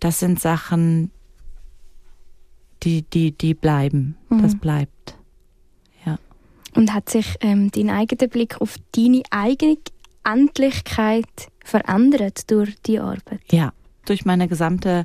Das 0.00 0.18
sind 0.18 0.40
Sachen, 0.40 1.12
die, 2.82 3.02
die, 3.02 3.30
die 3.32 3.54
bleiben. 3.54 4.16
Mhm. 4.28 4.42
Das 4.42 4.56
bleibt. 4.56 5.16
Ja. 6.04 6.18
Und 6.74 6.92
hat 6.92 7.08
sich 7.08 7.36
ähm, 7.40 7.70
dein 7.70 7.90
eigener 7.90 8.28
Blick 8.28 8.60
auf 8.60 8.76
deine 8.92 9.22
eigene 9.30 9.78
Endlichkeit 10.24 11.48
verändert 11.64 12.50
durch 12.50 12.74
die 12.82 12.98
Arbeit? 12.98 13.40
Ja, 13.50 13.72
durch 14.04 14.24
meine 14.24 14.48
gesamte 14.48 15.04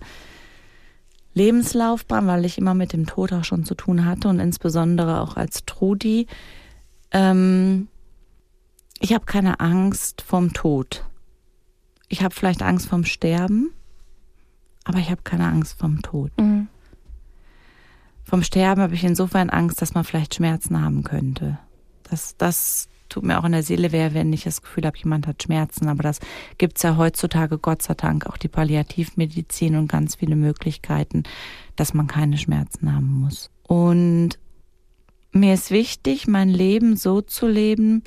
Lebenslaufbahn, 1.35 2.27
weil 2.27 2.45
ich 2.45 2.57
immer 2.57 2.73
mit 2.73 2.93
dem 2.93 3.05
Tod 3.05 3.31
auch 3.33 3.43
schon 3.43 3.63
zu 3.63 3.75
tun 3.75 4.05
hatte 4.05 4.27
und 4.27 4.39
insbesondere 4.39 5.21
auch 5.21 5.35
als 5.35 5.65
Trudi. 5.65 6.27
Ähm, 7.11 7.87
ich 8.99 9.13
habe 9.13 9.25
keine 9.25 9.59
Angst 9.59 10.21
vom 10.21 10.53
Tod. 10.53 11.05
Ich 12.09 12.23
habe 12.23 12.33
vielleicht 12.33 12.61
Angst 12.61 12.87
vom 12.87 13.05
Sterben, 13.05 13.71
aber 14.83 14.99
ich 14.99 15.09
habe 15.09 15.21
keine 15.23 15.47
Angst 15.47 15.79
vom 15.79 16.01
Tod. 16.01 16.31
Mhm. 16.37 16.67
Vom 18.23 18.43
Sterben 18.43 18.81
habe 18.81 18.95
ich 18.95 19.03
insofern 19.03 19.49
Angst, 19.49 19.81
dass 19.81 19.93
man 19.93 20.03
vielleicht 20.03 20.35
Schmerzen 20.35 20.81
haben 20.81 21.03
könnte. 21.03 21.59
Das, 22.03 22.37
das 22.37 22.87
tut 23.09 23.23
mir 23.23 23.39
auch 23.39 23.43
in 23.43 23.51
der 23.51 23.63
Seele 23.63 23.91
weh, 23.91 24.13
wenn 24.13 24.33
ich 24.33 24.43
das 24.43 24.61
Gefühl 24.61 24.85
habe, 24.85 24.97
jemand 24.97 25.27
hat 25.27 25.43
Schmerzen. 25.43 25.87
Aber 25.87 26.03
das 26.03 26.19
gibt 26.57 26.77
es 26.77 26.83
ja 26.83 26.97
heutzutage, 26.97 27.57
Gott 27.57 27.81
sei 27.81 27.93
Dank, 27.93 28.25
auch 28.25 28.37
die 28.37 28.47
Palliativmedizin 28.47 29.75
und 29.75 29.87
ganz 29.87 30.15
viele 30.15 30.35
Möglichkeiten, 30.35 31.23
dass 31.75 31.93
man 31.93 32.07
keine 32.07 32.37
Schmerzen 32.37 32.93
haben 32.93 33.21
muss. 33.21 33.51
Und 33.67 34.39
mir 35.31 35.53
ist 35.53 35.71
wichtig, 35.71 36.27
mein 36.27 36.49
Leben 36.49 36.95
so 36.95 37.21
zu 37.21 37.47
leben. 37.47 38.03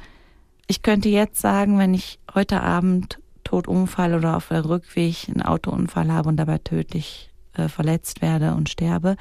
Ich 0.67 0.83
könnte 0.83 1.09
jetzt 1.09 1.41
sagen, 1.41 1.79
wenn 1.79 1.95
ich 1.95 2.19
heute 2.35 2.62
Abend 2.62 3.21
tot 3.45 3.69
umfalle 3.69 4.17
oder 4.17 4.37
auf 4.37 4.49
der 4.49 4.64
Rückweg 4.64 5.29
einen 5.29 5.43
Autounfall 5.43 6.11
habe 6.11 6.29
und 6.29 6.37
dabei 6.37 6.59
tödlich 6.59 7.31
äh, 7.55 7.69
verletzt 7.69 8.23
werde 8.23 8.55
und 8.55 8.69
sterbe, 8.69 9.17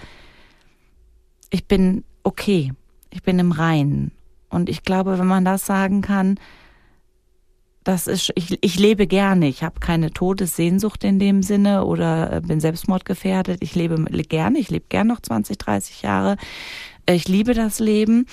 ich 1.51 1.67
bin 1.67 2.03
okay. 2.23 2.73
Ich 3.11 3.23
bin 3.23 3.39
im 3.39 3.51
Reinen. 3.51 4.11
Und 4.49 4.69
ich 4.69 4.83
glaube, 4.83 5.17
wenn 5.17 5.27
man 5.27 5.45
das 5.45 5.65
sagen 5.65 6.01
kann, 6.01 6.39
das 7.85 8.07
ist, 8.07 8.31
ich, 8.35 8.57
ich 8.61 8.79
lebe 8.79 9.05
gerne. 9.05 9.47
Ich 9.47 9.63
habe 9.63 9.79
keine 9.79 10.11
Todessehnsucht 10.11 11.03
in 11.03 11.19
dem 11.19 11.43
Sinne 11.43 11.85
oder 11.85 12.33
äh, 12.33 12.41
bin 12.41 12.59
selbstmordgefährdet. 12.59 13.59
Ich 13.61 13.75
lebe 13.75 14.03
gerne. 14.23 14.57
Ich 14.57 14.69
lebe 14.71 14.85
gern 14.89 15.07
noch 15.07 15.21
20, 15.21 15.57
30 15.59 16.01
Jahre. 16.01 16.37
Ich 17.07 17.27
liebe 17.27 17.53
das 17.53 17.79
Leben. 17.79 18.25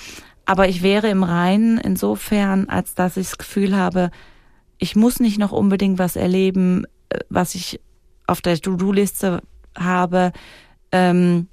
Aber 0.45 0.67
ich 0.67 0.83
wäre 0.83 1.09
im 1.09 1.23
Reinen 1.23 1.77
insofern, 1.77 2.67
als 2.67 2.95
dass 2.95 3.17
ich 3.17 3.29
das 3.29 3.37
Gefühl 3.37 3.75
habe, 3.75 4.11
ich 4.77 4.95
muss 4.95 5.19
nicht 5.19 5.39
noch 5.39 5.51
unbedingt 5.51 5.99
was 5.99 6.15
erleben, 6.15 6.85
äh, 7.09 7.19
was 7.29 7.55
ich 7.55 7.79
auf 8.27 8.41
der 8.41 8.59
To-Do-Liste 8.59 9.41
habe, 9.77 10.33
ähm, 10.91 11.47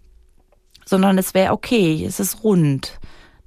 sondern 0.84 1.18
es 1.18 1.34
wäre 1.34 1.52
okay, 1.52 2.04
es 2.04 2.20
ist 2.20 2.42
rund. 2.42 2.98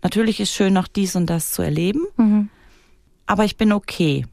Natürlich 0.02 0.40
ist 0.40 0.54
schön, 0.54 0.74
noch 0.74 0.88
dies 0.88 1.16
und 1.16 1.30
das 1.30 1.52
zu 1.52 1.62
erleben, 1.62 2.06
mhm. 2.18 2.50
aber 3.26 3.46
ich 3.46 3.58
bin 3.58 3.72
okay. 3.72 4.26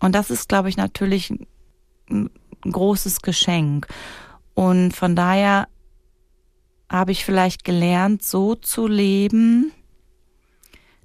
Und 0.00 0.14
das 0.14 0.30
ist, 0.30 0.48
glaube 0.48 0.68
ich, 0.68 0.76
natürlich 0.76 1.32
ein 2.10 2.30
großes 2.62 3.22
Geschenk. 3.22 3.86
Und 4.54 4.94
von 4.94 5.14
daher 5.16 5.68
habe 6.88 7.12
ich 7.12 7.24
vielleicht 7.24 7.64
gelernt, 7.64 8.22
so 8.22 8.54
zu 8.54 8.86
leben, 8.86 9.72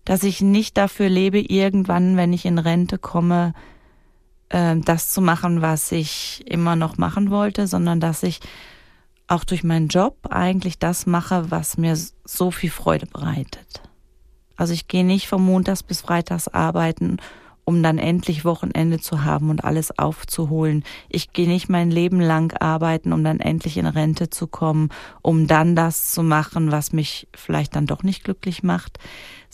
dass 0.07 0.23
ich 0.23 0.39
nicht 0.39 0.77
dafür 0.77 1.09
lebe, 1.09 1.37
irgendwann, 1.37 2.15
wenn 2.15 2.31
ich 2.31 2.45
in 2.45 2.59
Rente 2.59 2.97
komme, 2.97 3.53
äh, 4.47 4.77
das 4.77 5.11
zu 5.11 5.19
machen, 5.21 5.61
was 5.61 5.91
ich 5.91 6.45
immer 6.47 6.77
noch 6.77 6.97
machen 6.97 7.29
wollte, 7.29 7.67
sondern 7.67 7.99
dass 7.99 8.23
ich 8.23 8.39
auch 9.27 9.43
durch 9.43 9.65
meinen 9.65 9.89
Job 9.89 10.15
eigentlich 10.29 10.79
das 10.79 11.07
mache, 11.07 11.51
was 11.51 11.77
mir 11.77 11.97
so 12.23 12.51
viel 12.51 12.69
Freude 12.69 13.05
bereitet. 13.05 13.81
Also 14.55 14.73
ich 14.73 14.87
gehe 14.87 15.03
nicht 15.03 15.27
von 15.27 15.43
Montags 15.43 15.83
bis 15.83 15.99
Freitags 15.99 16.47
arbeiten, 16.47 17.17
um 17.65 17.83
dann 17.83 17.97
endlich 17.97 18.45
Wochenende 18.45 19.01
zu 19.01 19.25
haben 19.25 19.49
und 19.49 19.65
alles 19.65 19.99
aufzuholen. 19.99 20.85
Ich 21.09 21.33
gehe 21.33 21.49
nicht 21.49 21.67
mein 21.67 21.91
Leben 21.91 22.21
lang 22.21 22.55
arbeiten, 22.61 23.11
um 23.11 23.25
dann 23.25 23.41
endlich 23.41 23.75
in 23.75 23.87
Rente 23.87 24.29
zu 24.29 24.47
kommen, 24.47 24.87
um 25.21 25.47
dann 25.47 25.75
das 25.75 26.09
zu 26.11 26.23
machen, 26.23 26.71
was 26.71 26.93
mich 26.93 27.27
vielleicht 27.35 27.75
dann 27.75 27.87
doch 27.87 28.03
nicht 28.03 28.23
glücklich 28.23 28.63
macht, 28.63 28.99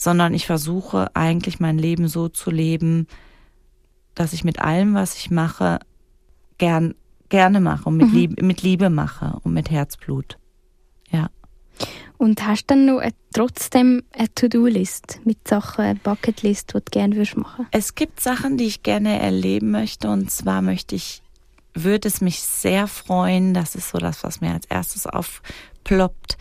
sondern 0.04 0.34
ich 0.34 0.46
versuche 0.46 1.10
eigentlich 1.14 1.60
mein 1.60 1.78
Leben 1.78 2.08
so 2.08 2.28
zu 2.28 2.50
leben, 2.50 3.08
dass 4.14 4.34
ich 4.34 4.44
mit 4.44 4.60
allem, 4.60 4.94
was 4.94 5.16
ich 5.16 5.30
mache, 5.30 5.80
gern, 6.58 6.94
gerne 7.30 7.60
mache 7.60 7.88
und 7.88 7.96
mit, 7.96 8.08
mhm. 8.08 8.14
Liebe, 8.14 8.44
mit 8.44 8.62
Liebe 8.62 8.90
mache 8.90 9.38
und 9.42 9.54
mit 9.54 9.70
Herzblut. 9.70 10.38
Ja. 11.10 11.30
Und 12.18 12.46
hast 12.46 12.70
du 12.70 12.74
dann 12.74 12.86
noch 12.86 13.02
trotzdem 13.34 14.04
eine 14.12 14.32
To-Do-List 14.34 15.20
mit 15.24 15.48
Sachen, 15.48 15.84
eine 15.84 15.98
Bucketlist, 15.98 16.74
die 16.74 16.78
du 16.78 16.82
gerne 16.90 17.16
würdest 17.16 17.36
machen? 17.36 17.66
Es 17.72 17.94
gibt 17.94 18.20
Sachen, 18.20 18.56
die 18.56 18.66
ich 18.66 18.82
gerne 18.82 19.18
erleben 19.18 19.70
möchte. 19.70 20.08
Und 20.08 20.30
zwar 20.30 20.62
möchte 20.62 20.94
ich, 20.94 21.22
würde 21.72 22.08
es 22.08 22.20
mich 22.20 22.40
sehr 22.40 22.86
freuen, 22.86 23.54
das 23.54 23.74
ist 23.74 23.88
so 23.88 23.98
das, 23.98 24.22
was 24.22 24.40
mir 24.40 24.52
als 24.52 24.66
erstes 24.66 25.06
aufploppt, 25.06 26.36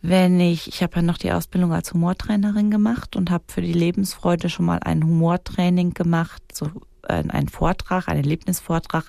wenn 0.00 0.38
ich, 0.38 0.68
ich 0.68 0.82
habe 0.82 0.96
ja 0.96 1.02
noch 1.02 1.18
die 1.18 1.32
Ausbildung 1.32 1.72
als 1.72 1.92
Humortrainerin 1.92 2.70
gemacht 2.70 3.16
und 3.16 3.30
habe 3.30 3.44
für 3.48 3.62
die 3.62 3.72
Lebensfreude 3.72 4.48
schon 4.48 4.66
mal 4.66 4.78
ein 4.82 5.02
Humortraining 5.04 5.94
gemacht, 5.94 6.42
so 6.52 6.70
äh, 7.02 7.24
einen 7.28 7.48
Vortrag, 7.48 8.08
einen 8.08 8.22
Erlebnisvortrag 8.22 9.06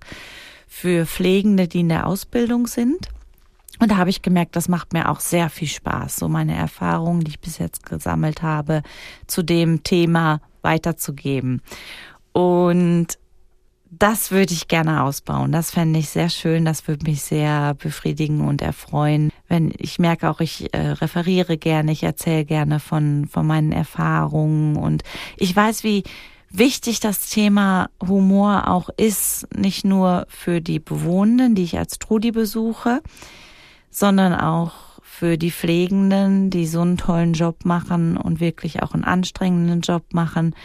für 0.68 1.06
Pflegende, 1.06 1.68
die 1.68 1.82
in 1.82 1.90
der 1.90 2.08
Ausbildung 2.08 2.68
sind. 2.68 3.10
Und 3.80 3.92
da 3.92 3.98
habe 3.98 4.10
ich 4.10 4.22
gemerkt, 4.22 4.56
das 4.56 4.68
macht 4.68 4.94
mir 4.94 5.10
auch 5.10 5.20
sehr 5.20 5.50
viel 5.50 5.68
Spaß, 5.68 6.18
so 6.18 6.28
meine 6.28 6.56
Erfahrungen, 6.56 7.22
die 7.22 7.32
ich 7.32 7.40
bis 7.40 7.60
jetzt 7.60 7.86
gesammelt 7.86 8.42
habe, 8.42 8.84
zu 9.26 9.42
dem 9.42 9.84
Thema 9.84 10.42
weiterzugeben. 10.62 11.62
Und 12.34 13.18
das 13.92 14.32
würde 14.32 14.54
ich 14.54 14.68
gerne 14.68 15.04
ausbauen. 15.04 15.52
Das 15.52 15.72
fände 15.72 16.00
ich 16.00 16.10
sehr 16.10 16.30
schön. 16.30 16.66
Das 16.66 16.88
würde 16.88 17.10
mich 17.10 17.22
sehr 17.24 17.74
befriedigen 17.74 18.42
und 18.42 18.62
erfreuen. 18.62 19.32
Wenn 19.48 19.74
ich 19.78 19.98
merke 19.98 20.30
auch, 20.30 20.42
ich 20.42 20.74
äh, 20.74 20.92
referiere 20.92 21.58
gerne, 21.58 21.92
ich 21.92 22.04
erzähle 22.04 22.46
gerne 22.46 22.80
von, 22.80 23.28
von 23.28 23.48
meinen 23.48 23.72
Erfahrungen 23.72 24.76
und 24.76 25.04
ich 25.38 25.56
weiß, 25.56 25.84
wie 25.84 26.04
wichtig 26.52 27.00
das 27.00 27.30
Thema 27.30 27.90
Humor 28.06 28.68
auch 28.68 28.90
ist, 28.96 29.48
nicht 29.56 29.86
nur 29.86 30.26
für 30.30 30.62
die 30.62 30.80
Bewohnenden, 30.80 31.56
die 31.56 31.64
ich 31.64 31.78
als 31.78 31.98
Trudi 32.00 32.32
besuche, 32.32 33.02
sondern 33.90 34.34
auch 34.36 34.74
für 35.02 35.38
die 35.38 35.52
Pflegenden, 35.52 36.50
die 36.50 36.68
so 36.68 36.82
einen 36.82 36.98
tollen 36.98 37.34
Job 37.34 37.66
machen 37.66 38.18
und 38.18 38.40
wirklich 38.40 38.84
auch 38.84 38.94
einen 38.94 39.04
anstrengenden 39.04 39.82
Job 39.82 40.14
machen. 40.14 40.56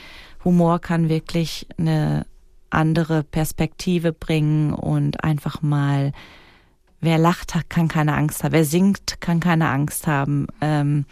Humor 0.44 0.78
kann 0.78 1.08
wirklich 1.08 1.66
eine 1.78 2.26
andere 2.74 3.22
Perspektive 3.22 4.12
bringen 4.12 4.72
und 4.72 5.24
einfach 5.24 5.62
mal, 5.62 6.12
wer 7.00 7.18
lacht, 7.18 7.54
kann 7.68 7.88
keine 7.88 8.14
Angst 8.14 8.44
haben, 8.44 8.52
wer 8.52 8.64
singt, 8.64 9.20
kann 9.20 9.40
keine 9.40 9.68
Angst 9.68 10.06
haben. 10.06 10.46
Ähm, 10.60 11.06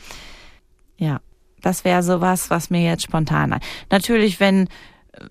ja, 0.96 1.20
das 1.60 1.84
wäre 1.84 2.02
sowas, 2.02 2.50
was 2.50 2.70
mir 2.70 2.82
jetzt 2.82 3.04
spontan. 3.04 3.58
Natürlich, 3.90 4.40
wenn 4.40 4.68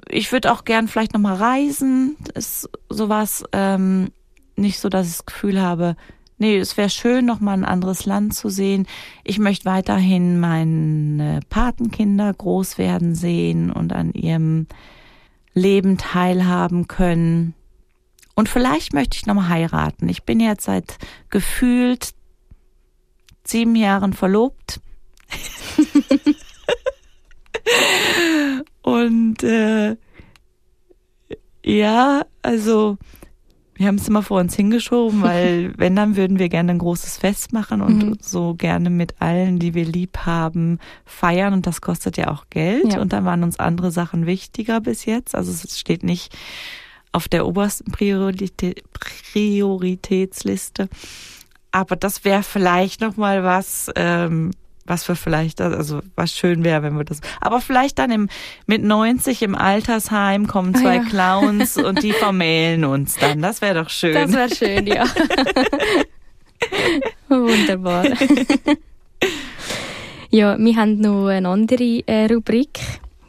ich 0.09 0.31
würde 0.31 0.51
auch 0.51 0.63
gern 0.63 0.87
vielleicht 0.87 1.13
noch 1.13 1.21
mal 1.21 1.35
reisen, 1.35 2.15
ist 2.35 2.69
sowas 2.89 3.43
ähm, 3.51 4.11
nicht 4.55 4.79
so, 4.79 4.89
dass 4.89 5.07
ich 5.07 5.17
das 5.17 5.25
Gefühl 5.25 5.61
habe, 5.61 5.95
nee, 6.37 6.57
es 6.57 6.77
wäre 6.77 6.89
schön, 6.89 7.25
noch 7.25 7.39
mal 7.39 7.53
ein 7.53 7.65
anderes 7.65 8.05
Land 8.05 8.35
zu 8.35 8.49
sehen. 8.49 8.87
Ich 9.23 9.39
möchte 9.39 9.65
weiterhin 9.65 10.39
meine 10.39 11.39
Patenkinder 11.49 12.33
groß 12.33 12.77
werden 12.77 13.15
sehen 13.15 13.71
und 13.71 13.93
an 13.93 14.11
ihrem 14.13 14.67
Leben 15.53 15.97
teilhaben 15.97 16.87
können. 16.87 17.53
Und 18.35 18.49
vielleicht 18.49 18.93
möchte 18.93 19.17
ich 19.17 19.25
noch 19.25 19.35
mal 19.35 19.49
heiraten. 19.49 20.09
Ich 20.09 20.23
bin 20.23 20.39
jetzt 20.39 20.63
seit 20.65 20.97
gefühlt 21.29 22.13
sieben 23.43 23.75
Jahren 23.75 24.13
verlobt. 24.13 24.79
Und 28.81 29.43
äh, 29.43 29.97
ja, 31.63 32.25
also 32.41 32.97
wir 33.81 33.87
haben 33.87 33.95
es 33.95 34.07
immer 34.07 34.21
vor 34.21 34.39
uns 34.39 34.55
hingeschoben, 34.55 35.21
weil 35.23 35.73
wenn, 35.77 35.95
dann 35.95 36.15
würden 36.15 36.39
wir 36.39 36.49
gerne 36.49 36.71
ein 36.71 36.77
großes 36.77 37.17
Fest 37.17 37.51
machen 37.51 37.81
und 37.81 37.97
mhm. 37.97 38.17
so 38.21 38.53
gerne 38.53 38.89
mit 38.89 39.15
allen, 39.19 39.59
die 39.59 39.73
wir 39.73 39.85
lieb 39.85 40.19
haben, 40.19 40.79
feiern. 41.03 41.53
Und 41.53 41.67
das 41.67 41.81
kostet 41.81 42.15
ja 42.17 42.29
auch 42.29 42.45
Geld. 42.49 42.93
Ja. 42.93 43.01
Und 43.01 43.11
dann 43.11 43.25
waren 43.25 43.43
uns 43.43 43.59
andere 43.59 43.91
Sachen 43.91 44.25
wichtiger 44.25 44.79
bis 44.79 45.05
jetzt. 45.05 45.35
Also 45.35 45.51
es 45.51 45.79
steht 45.79 46.03
nicht 46.03 46.33
auf 47.11 47.27
der 47.27 47.45
obersten 47.45 47.91
Priorität, 47.91 48.83
Prioritätsliste. 48.93 50.87
Aber 51.71 51.95
das 51.95 52.23
wäre 52.23 52.43
vielleicht 52.43 53.01
noch 53.01 53.17
mal 53.17 53.43
was, 53.43 53.89
ähm, 53.95 54.51
was 54.91 55.07
wir 55.07 55.15
vielleicht, 55.15 55.61
also 55.61 56.01
was 56.17 56.33
schön 56.33 56.65
wäre, 56.65 56.83
wenn 56.83 56.97
wir 56.97 57.05
das. 57.05 57.21
Aber 57.39 57.61
vielleicht 57.61 57.97
dann 57.97 58.11
im, 58.11 58.27
mit 58.67 58.83
90 58.83 59.41
im 59.41 59.55
Altersheim 59.55 60.47
kommen 60.47 60.75
zwei 60.75 60.99
ah, 60.99 61.03
ja. 61.03 61.09
Clowns 61.09 61.77
und 61.77 62.03
die 62.03 62.11
vermählen 62.25 62.83
uns 62.83 63.15
dann. 63.15 63.41
Das 63.41 63.61
wäre 63.61 63.81
doch 63.81 63.89
schön. 63.89 64.13
Das 64.13 64.33
wäre 64.33 64.53
schön, 64.53 64.85
ja. 64.85 65.05
Wunderbar. 67.29 68.05
ja, 70.29 70.59
wir 70.59 70.75
haben 70.75 70.99
noch 70.99 71.27
eine 71.27 71.47
andere 71.47 72.03
äh, 72.05 72.25
Rubrik. 72.25 72.81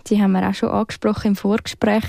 Die 0.09 0.21
haben 0.21 0.33
wir 0.33 0.49
auch 0.49 0.55
schon 0.55 0.71
angesprochen 0.71 1.29
im 1.29 1.37
Vorgespräch. 1.37 2.03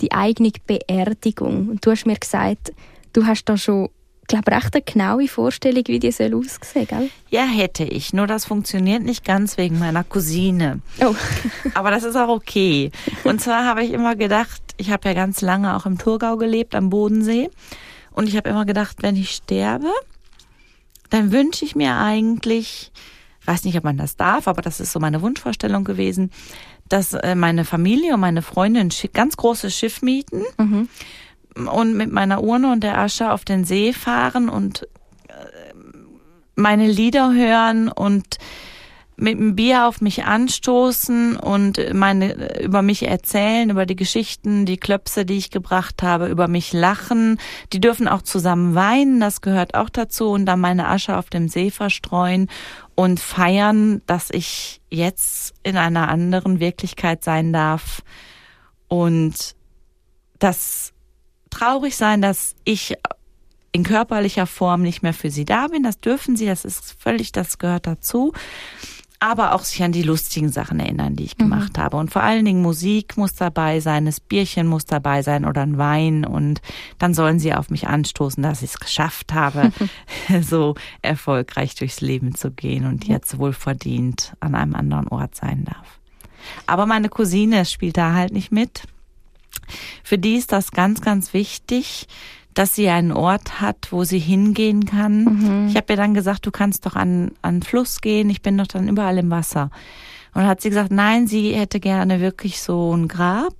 Die 0.00 0.10
eigene 0.10 0.50
Beerdigung. 0.66 1.68
Und 1.68 1.86
du 1.86 1.92
hast 1.92 2.06
mir 2.06 2.16
gesagt, 2.16 2.72
du 3.12 3.24
hast 3.24 3.44
da 3.44 3.56
schon 3.56 3.88
glaube, 4.26 4.50
recht 4.50 4.74
eine 4.74 4.82
genaue 4.82 5.28
Vorstellung, 5.28 5.84
wie 5.86 5.98
die 5.98 6.10
soll 6.10 6.34
aussehen, 6.34 6.86
gell? 6.86 7.10
Ja, 7.30 7.44
hätte 7.44 7.84
ich. 7.84 8.12
Nur 8.12 8.26
das 8.26 8.44
funktioniert 8.44 9.02
nicht 9.02 9.24
ganz 9.24 9.56
wegen 9.58 9.78
meiner 9.78 10.04
Cousine. 10.04 10.80
Oh. 11.00 11.14
Aber 11.74 11.90
das 11.90 12.04
ist 12.04 12.16
auch 12.16 12.28
okay. 12.28 12.90
Und 13.24 13.40
zwar 13.40 13.64
habe 13.64 13.84
ich 13.84 13.92
immer 13.92 14.16
gedacht, 14.16 14.60
ich 14.76 14.90
habe 14.90 15.08
ja 15.08 15.14
ganz 15.14 15.40
lange 15.40 15.76
auch 15.76 15.86
im 15.86 15.98
Thurgau 15.98 16.36
gelebt, 16.36 16.74
am 16.74 16.90
Bodensee. 16.90 17.50
Und 18.12 18.28
ich 18.28 18.36
habe 18.36 18.48
immer 18.48 18.64
gedacht, 18.64 19.02
wenn 19.02 19.16
ich 19.16 19.30
sterbe, 19.30 19.90
dann 21.10 21.32
wünsche 21.32 21.64
ich 21.64 21.76
mir 21.76 21.96
eigentlich, 21.96 22.90
weiß 23.44 23.64
nicht, 23.64 23.76
ob 23.76 23.84
man 23.84 23.96
das 23.96 24.16
darf, 24.16 24.48
aber 24.48 24.62
das 24.62 24.80
ist 24.80 24.92
so 24.92 24.98
meine 24.98 25.22
Wunschvorstellung 25.22 25.84
gewesen, 25.84 26.32
dass 26.88 27.12
äh, 27.12 27.34
meine 27.34 27.64
Familie 27.64 28.14
und 28.14 28.20
meine 28.20 28.42
Freunde 28.42 28.80
ein 28.80 28.90
ganz 29.12 29.36
großes 29.36 29.76
Schiff 29.76 30.02
mieten. 30.02 30.42
Mhm 30.58 30.88
und 31.56 31.94
mit 31.94 32.12
meiner 32.12 32.42
Urne 32.42 32.72
und 32.72 32.82
der 32.82 32.98
Asche 32.98 33.32
auf 33.32 33.44
den 33.44 33.64
See 33.64 33.92
fahren 33.92 34.48
und 34.48 34.82
äh, 35.28 35.72
meine 36.54 36.86
Lieder 36.86 37.32
hören 37.32 37.88
und 37.88 38.38
mit 39.16 39.38
dem 39.38 39.56
Bier 39.56 39.86
auf 39.86 40.00
mich 40.00 40.24
anstoßen 40.24 41.36
und 41.36 41.80
meine 41.94 42.60
über 42.60 42.82
mich 42.82 43.08
erzählen, 43.08 43.70
über 43.70 43.86
die 43.86 43.96
Geschichten, 43.96 44.66
die 44.66 44.76
Klöpse, 44.76 45.24
die 45.24 45.38
ich 45.38 45.50
gebracht 45.50 46.02
habe, 46.02 46.28
über 46.28 46.48
mich 46.48 46.72
lachen. 46.74 47.38
Die 47.72 47.80
dürfen 47.80 48.08
auch 48.08 48.22
zusammen 48.22 48.74
weinen, 48.74 49.18
das 49.20 49.40
gehört 49.40 49.74
auch 49.74 49.88
dazu 49.88 50.28
und 50.30 50.44
dann 50.44 50.60
meine 50.60 50.88
Asche 50.88 51.16
auf 51.16 51.30
dem 51.30 51.48
See 51.48 51.70
verstreuen 51.70 52.48
und 52.94 53.18
feiern, 53.18 54.02
dass 54.06 54.30
ich 54.30 54.82
jetzt 54.90 55.54
in 55.62 55.78
einer 55.78 56.08
anderen 56.08 56.60
Wirklichkeit 56.60 57.24
sein 57.24 57.52
darf 57.52 58.02
und 58.88 59.56
das 60.38 60.92
traurig 61.58 61.96
sein, 61.96 62.22
dass 62.22 62.54
ich 62.64 62.94
in 63.72 63.82
körperlicher 63.82 64.46
Form 64.46 64.82
nicht 64.82 65.02
mehr 65.02 65.14
für 65.14 65.30
sie 65.30 65.44
da 65.44 65.68
bin. 65.68 65.82
Das 65.82 66.00
dürfen 66.00 66.36
sie, 66.36 66.46
das 66.46 66.64
ist 66.64 66.96
völlig, 66.98 67.32
das 67.32 67.58
gehört 67.58 67.86
dazu. 67.86 68.32
aber 69.18 69.54
auch 69.54 69.64
sich 69.64 69.82
an 69.82 69.92
die 69.92 70.02
lustigen 70.02 70.50
Sachen 70.50 70.78
erinnern, 70.78 71.16
die 71.16 71.24
ich 71.24 71.38
gemacht 71.38 71.78
mhm. 71.78 71.82
habe. 71.82 71.96
Und 71.96 72.10
vor 72.10 72.22
allen 72.22 72.44
Dingen 72.44 72.60
Musik 72.60 73.16
muss 73.16 73.34
dabei 73.34 73.80
sein, 73.80 74.04
das 74.04 74.20
Bierchen 74.20 74.66
muss 74.66 74.84
dabei 74.84 75.22
sein 75.22 75.46
oder 75.46 75.62
ein 75.62 75.78
Wein. 75.78 76.26
Und 76.26 76.60
dann 76.98 77.14
sollen 77.14 77.38
sie 77.38 77.54
auf 77.54 77.70
mich 77.70 77.86
anstoßen, 77.88 78.42
dass 78.42 78.62
ich 78.62 78.70
es 78.70 78.78
geschafft 78.78 79.32
habe, 79.32 79.72
so 80.42 80.74
erfolgreich 81.00 81.74
durchs 81.74 82.02
Leben 82.02 82.34
zu 82.34 82.50
gehen 82.50 82.84
und 82.84 83.06
jetzt 83.06 83.38
wohlverdient 83.38 84.34
an 84.40 84.54
einem 84.54 84.74
anderen 84.74 85.08
Ort 85.08 85.34
sein 85.34 85.64
darf. 85.64 85.98
Aber 86.66 86.84
meine 86.84 87.08
Cousine 87.08 87.64
spielt 87.64 87.96
da 87.96 88.12
halt 88.12 88.32
nicht 88.32 88.52
mit. 88.52 88.82
Für 90.02 90.18
die 90.18 90.36
ist 90.36 90.52
das 90.52 90.70
ganz, 90.70 91.00
ganz 91.00 91.32
wichtig, 91.32 92.06
dass 92.56 92.74
sie 92.74 92.88
einen 92.88 93.12
Ort 93.12 93.60
hat, 93.60 93.92
wo 93.92 94.04
sie 94.04 94.18
hingehen 94.18 94.86
kann. 94.86 95.24
Mhm. 95.24 95.68
Ich 95.68 95.76
habe 95.76 95.92
ihr 95.92 95.96
dann 95.96 96.14
gesagt, 96.14 96.46
du 96.46 96.50
kannst 96.50 96.86
doch 96.86 96.96
an, 96.96 97.32
an 97.42 97.62
Fluss 97.62 98.00
gehen, 98.00 98.30
ich 98.30 98.40
bin 98.40 98.56
doch 98.56 98.66
dann 98.66 98.88
überall 98.88 99.18
im 99.18 99.30
Wasser. 99.30 99.70
Und 100.32 100.46
hat 100.46 100.62
sie 100.62 100.70
gesagt, 100.70 100.90
nein, 100.90 101.26
sie 101.26 101.54
hätte 101.54 101.80
gerne 101.80 102.20
wirklich 102.20 102.60
so 102.60 102.94
ein 102.94 103.08
Grab, 103.08 103.54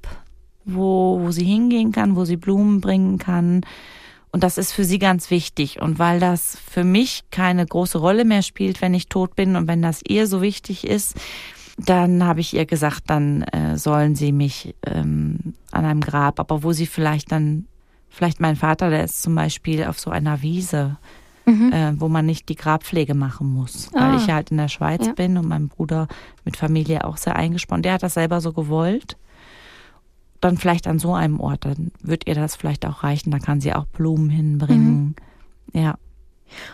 wo, 0.64 1.20
wo 1.20 1.30
sie 1.30 1.44
hingehen 1.44 1.92
kann, 1.92 2.16
wo 2.16 2.24
sie 2.24 2.36
Blumen 2.36 2.80
bringen 2.80 3.18
kann. 3.18 3.62
Und 4.32 4.42
das 4.42 4.58
ist 4.58 4.72
für 4.72 4.84
sie 4.84 4.98
ganz 4.98 5.30
wichtig. 5.30 5.80
Und 5.80 5.98
weil 5.98 6.20
das 6.20 6.58
für 6.70 6.84
mich 6.84 7.24
keine 7.30 7.64
große 7.64 7.98
Rolle 7.98 8.24
mehr 8.24 8.42
spielt, 8.42 8.80
wenn 8.82 8.92
ich 8.92 9.08
tot 9.08 9.36
bin 9.36 9.56
und 9.56 9.68
wenn 9.68 9.82
das 9.82 10.00
ihr 10.06 10.26
so 10.26 10.42
wichtig 10.42 10.86
ist, 10.86 11.14
dann 11.76 12.24
habe 12.24 12.40
ich 12.40 12.54
ihr 12.54 12.66
gesagt, 12.66 13.04
dann 13.06 13.42
äh, 13.42 13.76
sollen 13.76 14.14
sie 14.14 14.32
mich 14.32 14.74
ähm, 14.86 15.54
an 15.70 15.84
einem 15.84 16.00
Grab, 16.00 16.40
aber 16.40 16.62
wo 16.62 16.72
sie 16.72 16.86
vielleicht 16.86 17.32
dann 17.32 17.66
Vielleicht 18.16 18.40
mein 18.40 18.56
Vater, 18.56 18.88
der 18.88 19.04
ist 19.04 19.22
zum 19.22 19.34
Beispiel 19.34 19.84
auf 19.84 20.00
so 20.00 20.08
einer 20.08 20.40
Wiese, 20.40 20.96
mhm. 21.44 21.70
äh, 21.70 22.00
wo 22.00 22.08
man 22.08 22.24
nicht 22.24 22.48
die 22.48 22.54
Grabpflege 22.54 23.12
machen 23.12 23.46
muss, 23.46 23.90
ah. 23.92 24.08
weil 24.08 24.16
ich 24.16 24.30
halt 24.30 24.50
in 24.50 24.56
der 24.56 24.68
Schweiz 24.68 25.04
ja. 25.04 25.12
bin 25.12 25.36
und 25.36 25.46
mein 25.46 25.68
Bruder 25.68 26.08
mit 26.42 26.56
Familie 26.56 27.04
auch 27.04 27.18
sehr 27.18 27.36
eingespannt. 27.36 27.84
Der 27.84 27.92
hat 27.92 28.02
das 28.02 28.14
selber 28.14 28.40
so 28.40 28.54
gewollt. 28.54 29.18
Dann 30.40 30.56
vielleicht 30.56 30.86
an 30.86 30.98
so 30.98 31.12
einem 31.12 31.40
Ort, 31.40 31.66
dann 31.66 31.92
wird 32.00 32.26
ihr 32.26 32.34
das 32.34 32.56
vielleicht 32.56 32.86
auch 32.86 33.02
reichen. 33.02 33.32
Da 33.32 33.38
kann 33.38 33.60
sie 33.60 33.74
auch 33.74 33.84
Blumen 33.84 34.30
hinbringen. 34.30 35.14
Mhm. 35.74 35.78
Ja. 35.78 35.98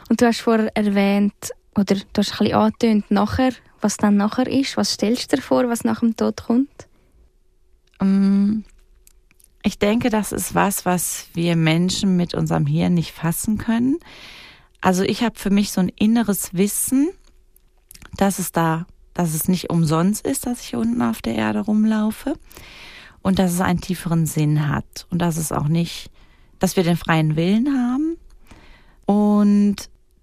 Und 0.09 0.21
du 0.21 0.27
hast 0.27 0.43
vorher 0.43 0.71
erwähnt, 0.77 1.35
oder 1.75 1.97
du 1.97 2.03
hast 2.19 2.35
ein 2.35 2.39
bisschen 2.39 2.55
angetönt, 2.55 3.11
nachher, 3.11 3.51
was 3.83 3.97
dann 3.97 4.17
nachher 4.17 4.47
ist. 4.47 4.77
Was 4.77 4.95
stellst 4.95 5.33
du 5.33 5.37
dir 5.37 5.43
vor, 5.43 5.69
was 5.69 5.85
nach 5.85 6.01
dem 6.01 6.17
Tod 6.17 6.45
kommt? 6.45 6.89
Ähm, 8.01 8.65
ich 9.63 9.79
denke, 9.79 10.11
das 10.11 10.33
ist 10.33 10.55
was, 10.55 10.85
was 10.85 11.27
wir 11.35 11.57
Menschen 11.57 12.17
mit 12.17 12.35
unserem 12.35 12.67
Hirn 12.67 12.95
nicht 12.95 13.13
fassen 13.13 13.59
können. 13.59 13.99
Also 14.81 15.05
ich 15.05 15.23
habe 15.23 15.39
für 15.39 15.51
mich 15.51 15.71
so 15.71 15.81
ein 15.81 15.89
inneres 15.89 16.55
Wissen, 16.55 17.11
dass 18.17 18.39
es 18.39 18.51
da, 18.53 18.87
dass 19.15 19.35
es 19.35 19.49
nicht 19.49 19.71
umsonst 19.71 20.27
ist, 20.27 20.47
dass 20.47 20.63
ich 20.63 20.75
unten 20.75 21.01
auf 21.03 21.23
der 21.23 21.37
Erde 21.37 21.61
rumlaufe 21.61 22.35
und 23.23 23.39
dass 23.39 23.53
es 23.53 23.61
einen 23.61 23.81
tieferen 23.81 24.27
Sinn 24.27 24.69
hat 24.69 25.07
und 25.11 25.21
dass 25.21 25.37
es 25.37 25.53
auch 25.53 25.69
nicht, 25.69 26.11
dass 26.59 26.77
wir 26.77 26.83
den 26.83 26.97
freien 26.97 27.37
Willen 27.37 27.69
haben 27.69 28.17
und 29.07 29.77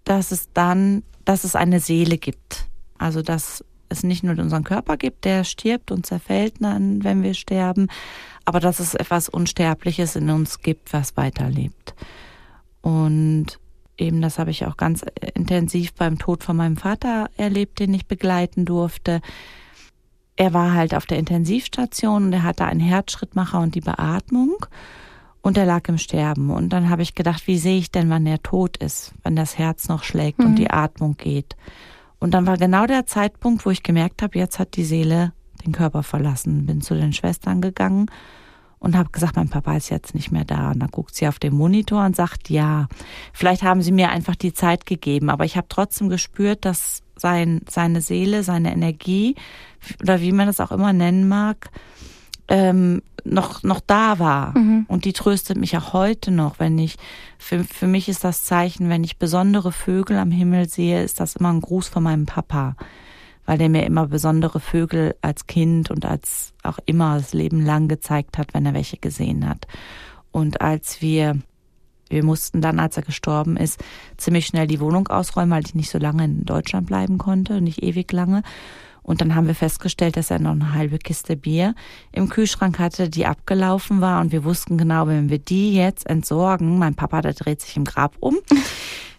dass 0.03 0.32
es 0.32 0.51
dann, 0.53 1.03
dass 1.24 1.45
es 1.45 1.55
eine 1.55 1.80
Seele 1.80 2.18
gibt. 2.18 2.68
Also 3.00 3.22
dass 3.22 3.64
es 3.89 4.04
nicht 4.04 4.24
nur 4.24 4.38
unseren 4.38 4.64
Körper 4.64 4.97
gibt, 4.97 5.26
der 5.26 5.43
stirbt 5.43 5.91
und 5.91 6.06
zerfällt 6.06 6.56
dann, 6.60 7.04
wenn 7.04 7.24
wir 7.24 7.34
sterben, 7.34 7.88
aber 8.45 8.60
dass 8.60 8.80
es 8.80 8.93
etwas 8.93 9.30
Unsterbliches 9.30 10.16
in 10.16 10.30
uns 10.30 10.60
gibt, 10.60 10.93
was 10.93 11.18
weiterlebt. 11.18 11.95
Und 12.82 13.60
eben, 13.97 14.22
das 14.22 14.39
habe 14.39 14.52
ich 14.52 14.66
auch 14.66 14.78
ganz 14.78 15.04
intensiv 15.34 15.93
beim 15.93 16.18
Tod 16.18 16.43
von 16.43 16.56
meinem 16.56 16.78
Vater 16.78 17.30
erlebt, 17.36 17.80
den 17.80 17.93
ich 17.93 18.06
begleiten 18.06 18.66
durfte. 18.66 19.22
Er 20.36 20.54
war 20.54 20.74
halt 20.74 20.95
auf 20.95 21.06
der 21.06 21.20
Intensivstation 21.20 22.26
und 22.26 22.34
er 22.34 22.43
hatte 22.43 22.66
einen 22.66 22.80
Herzschrittmacher 22.80 23.60
und 23.60 23.76
die 23.76 23.82
Beatmung 23.82 24.56
und 25.41 25.58
er 25.58 25.66
lag 25.66 25.88
im 25.89 25.97
Sterben. 25.97 26.50
Und 26.50 26.70
dann 26.70 26.89
habe 26.89 27.02
ich 27.02 27.16
gedacht, 27.16 27.47
wie 27.47 27.58
sehe 27.58 27.78
ich 27.78 27.91
denn, 27.91 28.10
wann 28.10 28.26
er 28.26 28.41
tot 28.41 28.78
ist, 28.78 29.14
wenn 29.24 29.36
das 29.36 29.58
Herz 29.58 29.89
noch 29.89 30.04
schlägt 30.04 30.39
mhm. 30.39 30.45
und 30.45 30.56
die 30.56 30.70
Atmung 30.70 31.18
geht. 31.18 31.56
Und 32.20 32.34
dann 32.34 32.45
war 32.45 32.57
genau 32.57 32.86
der 32.86 33.05
Zeitpunkt, 33.05 33.65
wo 33.65 33.70
ich 33.70 33.84
gemerkt 33.84 34.22
habe, 34.22 34.38
jetzt 34.38 34.59
hat 34.59 34.76
die 34.76 34.84
Seele 34.84 35.34
den 35.65 35.72
Körper 35.72 36.03
verlassen. 36.03 36.65
Bin 36.65 36.82
zu 36.82 36.95
den 36.95 37.13
Schwestern 37.13 37.61
gegangen 37.61 38.07
und 38.80 38.95
habe 38.95 39.09
gesagt, 39.11 39.36
mein 39.36 39.49
Papa 39.49 39.76
ist 39.76 39.89
jetzt 39.89 40.15
nicht 40.15 40.32
mehr 40.32 40.45
da. 40.45 40.72
Und 40.72 40.80
dann 40.80 40.89
guckt 40.89 41.15
sie 41.15 41.28
auf 41.28 41.39
den 41.39 41.53
Monitor 41.53 42.05
und 42.05 42.15
sagt, 42.15 42.49
ja, 42.49 42.88
vielleicht 43.34 43.63
haben 43.63 43.82
sie 43.82 43.91
mir 43.91 44.09
einfach 44.09 44.36
die 44.36 44.53
Zeit 44.53 44.86
gegeben, 44.86 45.30
aber 45.30 45.45
ich 45.45 45.57
habe 45.57 45.67
trotzdem 45.70 46.09
gespürt, 46.09 46.65
dass 46.65 47.03
sein, 47.15 47.61
seine 47.70 48.01
Seele, 48.01 48.43
seine 48.43 48.72
Energie 48.72 49.36
oder 50.01 50.22
wie 50.22 50.32
man 50.32 50.47
das 50.47 50.61
auch 50.61 50.72
immer 50.72 50.93
nennen 50.93 51.28
mag, 51.28 51.70
ähm, 52.47 53.01
noch, 53.30 53.63
noch 53.63 53.80
da 53.80 54.19
war. 54.19 54.57
Mhm. 54.57 54.86
Und 54.88 55.05
die 55.05 55.13
tröstet 55.13 55.57
mich 55.57 55.77
auch 55.77 55.93
heute 55.93 56.32
noch, 56.32 56.59
wenn 56.59 56.77
ich, 56.77 56.97
für, 57.38 57.63
für 57.63 57.88
mich 57.88 58.09
ist 58.09 58.23
das 58.23 58.43
Zeichen, 58.43 58.89
wenn 58.89 59.03
ich 59.03 59.17
besondere 59.17 59.71
Vögel 59.71 60.17
am 60.17 60.32
Himmel 60.32 60.67
sehe, 60.69 61.03
ist 61.03 61.19
das 61.19 61.36
immer 61.36 61.51
ein 61.51 61.61
Gruß 61.61 61.88
von 61.88 62.03
meinem 62.03 62.25
Papa 62.25 62.75
weil 63.45 63.57
der 63.57 63.69
mir 63.69 63.84
immer 63.84 64.05
besondere 64.05 64.59
Vögel 64.59 65.15
als 65.23 65.47
Kind 65.47 65.89
und 65.89 66.05
als 66.05 66.53
auch 66.61 66.77
immer 66.86 67.15
das 67.15 67.34
Leben 67.34 67.65
lang 67.65 67.88
gezeigt 67.88 68.38
hat, 68.38 68.53
wenn 68.53 68.63
er 68.63 68.75
welche 68.75 68.97
gesehen 68.97 69.49
hat. 69.49 69.65
Und 70.32 70.61
als 70.61 71.01
wir 71.01 71.39
wir 72.09 72.23
mussten 72.23 72.61
dann, 72.61 72.80
als 72.80 72.97
er 72.97 73.03
gestorben 73.03 73.55
ist, 73.55 73.84
ziemlich 74.17 74.47
schnell 74.47 74.67
die 74.67 74.80
Wohnung 74.80 75.07
ausräumen, 75.07 75.51
weil 75.51 75.65
ich 75.65 75.75
nicht 75.75 75.89
so 75.89 75.97
lange 75.97 76.25
in 76.25 76.43
Deutschland 76.43 76.88
bleiben 76.88 77.17
konnte, 77.17 77.61
nicht 77.61 77.84
ewig 77.84 78.11
lange. 78.11 78.43
Und 79.10 79.22
dann 79.22 79.34
haben 79.34 79.47
wir 79.47 79.55
festgestellt, 79.55 80.18
dass 80.18 80.30
er 80.30 80.38
noch 80.38 80.51
eine 80.51 80.76
halbe 80.76 80.99
Kiste 80.99 81.36
Bier 81.36 81.74
im 82.12 82.30
Kühlschrank 82.30 82.78
hatte, 82.78 83.10
die 83.10 83.26
abgelaufen 83.26 84.01
war. 84.01 84.22
Und 84.22 84.32
wir 84.32 84.43
wussten 84.43 84.78
genau, 84.78 85.07
wenn 85.07 85.32
wir 85.32 85.39
die 85.39 85.74
jetzt 85.74 86.05
entsorgen, 86.05 86.78
mein 86.78 86.93
Papa, 86.93 87.22
der 87.22 87.34
dreht 87.34 87.60
sich 87.60 87.76
im 87.76 87.86
Grab 87.86 88.18
um. 88.20 88.38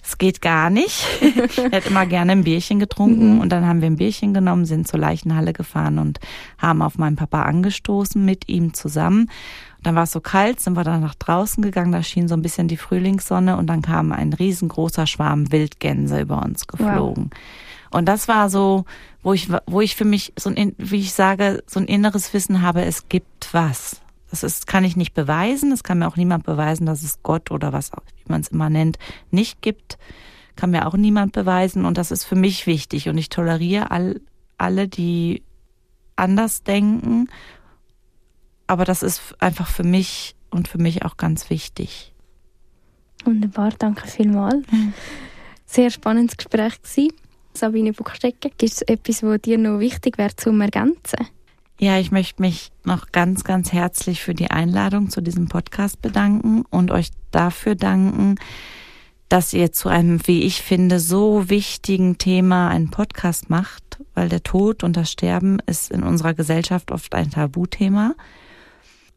Es 0.01 0.16
geht 0.16 0.41
gar 0.41 0.70
nicht. 0.70 1.05
er 1.57 1.78
hat 1.78 1.86
immer 1.86 2.07
gerne 2.07 2.30
ein 2.32 2.45
Bierchen 2.45 2.78
getrunken 2.78 3.34
mhm. 3.34 3.41
und 3.41 3.51
dann 3.51 3.66
haben 3.66 3.80
wir 3.80 3.86
ein 3.86 3.97
Bierchen 3.97 4.32
genommen, 4.32 4.64
sind 4.64 4.86
zur 4.86 5.01
Leichenhalle 5.01 5.53
gefahren 5.53 5.99
und 5.99 6.20
haben 6.57 6.82
auf 6.82 6.97
meinen 6.97 7.16
Papa 7.16 7.43
angestoßen 7.43 8.24
mit 8.24 8.49
ihm 8.49 8.72
zusammen. 8.74 9.28
dann 9.82 9.97
war 9.97 10.05
es 10.05 10.12
so 10.12 10.20
kalt, 10.20 10.61
sind 10.61 10.76
wir 10.76 10.84
dann 10.84 11.01
nach 11.01 11.16
draußen 11.16 11.62
gegangen, 11.62 11.91
da 11.91 12.03
schien 12.05 12.28
so 12.28 12.34
ein 12.34 12.43
bisschen 12.43 12.68
die 12.68 12.76
Frühlingssonne 12.76 13.57
und 13.57 13.66
dann 13.66 13.82
kam 13.82 14.12
ein 14.12 14.32
riesengroßer 14.32 15.09
Schwarm 15.09 15.51
Wildgänse 15.51 16.20
über 16.20 16.43
uns 16.43 16.68
geflogen. 16.68 17.30
Wow. 17.32 17.41
Und 17.91 18.07
das 18.07 18.28
war 18.28 18.49
so, 18.49 18.84
wo 19.23 19.33
ich, 19.33 19.49
wo 19.66 19.81
ich 19.81 19.97
für 19.97 20.05
mich 20.05 20.33
so 20.39 20.51
ein, 20.51 20.75
wie 20.79 21.01
ich 21.01 21.12
sage, 21.12 21.62
so 21.66 21.81
ein 21.81 21.87
inneres 21.87 22.33
Wissen 22.33 22.62
habe, 22.62 22.85
es 22.85 23.09
gibt 23.09 23.53
was. 23.53 24.01
Das 24.31 24.43
ist, 24.43 24.66
kann 24.66 24.85
ich 24.85 24.97
nicht 24.97 25.12
beweisen. 25.12 25.73
Es 25.73 25.83
kann 25.83 25.99
mir 25.99 26.07
auch 26.07 26.16
niemand 26.16 26.45
beweisen, 26.45 26.87
dass 26.87 27.03
es 27.03 27.23
Gott 27.23 27.51
oder 27.51 27.73
was, 27.73 27.91
wie 27.93 28.31
man 28.31 28.41
es 28.41 28.49
immer 28.49 28.71
nennt, 28.71 28.99
nicht 29.31 29.61
gibt. 29.61 29.99
Kann 30.57 30.71
mir 30.71 30.87
auch 30.87 30.95
niemand 30.95 31.33
beweisen. 31.33 31.85
Und 31.85 31.99
das 31.99 32.11
ist 32.11 32.25
für 32.25 32.37
mich 32.37 32.66
wichtig. 32.66 33.09
Und 33.09 33.18
ich 33.18 33.29
toleriere 33.29 33.91
all, 33.91 34.21
alle, 34.57 34.89
die 34.89 35.43
anders 36.16 36.62
denken. 36.62 37.29
Aber 38.66 38.85
das 38.85 39.03
ist 39.03 39.35
einfach 39.41 39.68
für 39.68 39.83
mich 39.83 40.37
und 40.51 40.68
für 40.68 40.79
mich 40.79 41.05
auch 41.05 41.16
ganz 41.16 41.51
wichtig. 41.51 42.14
Wunderbar, 43.25 43.73
danke 43.79 44.07
vielmals. 44.07 44.64
Sehr 45.66 45.91
spannendes 45.91 46.37
Gespräch 46.37 46.81
gewesen. 46.81 47.12
Sabine 47.61 47.92
Buchstecker, 47.92 48.48
gibt 48.48 48.62
es 48.62 48.80
etwas, 48.82 49.22
was 49.22 49.42
dir 49.42 49.58
noch 49.58 49.80
wichtig 49.80 50.16
wäre 50.16 50.34
zum 50.34 50.62
Ergänzen? 50.62 51.26
Ja, 51.78 51.98
ich 51.98 52.11
möchte 52.11 52.40
mich 52.40 52.72
noch 52.84 53.12
ganz, 53.12 53.44
ganz 53.44 53.72
herzlich 53.72 54.22
für 54.22 54.34
die 54.34 54.50
Einladung 54.50 55.11
zu 55.11 55.20
diesem 55.20 55.48
Podcast 55.48 56.00
bedanken 56.00 56.64
und 56.70 56.90
euch 56.90 57.11
dafür 57.30 57.74
danken, 57.74 58.36
dass 59.28 59.52
ihr 59.52 59.72
zu 59.72 59.90
einem, 59.90 60.26
wie 60.26 60.42
ich 60.42 60.62
finde, 60.62 60.98
so 60.98 61.50
wichtigen 61.50 62.16
Thema 62.16 62.68
einen 62.68 62.90
Podcast 62.90 63.50
macht, 63.50 64.00
weil 64.14 64.30
der 64.30 64.42
Tod 64.42 64.82
und 64.82 64.96
das 64.96 65.12
Sterben 65.12 65.58
ist 65.66 65.90
in 65.90 66.02
unserer 66.02 66.32
Gesellschaft 66.32 66.90
oft 66.90 67.14
ein 67.14 67.30
Tabuthema. 67.30 68.14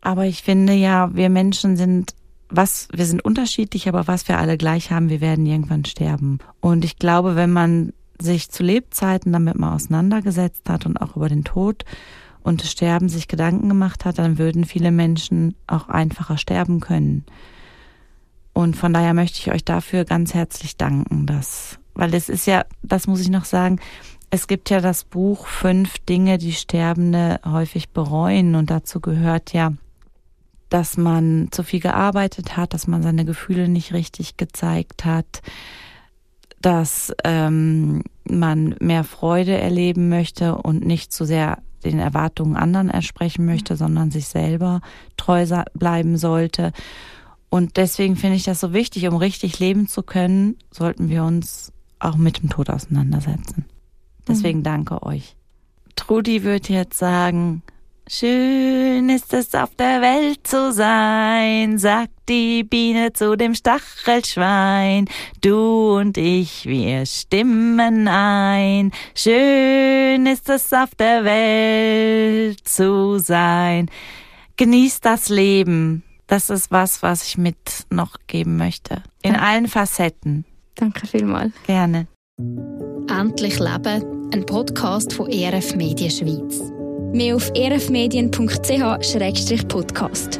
Aber 0.01 0.25
ich 0.25 0.43
finde 0.43 0.73
ja, 0.73 1.15
wir 1.15 1.29
Menschen 1.29 1.77
sind 1.77 2.13
was, 2.49 2.89
wir 2.93 3.05
sind 3.05 3.23
unterschiedlich, 3.23 3.87
aber 3.87 4.07
was 4.07 4.27
wir 4.27 4.37
alle 4.37 4.57
gleich 4.57 4.91
haben, 4.91 5.09
wir 5.09 5.21
werden 5.21 5.45
irgendwann 5.45 5.85
sterben. 5.85 6.39
Und 6.59 6.83
ich 6.83 6.99
glaube, 6.99 7.35
wenn 7.37 7.51
man 7.51 7.93
sich 8.21 8.49
zu 8.49 8.63
Lebzeiten 8.63 9.31
damit 9.31 9.57
mal 9.57 9.75
auseinandergesetzt 9.75 10.69
hat 10.69 10.85
und 10.85 11.01
auch 11.01 11.15
über 11.15 11.29
den 11.29 11.43
Tod 11.43 11.85
und 12.43 12.61
das 12.61 12.71
Sterben 12.71 13.09
sich 13.09 13.27
Gedanken 13.27 13.69
gemacht 13.69 14.05
hat, 14.05 14.19
dann 14.19 14.37
würden 14.37 14.65
viele 14.65 14.91
Menschen 14.91 15.55
auch 15.67 15.87
einfacher 15.89 16.37
sterben 16.37 16.79
können. 16.79 17.25
Und 18.53 18.75
von 18.75 18.93
daher 18.93 19.13
möchte 19.13 19.39
ich 19.39 19.51
euch 19.51 19.65
dafür 19.65 20.05
ganz 20.05 20.33
herzlich 20.33 20.77
danken, 20.77 21.25
dass, 21.25 21.79
weil 21.95 22.13
es 22.13 22.29
ist 22.29 22.45
ja, 22.45 22.65
das 22.83 23.07
muss 23.07 23.21
ich 23.21 23.29
noch 23.29 23.45
sagen, 23.45 23.79
es 24.29 24.47
gibt 24.47 24.69
ja 24.69 24.79
das 24.81 25.03
Buch 25.03 25.47
Fünf 25.47 25.99
Dinge, 25.99 26.37
die 26.37 26.53
Sterbende 26.53 27.39
häufig 27.45 27.89
bereuen 27.89 28.55
und 28.55 28.69
dazu 28.69 28.99
gehört 28.99 29.53
ja, 29.53 29.73
dass 30.69 30.97
man 30.97 31.49
zu 31.51 31.63
viel 31.63 31.79
gearbeitet 31.79 32.57
hat, 32.57 32.73
dass 32.73 32.87
man 32.87 33.03
seine 33.03 33.25
Gefühle 33.25 33.67
nicht 33.67 33.93
richtig 33.93 34.37
gezeigt 34.37 35.05
hat, 35.05 35.43
dass 36.63 37.13
ähm, 37.23 38.03
man 38.23 38.75
mehr 38.79 39.03
Freude 39.03 39.57
erleben 39.57 40.09
möchte 40.09 40.55
und 40.55 40.85
nicht 40.85 41.11
zu 41.11 41.25
sehr 41.25 41.59
den 41.83 41.99
Erwartungen 41.99 42.55
anderen 42.55 42.89
entsprechen 42.89 43.45
möchte, 43.45 43.75
sondern 43.75 44.09
sich 44.09 44.27
selber 44.27 44.81
treu 45.17 45.45
bleiben 45.73 46.17
sollte. 46.17 46.71
Und 47.49 47.75
deswegen 47.77 48.15
finde 48.15 48.37
ich 48.37 48.43
das 48.43 48.61
so 48.61 48.73
wichtig, 48.73 49.07
um 49.07 49.15
richtig 49.17 49.59
leben 49.59 49.87
zu 49.87 50.01
können, 50.01 50.57
sollten 50.71 51.09
wir 51.09 51.23
uns 51.23 51.73
auch 51.99 52.15
mit 52.15 52.41
dem 52.41 52.49
Tod 52.49 52.69
auseinandersetzen. 52.69 53.65
Deswegen 54.27 54.59
mhm. 54.59 54.63
danke 54.63 55.03
euch. 55.03 55.35
Trudi 55.95 56.43
wird 56.43 56.69
jetzt 56.69 56.97
sagen, 56.97 57.61
Schön 58.09 59.09
ist 59.09 59.33
es 59.33 59.55
auf 59.55 59.75
der 59.75 60.01
Welt 60.01 60.45
zu 60.45 60.73
sein, 60.73 61.77
sagt 61.77 62.11
die 62.27 62.63
Biene 62.63 63.13
zu 63.13 63.37
dem 63.37 63.55
Stachelschwein. 63.55 65.07
Du 65.41 65.97
und 65.99 66.17
ich, 66.17 66.65
wir 66.65 67.05
stimmen 67.05 68.09
ein. 68.09 68.91
Schön 69.15 70.25
ist 70.25 70.49
es 70.49 70.73
auf 70.73 70.93
der 70.95 71.23
Welt 71.23 72.67
zu 72.67 73.19
sein. 73.19 73.89
Genießt 74.57 75.05
das 75.05 75.29
Leben. 75.29 76.03
Das 76.27 76.49
ist 76.49 76.71
was, 76.71 77.03
was 77.03 77.25
ich 77.25 77.37
mit 77.37 77.85
noch 77.89 78.17
geben 78.27 78.57
möchte. 78.57 79.01
In 79.21 79.31
Danke. 79.33 79.47
allen 79.47 79.67
Facetten. 79.67 80.45
Danke 80.75 81.07
vielmals. 81.07 81.53
Gerne. 81.65 82.07
Endlich 83.07 83.59
Leben, 83.59 84.29
ein 84.33 84.45
Podcast 84.45 85.13
von 85.13 85.29
ERF 85.29 85.75
Medien 85.75 86.11
Schweiz. 86.11 86.72
Mehr 87.13 87.35
auf 87.35 87.51
erfmedien.ch-podcast. 87.55 90.39